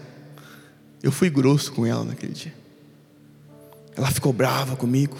eu 1.04 1.12
fui 1.12 1.30
grosso 1.30 1.72
com 1.72 1.86
ela 1.86 2.04
naquele 2.04 2.34
dia. 2.34 2.54
Ela 3.96 4.10
ficou 4.10 4.34
brava 4.34 4.76
comigo. 4.76 5.18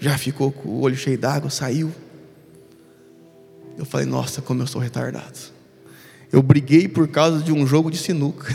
Já 0.00 0.16
ficou 0.16 0.52
com 0.52 0.68
o 0.68 0.80
olho 0.80 0.96
cheio 0.96 1.18
d'água, 1.18 1.50
saiu. 1.50 1.92
Eu 3.76 3.84
falei, 3.84 4.06
nossa, 4.06 4.42
como 4.42 4.62
eu 4.62 4.66
sou 4.66 4.80
retardado. 4.80 5.38
Eu 6.32 6.42
briguei 6.42 6.88
por 6.88 7.08
causa 7.08 7.42
de 7.42 7.52
um 7.52 7.66
jogo 7.66 7.90
de 7.90 7.98
sinuca, 7.98 8.54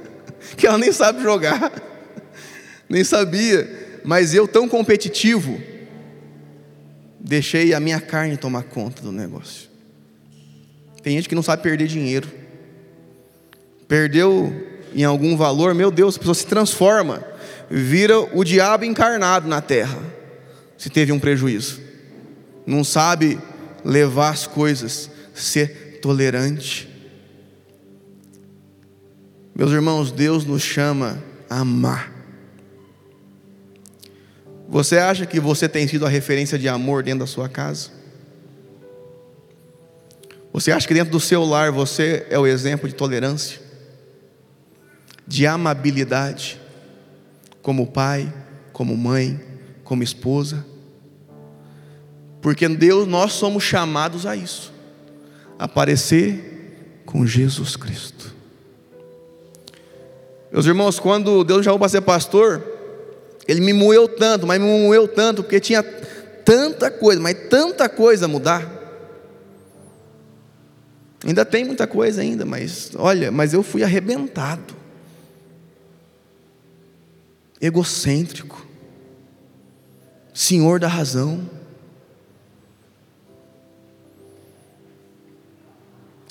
que 0.56 0.66
ela 0.66 0.78
nem 0.78 0.90
sabe 0.92 1.22
jogar, 1.22 1.72
nem 2.88 3.04
sabia, 3.04 4.00
mas 4.02 4.32
eu, 4.32 4.48
tão 4.48 4.66
competitivo, 4.66 5.60
deixei 7.20 7.74
a 7.74 7.80
minha 7.80 8.00
carne 8.00 8.38
tomar 8.38 8.62
conta 8.62 9.02
do 9.02 9.12
negócio. 9.12 9.68
Tem 11.02 11.16
gente 11.16 11.28
que 11.28 11.34
não 11.34 11.42
sabe 11.42 11.62
perder 11.62 11.86
dinheiro, 11.86 12.28
perdeu 13.86 14.50
em 14.94 15.04
algum 15.04 15.36
valor, 15.36 15.74
meu 15.74 15.90
Deus, 15.90 16.16
a 16.16 16.18
pessoa 16.18 16.34
se 16.34 16.46
transforma, 16.46 17.22
vira 17.70 18.18
o 18.18 18.42
diabo 18.42 18.84
encarnado 18.84 19.46
na 19.46 19.60
terra, 19.60 19.98
se 20.78 20.88
teve 20.88 21.12
um 21.12 21.18
prejuízo, 21.18 21.80
não 22.66 22.82
sabe 22.82 23.38
levar 23.84 24.30
as 24.30 24.46
coisas, 24.46 25.10
ser 25.34 26.00
tolerante. 26.00 26.88
Meus 29.54 29.72
irmãos, 29.72 30.12
Deus 30.12 30.44
nos 30.44 30.62
chama 30.62 31.22
a 31.50 31.60
amar. 31.60 32.12
Você 34.68 34.98
acha 34.98 35.24
que 35.24 35.40
você 35.40 35.68
tem 35.68 35.88
sido 35.88 36.04
a 36.04 36.08
referência 36.08 36.58
de 36.58 36.68
amor 36.68 37.02
dentro 37.02 37.20
da 37.20 37.26
sua 37.26 37.48
casa? 37.48 37.90
Você 40.52 40.70
acha 40.72 40.86
que 40.86 40.94
dentro 40.94 41.10
do 41.10 41.20
seu 41.20 41.44
lar 41.44 41.72
você 41.72 42.26
é 42.30 42.38
o 42.38 42.46
exemplo 42.46 42.88
de 42.88 42.94
tolerância, 42.94 43.60
de 45.26 45.46
amabilidade, 45.46 46.60
como 47.62 47.86
pai, 47.86 48.32
como 48.72 48.96
mãe, 48.96 49.40
como 49.84 50.02
esposa? 50.02 50.64
Porque 52.40 52.68
Deus, 52.68 53.06
nós 53.06 53.32
somos 53.32 53.64
chamados 53.64 54.26
a 54.26 54.36
isso. 54.36 54.72
Aparecer 55.58 57.02
com 57.04 57.26
Jesus 57.26 57.76
Cristo. 57.76 58.32
Meus 60.52 60.66
irmãos, 60.66 60.98
quando 60.98 61.44
Deus 61.44 61.58
me 61.58 61.64
chamou 61.64 61.78
para 61.78 61.88
ser 61.88 62.00
pastor, 62.00 62.62
Ele 63.46 63.60
me 63.60 63.72
moeu 63.72 64.08
tanto, 64.08 64.46
mas 64.46 64.60
me 64.60 64.66
moeu 64.66 65.06
tanto, 65.06 65.42
porque 65.42 65.60
tinha 65.60 65.82
tanta 65.82 66.90
coisa, 66.90 67.20
mas 67.20 67.48
tanta 67.48 67.88
coisa 67.88 68.24
a 68.24 68.28
mudar. 68.28 68.78
Ainda 71.26 71.44
tem 71.44 71.64
muita 71.64 71.86
coisa 71.86 72.22
ainda, 72.22 72.44
mas 72.44 72.92
olha, 72.96 73.30
mas 73.30 73.52
eu 73.52 73.62
fui 73.62 73.82
arrebentado. 73.82 74.74
Egocêntrico. 77.60 78.66
Senhor 80.32 80.78
da 80.78 80.86
razão. 80.86 81.57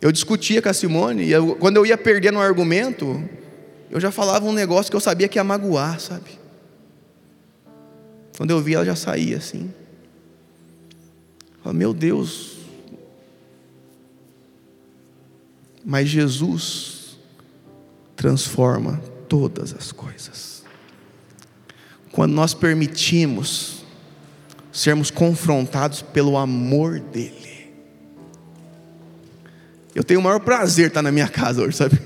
Eu 0.02 0.12
discutia 0.12 0.62
com 0.62 0.70
a 0.70 0.74
Simone, 0.74 1.24
e 1.24 1.32
eu, 1.32 1.56
quando 1.56 1.78
eu 1.78 1.86
ia 1.86 1.98
perdendo 1.98 2.38
um 2.38 2.42
argumento, 2.42 3.24
eu 3.90 4.00
já 4.00 4.12
falava 4.12 4.46
um 4.46 4.54
negócio 4.54 4.92
que 4.92 4.96
eu 4.96 5.02
sabia 5.02 5.28
que 5.28 5.40
ia 5.40 5.44
magoar, 5.44 6.00
sabe? 6.00 6.40
Quando 8.38 8.52
eu 8.52 8.62
via, 8.62 8.78
ela 8.78 8.86
já 8.86 8.96
saía 8.96 9.38
assim. 9.38 9.74
Eu 11.66 11.74
meu 11.74 11.94
Deus. 11.94 12.58
Mas 15.84 16.08
Jesus 16.10 17.18
transforma 18.16 19.02
todas 19.28 19.74
as 19.74 19.92
coisas. 19.92 20.64
Quando 22.12 22.34
nós 22.34 22.54
permitimos 22.54 23.84
sermos 24.72 25.10
confrontados 25.10 26.02
pelo 26.02 26.38
amor 26.38 27.00
dEle, 27.00 27.57
eu 29.98 30.04
tenho 30.04 30.20
o 30.20 30.24
maior 30.24 30.40
prazer 30.40 30.90
estar 30.90 31.02
na 31.02 31.12
minha 31.12 31.28
casa 31.28 31.64
hoje, 31.64 31.76
sabe? 31.76 32.00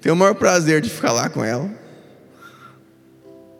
Tenho 0.00 0.14
o 0.14 0.16
maior 0.16 0.32
prazer 0.32 0.80
de 0.80 0.88
ficar 0.88 1.10
lá 1.10 1.28
com 1.28 1.44
ela. 1.44 1.68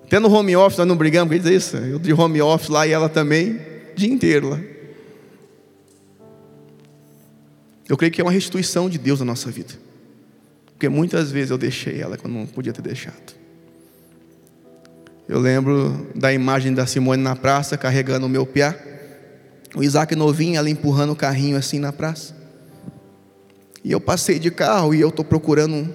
Até 0.04 0.20
no 0.20 0.32
home 0.32 0.54
office 0.54 0.78
nós 0.78 0.86
não 0.86 0.96
brigamos, 0.96 1.32
quer 1.32 1.38
dizer 1.38 1.54
isso? 1.56 1.76
Eu 1.76 1.98
de 1.98 2.12
home 2.12 2.40
office 2.40 2.68
lá 2.68 2.86
e 2.86 2.92
ela 2.92 3.08
também, 3.08 3.56
o 3.56 3.96
dia 3.96 4.08
inteiro 4.08 4.50
lá. 4.50 4.60
Eu 7.88 7.96
creio 7.96 8.12
que 8.12 8.20
é 8.20 8.24
uma 8.24 8.30
restituição 8.30 8.88
de 8.88 8.98
Deus 8.98 9.18
na 9.18 9.26
nossa 9.26 9.50
vida. 9.50 9.74
Porque 10.66 10.88
muitas 10.88 11.32
vezes 11.32 11.50
eu 11.50 11.58
deixei 11.58 12.00
ela 12.00 12.16
quando 12.16 12.34
não 12.34 12.46
podia 12.46 12.72
ter 12.72 12.82
deixado. 12.82 13.34
Eu 15.28 15.40
lembro 15.40 16.08
da 16.14 16.32
imagem 16.32 16.72
da 16.72 16.86
Simone 16.86 17.20
na 17.20 17.34
praça 17.34 17.76
carregando 17.76 18.26
o 18.26 18.28
meu 18.28 18.46
piá. 18.46 18.76
O 19.74 19.82
Isaac 19.82 20.14
novinho, 20.14 20.56
ela 20.56 20.70
empurrando 20.70 21.10
o 21.10 21.16
carrinho 21.16 21.56
assim 21.56 21.80
na 21.80 21.92
praça. 21.92 22.38
E 23.82 23.92
eu 23.92 24.00
passei 24.00 24.38
de 24.38 24.50
carro 24.50 24.94
e 24.94 25.00
eu 25.00 25.08
estou 25.08 25.24
procurando 25.24 25.74
um, 25.74 25.92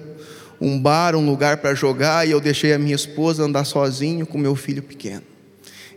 um 0.60 0.80
bar, 0.80 1.14
um 1.14 1.24
lugar 1.24 1.58
para 1.58 1.74
jogar, 1.74 2.26
e 2.26 2.30
eu 2.30 2.40
deixei 2.40 2.72
a 2.72 2.78
minha 2.78 2.94
esposa 2.94 3.44
andar 3.44 3.64
sozinho 3.64 4.26
com 4.26 4.38
meu 4.38 4.56
filho 4.56 4.82
pequeno. 4.82 5.22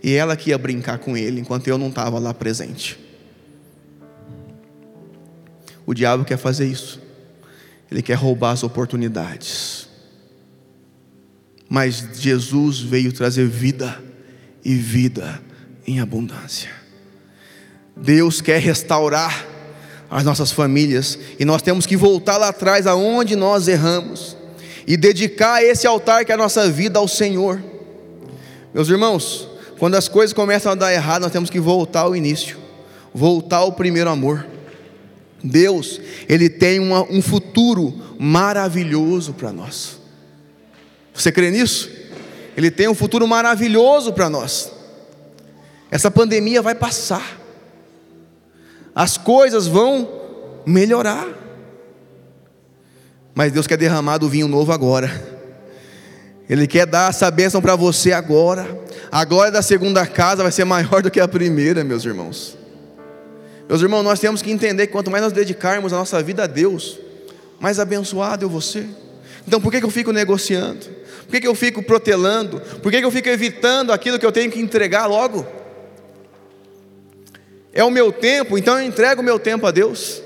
E 0.04 0.14
ela 0.14 0.36
que 0.36 0.52
ia 0.52 0.58
brincar 0.58 1.00
com 1.00 1.18
ele, 1.18 1.42
enquanto 1.42 1.68
eu 1.68 1.78
não 1.78 1.90
estava 1.90 2.20
lá 2.20 2.34
presente. 2.34 3.00
O 5.86 5.94
diabo 5.94 6.24
quer 6.24 6.38
fazer 6.38 6.68
isso. 6.68 7.02
Ele 7.92 8.02
quer 8.02 8.14
roubar 8.14 8.52
as 8.52 8.64
oportunidades. 8.64 9.90
Mas 11.68 12.08
Jesus 12.14 12.80
veio 12.80 13.12
trazer 13.12 13.48
vida 13.48 14.02
e 14.64 14.76
vida 14.76 15.42
em 15.86 16.00
abundância. 16.00 16.70
Deus 17.96 18.42
quer 18.42 18.62
restaurar 18.62 19.46
as 20.10 20.24
nossas 20.24 20.52
famílias 20.52 21.20
e 21.40 21.46
nós 21.46 21.62
temos 21.62 21.86
que 21.86 21.96
voltar 21.96 22.38
lá 22.38 22.50
atrás 22.50 22.88
aonde 22.88 23.36
nós 23.36 23.68
erramos 23.68 24.36
e 24.88 24.98
dedicar 24.98 25.64
esse 25.64 25.86
altar 25.86 26.26
que 26.26 26.32
é 26.32 26.36
a 26.36 26.38
nossa 26.38 26.70
vida 26.70 26.98
ao 26.98 27.08
Senhor. 27.08 27.62
Meus 28.74 28.90
irmãos, 28.90 29.48
quando 29.78 29.96
as 29.96 30.08
coisas 30.08 30.34
começam 30.34 30.72
a 30.72 30.76
dar 30.76 30.92
errado, 30.92 31.22
nós 31.22 31.32
temos 31.32 31.50
que 31.50 31.60
voltar 31.60 32.02
ao 32.02 32.16
início, 32.16 32.58
voltar 33.14 33.58
ao 33.58 33.72
primeiro 33.72 34.10
amor. 34.10 34.46
Deus, 35.44 36.02
Ele 36.28 36.50
tem 36.50 36.80
uma, 36.80 37.04
um 37.04 37.22
futuro 37.22 37.94
maravilhoso 38.20 39.34
para 39.34 39.54
nós. 39.54 40.00
Você 41.14 41.32
crê 41.32 41.52
nisso? 41.52 41.90
Ele 42.58 42.72
tem 42.72 42.88
um 42.88 42.96
futuro 42.96 43.28
maravilhoso 43.28 44.12
para 44.12 44.30
nós. 44.30 44.72
Essa 45.92 46.10
pandemia 46.12 46.62
vai 46.62 46.76
passar 46.76 47.39
as 49.00 49.18
coisas 49.18 49.66
vão 49.66 50.10
melhorar. 50.66 51.26
Mas 53.34 53.54
Deus 53.54 53.66
quer 53.66 53.78
derramar 53.78 54.18
do 54.18 54.28
vinho 54.28 54.46
novo 54.46 54.74
agora. 54.74 55.10
Ele 56.50 56.68
quer 56.68 56.86
dar 56.86 57.10
essa 57.10 57.32
bênção 57.32 57.62
para 57.62 57.78
você 57.78 58.12
agora. 58.12 58.68
A 59.10 59.24
glória 59.24 59.54
da 59.54 59.62
segunda 59.62 60.06
casa 60.06 60.44
vai 60.44 60.52
ser 60.52 60.66
maior 60.66 61.02
do 61.02 61.10
que 61.10 61.22
a 61.22 61.30
primeira, 61.30 61.82
meus 61.82 62.04
irmãos. 62.04 62.58
Meus 63.70 63.82
irmãos, 63.82 64.04
nós 64.04 64.20
temos 64.20 64.42
que 64.42 64.52
entender 64.52 64.88
que 64.88 64.92
quanto 64.92 65.10
mais 65.10 65.24
nós 65.24 65.32
dedicarmos 65.32 65.94
a 65.94 65.98
nossa 65.98 66.22
vida 66.22 66.44
a 66.44 66.48
Deus, 66.48 67.00
mais 67.58 67.80
abençoado 67.80 68.44
eu 68.44 68.50
vou 68.50 68.60
ser. 68.60 68.86
Então 69.48 69.62
por 69.62 69.72
que, 69.72 69.82
eu 69.82 69.90
fico 69.90 70.12
negociando? 70.12 70.86
Por 71.22 71.32
que, 71.32 71.40
que 71.40 71.48
eu 71.48 71.56
fico 71.56 71.82
protelando? 71.82 72.60
Por 72.84 72.92
que, 72.92 73.00
que 73.00 73.06
eu 73.06 73.12
fico 73.12 73.30
evitando 73.30 73.94
aquilo 73.94 74.20
que 74.20 74.26
eu 74.26 74.32
tenho 74.34 74.52
que 74.52 74.60
entregar 74.60 75.06
logo? 75.06 75.48
É 77.74 77.84
o 77.84 77.92
meu 77.92 78.12
tempo, 78.12 78.58
então 78.58 78.80
eu 78.80 78.86
entrego 78.86 79.22
o 79.22 79.24
meu 79.24 79.40
tempo 79.40 79.66
a 79.66 79.72
Deus. 79.72 80.22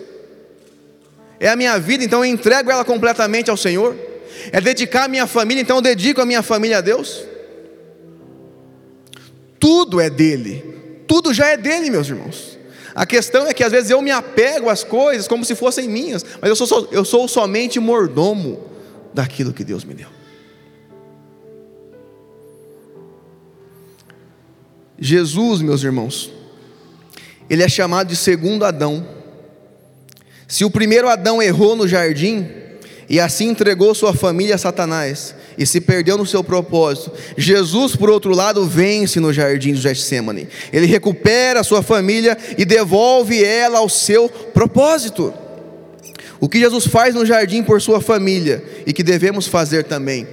É 1.39 1.49
a 1.49 1.55
minha 1.55 1.77
vida, 1.77 2.03
então 2.03 2.23
eu 2.23 2.31
entrego 2.31 2.71
ela 2.71 2.85
completamente 2.85 3.49
ao 3.49 3.57
Senhor. 3.57 3.95
É 4.51 4.61
dedicar 4.61 5.05
a 5.05 5.07
minha 5.07 5.27
família, 5.27 5.61
então 5.61 5.77
eu 5.77 5.81
dedico 5.81 6.21
a 6.21 6.25
minha 6.25 6.41
família 6.41 6.77
a 6.77 6.81
Deus. 6.81 7.25
Tudo 9.59 9.99
é 9.99 10.09
dele, 10.09 10.63
tudo 11.07 11.33
já 11.33 11.47
é 11.47 11.57
dele, 11.57 11.89
meus 11.89 12.07
irmãos. 12.07 12.57
A 12.95 13.05
questão 13.05 13.47
é 13.47 13.53
que 13.53 13.63
às 13.63 13.71
vezes 13.71 13.89
eu 13.89 14.01
me 14.01 14.11
apego 14.11 14.69
às 14.69 14.83
coisas 14.83 15.27
como 15.27 15.43
se 15.43 15.55
fossem 15.55 15.87
minhas, 15.89 16.23
mas 16.39 16.49
eu 16.49 16.55
sou, 16.55 16.87
eu 16.91 17.03
sou 17.03 17.27
somente 17.27 17.79
mordomo 17.79 18.69
daquilo 19.13 19.53
que 19.53 19.63
Deus 19.63 19.83
me 19.83 19.93
deu. 19.93 20.07
Jesus, 24.99 25.61
meus 25.61 25.83
irmãos, 25.83 26.31
ele 27.53 27.61
é 27.61 27.69
chamado 27.69 28.07
de 28.07 28.15
segundo 28.15 28.65
Adão. 28.65 29.05
Se 30.47 30.65
o 30.65 30.71
primeiro 30.71 31.07
Adão 31.07 31.39
errou 31.39 31.75
no 31.75 31.87
jardim 31.87 32.47
e 33.07 33.19
assim 33.19 33.49
entregou 33.49 33.93
sua 33.93 34.11
família 34.11 34.55
a 34.55 34.57
Satanás 34.57 35.35
e 35.55 35.63
se 35.63 35.79
perdeu 35.79 36.17
no 36.17 36.25
seu 36.25 36.43
propósito, 36.43 37.11
Jesus, 37.37 37.95
por 37.95 38.09
outro 38.09 38.33
lado, 38.33 38.65
vence 38.65 39.19
no 39.19 39.31
jardim 39.31 39.71
do 39.71 39.79
Getsemane. 39.79 40.47
Ele 40.71 40.87
recupera 40.87 41.59
a 41.59 41.63
sua 41.63 41.83
família 41.83 42.35
e 42.57 42.65
devolve 42.65 43.43
ela 43.43 43.77
ao 43.77 43.87
seu 43.87 44.27
propósito. 44.27 45.31
O 46.39 46.49
que 46.49 46.59
Jesus 46.59 46.87
faz 46.87 47.13
no 47.13 47.23
jardim 47.23 47.61
por 47.61 47.79
sua 47.79 48.01
família 48.01 48.63
e 48.87 48.91
que 48.91 49.03
devemos 49.03 49.45
fazer 49.45 49.83
também. 49.83 50.27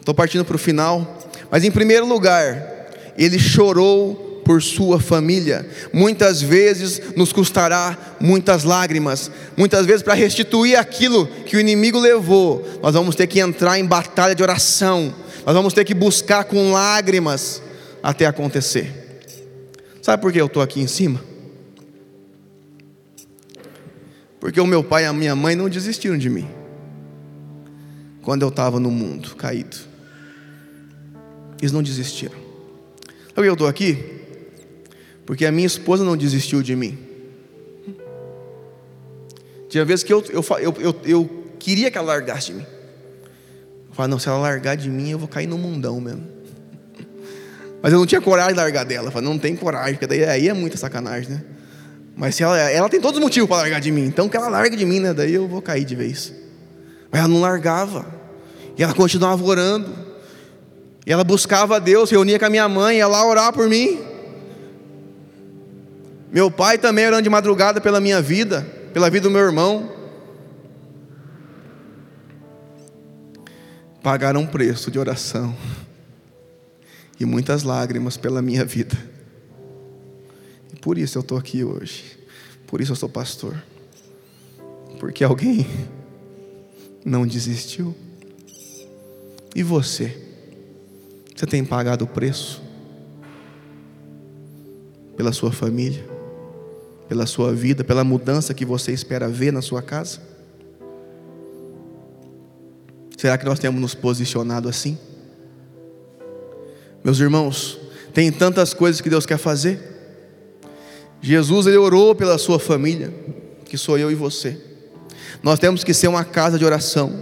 Estou 0.00 0.12
partindo 0.12 0.44
para 0.44 0.56
o 0.56 0.58
final, 0.58 1.16
mas 1.48 1.62
em 1.62 1.70
primeiro 1.70 2.06
lugar, 2.06 2.90
ele 3.16 3.38
chorou 3.38 4.31
por 4.44 4.62
sua 4.62 5.00
família. 5.00 5.66
Muitas 5.92 6.42
vezes 6.42 7.14
nos 7.16 7.32
custará 7.32 8.16
muitas 8.20 8.64
lágrimas. 8.64 9.30
Muitas 9.56 9.86
vezes, 9.86 10.02
para 10.02 10.14
restituir 10.14 10.76
aquilo 10.76 11.26
que 11.26 11.56
o 11.56 11.60
inimigo 11.60 11.98
levou, 11.98 12.66
nós 12.82 12.94
vamos 12.94 13.14
ter 13.14 13.26
que 13.26 13.40
entrar 13.40 13.78
em 13.78 13.84
batalha 13.84 14.34
de 14.34 14.42
oração. 14.42 15.14
Nós 15.44 15.54
vamos 15.54 15.72
ter 15.72 15.84
que 15.84 15.94
buscar 15.94 16.44
com 16.44 16.72
lágrimas 16.72 17.62
até 18.02 18.26
acontecer. 18.26 19.02
Sabe 20.00 20.20
por 20.20 20.32
que 20.32 20.40
eu 20.40 20.46
estou 20.46 20.62
aqui 20.62 20.80
em 20.80 20.86
cima? 20.86 21.22
Porque 24.40 24.60
o 24.60 24.66
meu 24.66 24.82
pai 24.82 25.04
e 25.04 25.06
a 25.06 25.12
minha 25.12 25.36
mãe 25.36 25.54
não 25.54 25.68
desistiram 25.68 26.18
de 26.18 26.28
mim. 26.28 26.48
Quando 28.22 28.42
eu 28.42 28.48
estava 28.48 28.80
no 28.80 28.90
mundo 28.90 29.36
caído. 29.36 29.76
Eles 31.60 31.70
não 31.70 31.82
desistiram. 31.82 32.34
Sabe 33.34 33.46
eu 33.46 33.52
estou 33.52 33.68
aqui? 33.68 34.21
Porque 35.32 35.46
a 35.46 35.50
minha 35.50 35.66
esposa 35.66 36.04
não 36.04 36.14
desistiu 36.14 36.62
de 36.62 36.76
mim. 36.76 36.98
Tinha 39.66 39.82
vezes 39.82 40.04
que 40.04 40.12
eu, 40.12 40.22
eu, 40.28 40.44
eu, 40.60 40.74
eu, 40.78 40.96
eu 41.06 41.30
queria 41.58 41.90
que 41.90 41.96
ela 41.96 42.08
largasse 42.08 42.48
de 42.48 42.58
mim. 42.58 42.66
Eu 43.88 43.94
falava, 43.94 44.08
não, 44.08 44.18
se 44.18 44.28
ela 44.28 44.36
largar 44.36 44.76
de 44.76 44.90
mim, 44.90 45.08
eu 45.08 45.18
vou 45.18 45.26
cair 45.26 45.46
no 45.46 45.56
mundão 45.56 45.98
mesmo. 46.02 46.22
Mas 47.80 47.94
eu 47.94 47.98
não 47.98 48.04
tinha 48.04 48.20
coragem 48.20 48.52
de 48.52 48.58
largar 48.58 48.84
dela. 48.84 49.08
Eu 49.08 49.10
falei, 49.10 49.26
não 49.26 49.38
tem 49.38 49.56
coragem, 49.56 49.94
porque 49.94 50.06
daí 50.06 50.22
aí 50.22 50.48
é 50.50 50.52
muita 50.52 50.76
sacanagem, 50.76 51.30
né? 51.30 51.42
Mas 52.14 52.34
se 52.34 52.42
ela, 52.42 52.58
ela 52.58 52.90
tem 52.90 53.00
todos 53.00 53.16
os 53.16 53.24
motivos 53.24 53.48
para 53.48 53.56
largar 53.56 53.80
de 53.80 53.90
mim, 53.90 54.04
então 54.04 54.28
que 54.28 54.36
ela 54.36 54.50
largue 54.50 54.76
de 54.76 54.84
mim, 54.84 55.00
né? 55.00 55.14
Daí 55.14 55.32
eu 55.32 55.48
vou 55.48 55.62
cair 55.62 55.86
de 55.86 55.96
vez. 55.96 56.30
Mas 57.10 57.20
ela 57.20 57.28
não 57.28 57.40
largava. 57.40 58.04
E 58.76 58.82
ela 58.82 58.92
continuava 58.92 59.42
orando. 59.42 59.94
E 61.06 61.10
ela 61.10 61.24
buscava 61.24 61.76
a 61.76 61.78
Deus, 61.78 62.10
reunia 62.10 62.38
com 62.38 62.44
a 62.44 62.50
minha 62.50 62.68
mãe, 62.68 62.98
ia 62.98 63.06
lá 63.06 63.26
orar 63.26 63.50
por 63.50 63.66
mim. 63.66 64.11
Meu 66.32 66.50
pai 66.50 66.78
também 66.78 67.06
orando 67.06 67.22
de 67.22 67.28
madrugada 67.28 67.78
pela 67.78 68.00
minha 68.00 68.22
vida, 68.22 68.62
pela 68.94 69.10
vida 69.10 69.28
do 69.28 69.30
meu 69.30 69.42
irmão. 69.42 69.92
Pagaram 74.02 74.40
um 74.40 74.46
preço 74.46 74.90
de 74.90 74.98
oração 74.98 75.54
e 77.20 77.26
muitas 77.26 77.64
lágrimas 77.64 78.16
pela 78.16 78.40
minha 78.40 78.64
vida. 78.64 78.96
E 80.72 80.80
por 80.80 80.96
isso 80.96 81.18
eu 81.18 81.20
estou 81.20 81.36
aqui 81.36 81.62
hoje. 81.62 82.18
Por 82.66 82.80
isso 82.80 82.92
eu 82.92 82.96
sou 82.96 83.10
pastor. 83.10 83.62
Porque 84.98 85.22
alguém 85.22 85.66
não 87.04 87.26
desistiu. 87.26 87.94
E 89.54 89.62
você? 89.62 90.16
Você 91.36 91.44
tem 91.44 91.62
pagado 91.62 92.06
o 92.06 92.08
preço 92.08 92.62
pela 95.14 95.30
sua 95.30 95.52
família? 95.52 96.11
Pela 97.12 97.26
sua 97.26 97.52
vida, 97.52 97.84
pela 97.84 98.02
mudança 98.02 98.54
que 98.54 98.64
você 98.64 98.90
espera 98.90 99.28
ver 99.28 99.52
na 99.52 99.60
sua 99.60 99.82
casa? 99.82 100.18
Será 103.18 103.36
que 103.36 103.44
nós 103.44 103.58
temos 103.58 103.78
nos 103.78 103.94
posicionado 103.94 104.66
assim? 104.66 104.96
Meus 107.04 107.20
irmãos, 107.20 107.78
tem 108.14 108.32
tantas 108.32 108.72
coisas 108.72 109.02
que 109.02 109.10
Deus 109.10 109.26
quer 109.26 109.36
fazer. 109.36 109.78
Jesus 111.20 111.66
ele 111.66 111.76
orou 111.76 112.14
pela 112.14 112.38
sua 112.38 112.58
família, 112.58 113.12
que 113.66 113.76
sou 113.76 113.98
eu 113.98 114.10
e 114.10 114.14
você. 114.14 114.58
Nós 115.42 115.58
temos 115.58 115.84
que 115.84 115.92
ser 115.92 116.08
uma 116.08 116.24
casa 116.24 116.58
de 116.58 116.64
oração. 116.64 117.12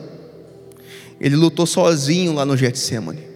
Ele 1.21 1.35
lutou 1.35 1.67
sozinho 1.67 2.33
lá 2.33 2.47
no 2.47 2.57
Getsemane. 2.57 3.27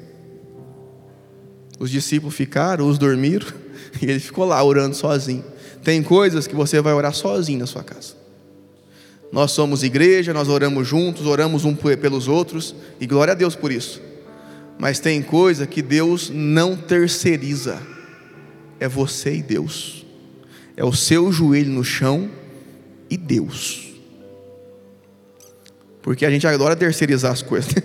Os 1.81 1.91
discípulos 1.91 2.37
ficaram, 2.37 2.87
os 2.87 2.97
dormiram, 2.97 3.49
e 4.01 4.05
ele 4.05 4.21
ficou 4.21 4.45
lá 4.45 4.63
orando 4.63 4.95
sozinho. 4.95 5.53
Tem 5.85 6.03
coisas 6.03 6.47
que 6.47 6.55
você 6.55 6.81
vai 6.81 6.95
orar 6.95 7.13
sozinho 7.13 7.59
na 7.59 7.67
sua 7.67 7.85
casa. 7.85 8.15
Nós 9.31 9.53
somos 9.53 9.83
igreja, 9.83 10.33
nós 10.33 10.49
oramos 10.49 10.89
juntos, 10.89 11.27
oramos 11.27 11.65
um 11.65 11.75
pelos 11.75 12.27
outros, 12.27 12.75
e 12.99 13.07
glória 13.07 13.33
a 13.33 13.35
Deus 13.35 13.55
por 13.55 13.71
isso. 13.71 14.01
Mas 14.79 14.99
tem 14.99 15.21
coisa 15.23 15.67
que 15.67 15.83
Deus 15.83 16.31
não 16.31 16.77
terceiriza. 16.77 17.81
É 18.81 18.89
você 18.89 19.35
e 19.35 19.43
Deus. 19.43 20.07
É 20.77 20.85
o 20.85 20.93
seu 20.93 21.31
joelho 21.31 21.71
no 21.71 21.85
chão 21.85 22.31
e 23.11 23.17
Deus. 23.17 23.93
Porque 26.03 26.25
a 26.25 26.31
gente 26.31 26.47
adora 26.47 26.75
terceirizar 26.75 27.33
as 27.33 27.43
coisas. 27.43 27.75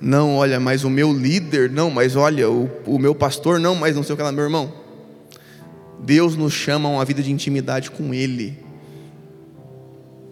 Não, 0.00 0.36
olha, 0.36 0.58
mas 0.58 0.82
o 0.82 0.88
meu 0.88 1.12
líder, 1.12 1.70
não, 1.70 1.90
mas 1.90 2.16
olha, 2.16 2.48
o, 2.48 2.70
o 2.86 2.98
meu 2.98 3.14
pastor, 3.14 3.60
não, 3.60 3.74
mas 3.74 3.94
não 3.94 4.02
sei 4.02 4.14
o 4.14 4.16
que 4.16 4.22
lá, 4.22 4.32
meu 4.32 4.44
irmão. 4.44 4.79
Deus 6.02 6.36
nos 6.36 6.52
chama 6.52 6.88
a 6.88 6.92
uma 6.92 7.04
vida 7.04 7.22
de 7.22 7.30
intimidade 7.30 7.90
com 7.90 8.14
Ele. 8.14 8.58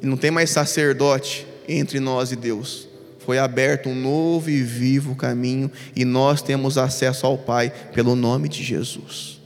E 0.03 0.07
não 0.07 0.17
tem 0.17 0.31
mais 0.31 0.51
sacerdote 0.51 1.47
entre 1.69 2.01
nós 2.01 2.33
e 2.33 2.37
Deus. 2.37 2.89
Foi 3.19 3.39
aberto 3.39 3.89
um 3.89 3.95
novo 3.95 4.49
e 4.49 4.63
vivo 4.63 5.15
caminho 5.15 5.71
e 5.95 6.05
nós 6.05 6.41
temos 6.41 6.79
acesso 6.79 7.27
ao 7.27 7.37
Pai 7.37 7.71
pelo 7.93 8.17
nome 8.17 8.49
de 8.49 8.63
Jesus, 8.63 9.41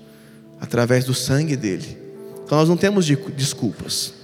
através 0.60 1.04
do 1.04 1.12
sangue 1.12 1.56
dele. 1.56 1.98
Então 2.44 2.58
nós 2.58 2.68
não 2.68 2.76
temos 2.76 3.06
desculpas. 3.34 4.14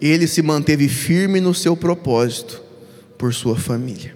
Ele 0.00 0.28
se 0.28 0.42
manteve 0.42 0.88
firme 0.88 1.40
no 1.40 1.54
seu 1.54 1.76
propósito 1.76 2.62
por 3.18 3.34
sua 3.34 3.56
família. 3.56 4.15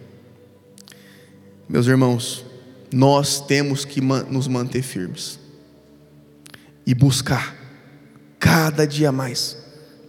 Meus 1.70 1.86
irmãos, 1.86 2.44
nós 2.92 3.40
temos 3.40 3.84
que 3.84 4.00
nos 4.00 4.48
manter 4.48 4.82
firmes 4.82 5.38
e 6.84 6.92
buscar 6.92 7.54
cada 8.40 8.84
dia 8.84 9.12
mais, 9.12 9.56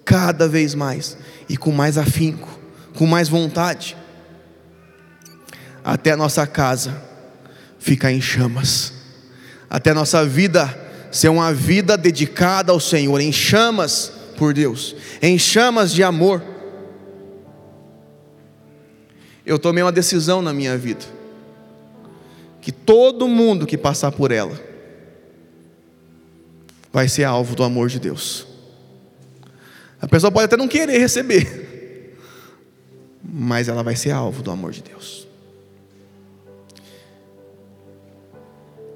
cada 0.04 0.48
vez 0.48 0.74
mais 0.74 1.16
e 1.48 1.56
com 1.56 1.72
mais 1.72 2.00
afinco, 2.00 2.50
com 2.96 3.06
mais 3.06 3.30
vontade, 3.30 3.96
até 5.84 6.14
a 6.14 6.18
nossa 6.18 6.48
casa 6.48 7.00
ficar 7.78 8.12
em 8.12 8.20
chamas, 8.20 8.92
até 9.70 9.92
a 9.92 9.96
nossa 9.96 10.26
vida 10.26 10.76
ser 11.12 11.30
uma 11.30 11.54
vida 11.54 11.96
dedicada 11.96 12.72
ao 12.72 12.80
Senhor, 12.80 13.22
em 13.22 13.32
chamas 13.32 14.12
por 14.36 14.52
Deus, 14.52 14.96
em 15.22 15.38
chamas 15.38 15.92
de 15.92 16.02
amor. 16.02 16.42
Eu 19.46 19.60
tomei 19.60 19.84
uma 19.84 19.92
decisão 19.92 20.42
na 20.42 20.52
minha 20.52 20.76
vida, 20.76 21.21
que 22.62 22.72
todo 22.72 23.28
mundo 23.28 23.66
que 23.66 23.78
passar 23.78 24.12
por 24.12 24.32
ela, 24.32 24.58
vai 26.94 27.08
ser 27.08 27.24
alvo 27.24 27.56
do 27.56 27.64
amor 27.64 27.90
de 27.90 28.00
Deus. 28.00 28.46
A 30.00 30.08
pessoa 30.08 30.32
pode 30.32 30.46
até 30.46 30.58
não 30.58 30.68
querer 30.68 30.98
receber, 31.00 32.18
mas 33.24 33.68
ela 33.68 33.84
vai 33.84 33.96
ser 33.96 34.12
alvo 34.12 34.44
do 34.44 34.52
amor 34.52 34.72
de 34.72 34.84
Deus. 34.84 35.28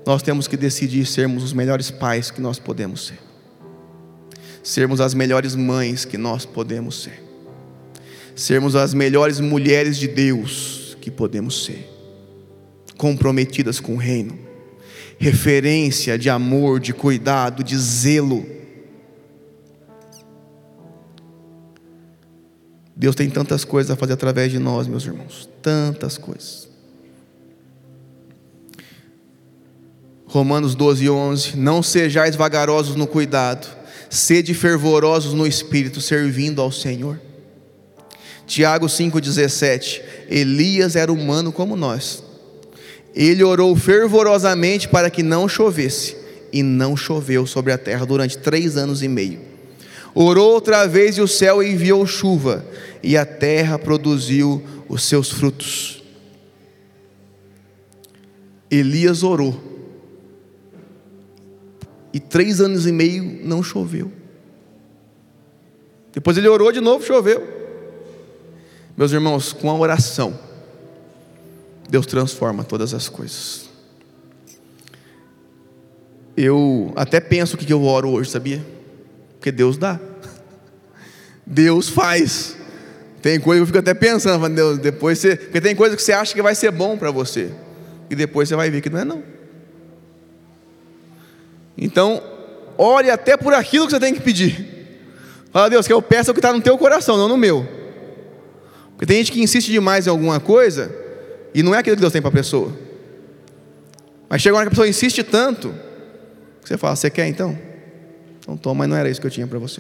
Nós 0.06 0.22
temos 0.22 0.48
que 0.48 0.56
decidir 0.56 1.06
sermos 1.08 1.44
os 1.44 1.54
melhores 1.54 1.90
pais 1.90 2.30
que 2.30 2.40
nós 2.40 2.60
podemos 2.60 3.08
ser, 3.08 3.20
sermos 4.62 5.02
as 5.02 5.16
melhores 5.16 5.56
mães 5.56 6.06
que 6.06 6.18
nós 6.18 6.46
podemos 6.46 7.02
ser, 7.02 7.24
sermos 8.36 8.76
as 8.76 8.94
melhores 8.94 9.40
mulheres 9.40 9.98
de 9.98 10.08
Deus 10.08 10.96
que 11.02 11.10
podemos 11.10 11.66
ser, 11.66 11.95
comprometidas 12.98 13.80
com 13.80 13.94
o 13.94 13.98
reino 13.98 14.46
referência 15.18 16.18
de 16.18 16.30
amor, 16.30 16.80
de 16.80 16.94
cuidado, 16.94 17.64
de 17.64 17.78
zelo. 17.78 18.46
Deus 22.96 23.16
tem 23.16 23.30
tantas 23.30 23.66
coisas 23.66 23.92
a 23.92 23.96
fazer 23.96 24.14
através 24.14 24.52
de 24.52 24.60
nós, 24.60 24.88
meus 24.88 25.06
irmãos, 25.06 25.50
tantas 25.62 26.18
coisas. 26.18 26.70
Romanos 30.26 30.76
12, 30.76 31.10
11: 31.10 31.58
Não 31.58 31.84
sejais 31.84 32.36
vagarosos 32.36 32.96
no 32.96 33.08
cuidado, 33.08 33.68
sede 34.10 34.54
fervorosos 34.54 35.34
no 35.34 35.46
espírito, 35.46 36.00
servindo 36.00 36.62
ao 36.62 36.72
Senhor. 36.72 37.20
Tiago 38.48 38.86
5,17: 38.86 40.02
Elias 40.30 40.96
era 40.96 41.12
humano 41.12 41.52
como 41.52 41.76
nós, 41.76 42.24
ele 43.16 43.44
orou 43.44 43.74
fervorosamente 43.76 44.90
para 44.90 45.10
que 45.10 45.24
não 45.24 45.48
chovesse, 45.48 46.18
e 46.52 46.62
não 46.62 46.98
choveu 46.98 47.48
sobre 47.48 47.72
a 47.72 47.78
terra 47.78 48.06
durante 48.06 48.38
três 48.38 48.76
anos 48.76 49.02
e 49.02 49.08
meio. 49.08 49.40
Orou 50.14 50.54
outra 50.54 50.86
vez 50.86 51.18
e 51.18 51.22
o 51.22 51.28
céu 51.28 51.64
enviou 51.64 52.06
chuva, 52.06 52.66
e 53.02 53.16
a 53.16 53.26
terra 53.26 53.80
produziu 53.80 54.62
os 54.90 55.04
seus 55.04 55.32
frutos. 55.32 56.04
Elias 58.70 59.24
orou, 59.24 59.62
e 62.14 62.20
três 62.20 62.60
anos 62.60 62.86
e 62.86 62.92
meio 62.92 63.40
não 63.44 63.64
choveu. 63.64 64.12
Depois 66.14 66.38
ele 66.38 66.48
orou 66.48 66.72
de 66.72 66.80
novo, 66.80 67.06
choveu. 67.06 67.46
Meus 68.96 69.12
irmãos, 69.12 69.52
com 69.52 69.70
a 69.70 69.78
oração, 69.78 70.40
Deus 71.90 72.06
transforma 72.06 72.64
todas 72.64 72.94
as 72.94 73.08
coisas. 73.08 73.70
Eu 76.36 76.92
até 76.96 77.20
penso 77.20 77.56
o 77.56 77.58
que 77.58 77.72
eu 77.72 77.84
oro 77.84 78.10
hoje, 78.10 78.30
sabia? 78.30 78.66
Porque 79.38 79.52
Deus 79.52 79.78
dá. 79.78 80.00
Deus 81.46 81.88
faz. 81.88 82.58
Tem 83.22 83.40
coisa 83.40 83.60
que 83.60 83.64
eu 83.64 83.68
fico 83.68 83.80
até 83.80 83.94
pensando, 83.94 84.48
Deus, 84.50 84.80
depois 84.80 85.20
você. 85.20 85.36
Porque 85.36 85.62
tem 85.62 85.76
coisa 85.76 85.96
que 85.96 86.02
você 86.02 86.12
acha 86.12 86.34
que 86.34 86.42
vai 86.42 86.56
ser 86.56 86.72
bom 86.72 86.98
para 86.98 87.12
você. 87.12 87.52
E 88.10 88.16
depois 88.16 88.50
você 88.50 88.56
vai 88.56 88.70
ver 88.70 88.82
que 88.82 88.90
não 88.90 89.00
é 89.00 89.06
não. 89.06 89.24
Então, 91.78 92.22
ore 92.78 93.10
até 93.10 93.38
por 93.38 93.54
aquilo 93.54 93.86
que 93.86 93.92
você 93.92 94.00
tem 94.00 94.14
que 94.14 94.22
pedir. 94.22 94.74
Fala, 95.52 95.70
Deus, 95.70 95.88
que 95.88 95.94
eu 95.94 96.02
peço 96.02 96.32
o 96.32 96.34
que 96.34 96.40
está 96.40 96.52
no 96.52 96.62
teu 96.62 96.78
coração, 96.78 97.18
não 97.18 97.28
no 97.28 97.38
meu. 97.38 97.68
Porque 98.92 99.06
tem 99.06 99.18
gente 99.18 99.32
que 99.32 99.42
insiste 99.42 99.72
demais 99.72 100.08
em 100.08 100.10
alguma 100.10 100.40
coisa 100.40 101.05
e 101.56 101.64
não 101.64 101.74
é 101.74 101.78
aquilo 101.78 101.96
que 101.96 102.02
Deus 102.02 102.12
tem 102.12 102.22
para 102.22 102.28
a 102.28 102.34
pessoa. 102.34 102.78
Mas 104.28 104.42
chega 104.42 104.54
uma 104.54 104.60
hora 104.60 104.70
que 104.70 104.74
a 104.74 104.76
pessoa 104.76 104.90
insiste 104.90 105.24
tanto, 105.24 105.74
que 106.62 106.68
você 106.68 106.78
fala, 106.78 106.98
você 106.98 107.10
quer 107.10 107.28
então? 107.28 107.58
Então 108.40 108.58
toma, 108.58 108.80
mas 108.80 108.90
não 108.90 108.98
era 108.98 109.10
isso 109.10 109.22
que 109.22 109.26
eu 109.26 109.32
tinha 109.32 109.48
para 109.48 109.58
você. 109.58 109.80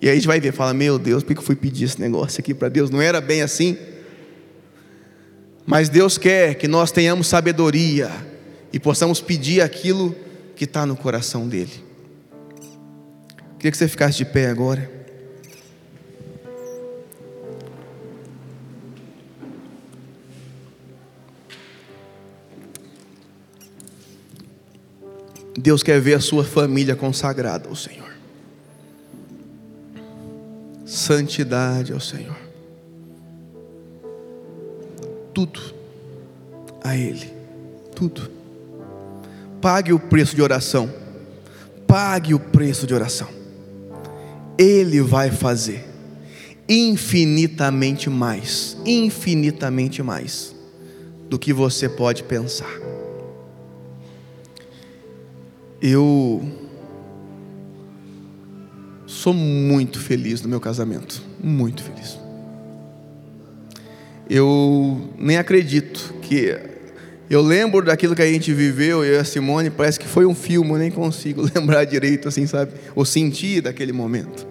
E 0.00 0.06
aí 0.06 0.12
a 0.12 0.14
gente 0.14 0.26
vai 0.26 0.40
ver, 0.40 0.52
fala, 0.52 0.72
meu 0.72 0.98
Deus, 0.98 1.22
por 1.22 1.34
que 1.34 1.38
eu 1.38 1.44
fui 1.44 1.56
pedir 1.56 1.84
esse 1.84 2.00
negócio 2.00 2.40
aqui 2.40 2.54
para 2.54 2.70
Deus? 2.70 2.88
Não 2.88 3.02
era 3.02 3.20
bem 3.20 3.42
assim. 3.42 3.76
Mas 5.66 5.90
Deus 5.90 6.16
quer 6.16 6.54
que 6.54 6.66
nós 6.66 6.90
tenhamos 6.90 7.26
sabedoria 7.26 8.10
e 8.72 8.80
possamos 8.80 9.20
pedir 9.20 9.60
aquilo 9.60 10.16
que 10.56 10.64
está 10.64 10.86
no 10.86 10.96
coração 10.96 11.46
dele. 11.46 11.84
Queria 13.58 13.70
que 13.70 13.76
você 13.76 13.88
ficasse 13.88 14.16
de 14.16 14.24
pé 14.24 14.46
agora. 14.46 14.90
Deus 25.56 25.82
quer 25.82 26.00
ver 26.00 26.14
a 26.14 26.20
sua 26.20 26.44
família 26.44 26.96
consagrada 26.96 27.68
ao 27.68 27.76
Senhor. 27.76 28.12
Santidade 30.84 31.92
ao 31.92 32.00
Senhor. 32.00 32.36
Tudo 35.32 35.60
a 36.82 36.96
Ele. 36.96 37.32
Tudo. 37.94 38.30
Pague 39.60 39.92
o 39.92 39.98
preço 39.98 40.34
de 40.36 40.42
oração. 40.42 40.92
Pague 41.86 42.34
o 42.34 42.40
preço 42.40 42.86
de 42.86 42.94
oração. 42.94 43.28
Ele 44.58 45.00
vai 45.00 45.30
fazer 45.30 45.94
infinitamente 46.68 48.08
mais, 48.08 48.76
infinitamente 48.84 50.02
mais 50.02 50.54
do 51.28 51.38
que 51.38 51.52
você 51.52 51.88
pode 51.88 52.22
pensar. 52.24 52.83
Eu 55.86 56.42
sou 59.06 59.34
muito 59.34 60.00
feliz 60.00 60.40
no 60.40 60.48
meu 60.48 60.58
casamento, 60.58 61.22
muito 61.38 61.82
feliz. 61.82 62.18
Eu 64.30 65.10
nem 65.18 65.36
acredito 65.36 66.14
que 66.22 66.58
eu 67.28 67.42
lembro 67.42 67.84
daquilo 67.84 68.16
que 68.16 68.22
a 68.22 68.32
gente 68.32 68.50
viveu, 68.54 69.04
eu 69.04 69.16
e 69.16 69.18
a 69.18 69.24
Simone, 69.24 69.68
parece 69.68 70.00
que 70.00 70.06
foi 70.06 70.24
um 70.24 70.34
filme, 70.34 70.70
eu 70.70 70.78
nem 70.78 70.90
consigo 70.90 71.42
lembrar 71.54 71.84
direito 71.84 72.28
assim, 72.28 72.46
sabe? 72.46 72.72
Ou 72.94 73.04
sentir 73.04 73.60
daquele 73.60 73.92
momento. 73.92 74.46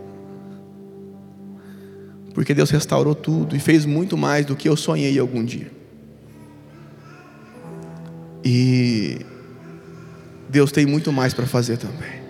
Porque 2.35 2.53
Deus 2.53 2.69
restaurou 2.69 3.15
tudo 3.15 3.55
e 3.55 3.59
fez 3.59 3.87
muito 3.87 4.15
mais 4.15 4.45
do 4.45 4.55
que 4.55 4.69
eu 4.69 4.77
sonhei 4.77 5.17
algum 5.17 5.43
dia. 5.43 5.71
E 8.45 9.32
Deus 10.53 10.71
tem 10.71 10.85
muito 10.85 11.11
mais 11.11 11.33
para 11.33 11.47
fazer 11.47 11.77
também 11.77 12.21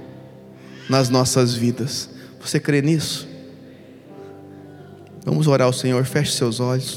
nas 0.88 1.10
nossas 1.10 1.54
vidas. 1.54 2.10
Você 2.40 2.58
crê 2.58 2.82
nisso? 2.82 3.28
Vamos 5.26 5.46
orar 5.46 5.68
ao 5.68 5.74
Senhor, 5.74 6.06
feche 6.06 6.32
seus 6.32 6.62
olhos. 6.62 6.92